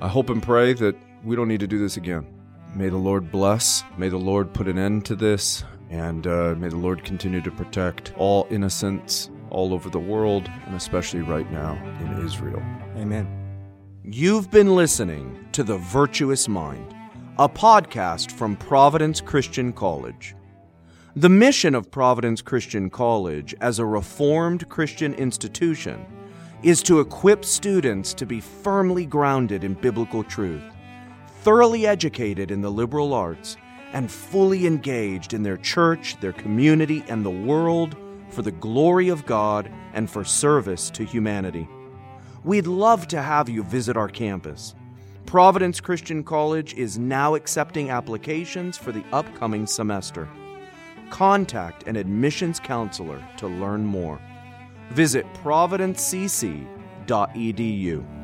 I 0.00 0.08
hope 0.08 0.30
and 0.30 0.42
pray 0.42 0.72
that 0.74 0.96
we 1.24 1.36
don't 1.36 1.48
need 1.48 1.60
to 1.60 1.66
do 1.66 1.78
this 1.78 1.96
again. 1.96 2.26
May 2.74 2.88
the 2.88 2.96
Lord 2.96 3.30
bless. 3.30 3.84
May 3.96 4.08
the 4.08 4.18
Lord 4.18 4.52
put 4.52 4.68
an 4.68 4.78
end 4.78 5.04
to 5.06 5.14
this. 5.14 5.64
And 5.90 6.26
uh, 6.26 6.54
may 6.56 6.68
the 6.68 6.76
Lord 6.76 7.04
continue 7.04 7.42
to 7.42 7.50
protect 7.50 8.14
all 8.16 8.46
innocents 8.50 9.30
all 9.50 9.74
over 9.74 9.90
the 9.90 9.98
world, 9.98 10.48
and 10.66 10.74
especially 10.74 11.20
right 11.20 11.50
now 11.52 11.74
in 12.00 12.24
Israel. 12.24 12.62
Amen. 12.96 13.41
You've 14.04 14.50
been 14.50 14.74
listening 14.74 15.46
to 15.52 15.62
The 15.62 15.78
Virtuous 15.78 16.48
Mind, 16.48 16.92
a 17.38 17.48
podcast 17.48 18.32
from 18.32 18.56
Providence 18.56 19.20
Christian 19.20 19.72
College. 19.72 20.34
The 21.14 21.28
mission 21.28 21.76
of 21.76 21.88
Providence 21.88 22.42
Christian 22.42 22.90
College 22.90 23.54
as 23.60 23.78
a 23.78 23.86
reformed 23.86 24.68
Christian 24.68 25.14
institution 25.14 26.04
is 26.64 26.82
to 26.82 26.98
equip 26.98 27.44
students 27.44 28.12
to 28.14 28.26
be 28.26 28.40
firmly 28.40 29.06
grounded 29.06 29.62
in 29.62 29.74
biblical 29.74 30.24
truth, 30.24 30.64
thoroughly 31.42 31.86
educated 31.86 32.50
in 32.50 32.60
the 32.60 32.72
liberal 32.72 33.14
arts, 33.14 33.56
and 33.92 34.10
fully 34.10 34.66
engaged 34.66 35.32
in 35.32 35.44
their 35.44 35.58
church, 35.58 36.18
their 36.18 36.32
community, 36.32 37.04
and 37.06 37.24
the 37.24 37.30
world 37.30 37.96
for 38.30 38.42
the 38.42 38.50
glory 38.50 39.10
of 39.10 39.24
God 39.26 39.70
and 39.92 40.10
for 40.10 40.24
service 40.24 40.90
to 40.90 41.04
humanity. 41.04 41.68
We'd 42.44 42.66
love 42.66 43.06
to 43.08 43.20
have 43.22 43.48
you 43.48 43.62
visit 43.62 43.96
our 43.96 44.08
campus. 44.08 44.74
Providence 45.26 45.80
Christian 45.80 46.24
College 46.24 46.74
is 46.74 46.98
now 46.98 47.36
accepting 47.36 47.90
applications 47.90 48.76
for 48.76 48.90
the 48.90 49.04
upcoming 49.12 49.64
semester. 49.64 50.28
Contact 51.08 51.86
an 51.86 51.94
admissions 51.94 52.58
counselor 52.58 53.24
to 53.36 53.46
learn 53.46 53.86
more. 53.86 54.20
Visit 54.90 55.24
providencecc.edu. 55.34 58.21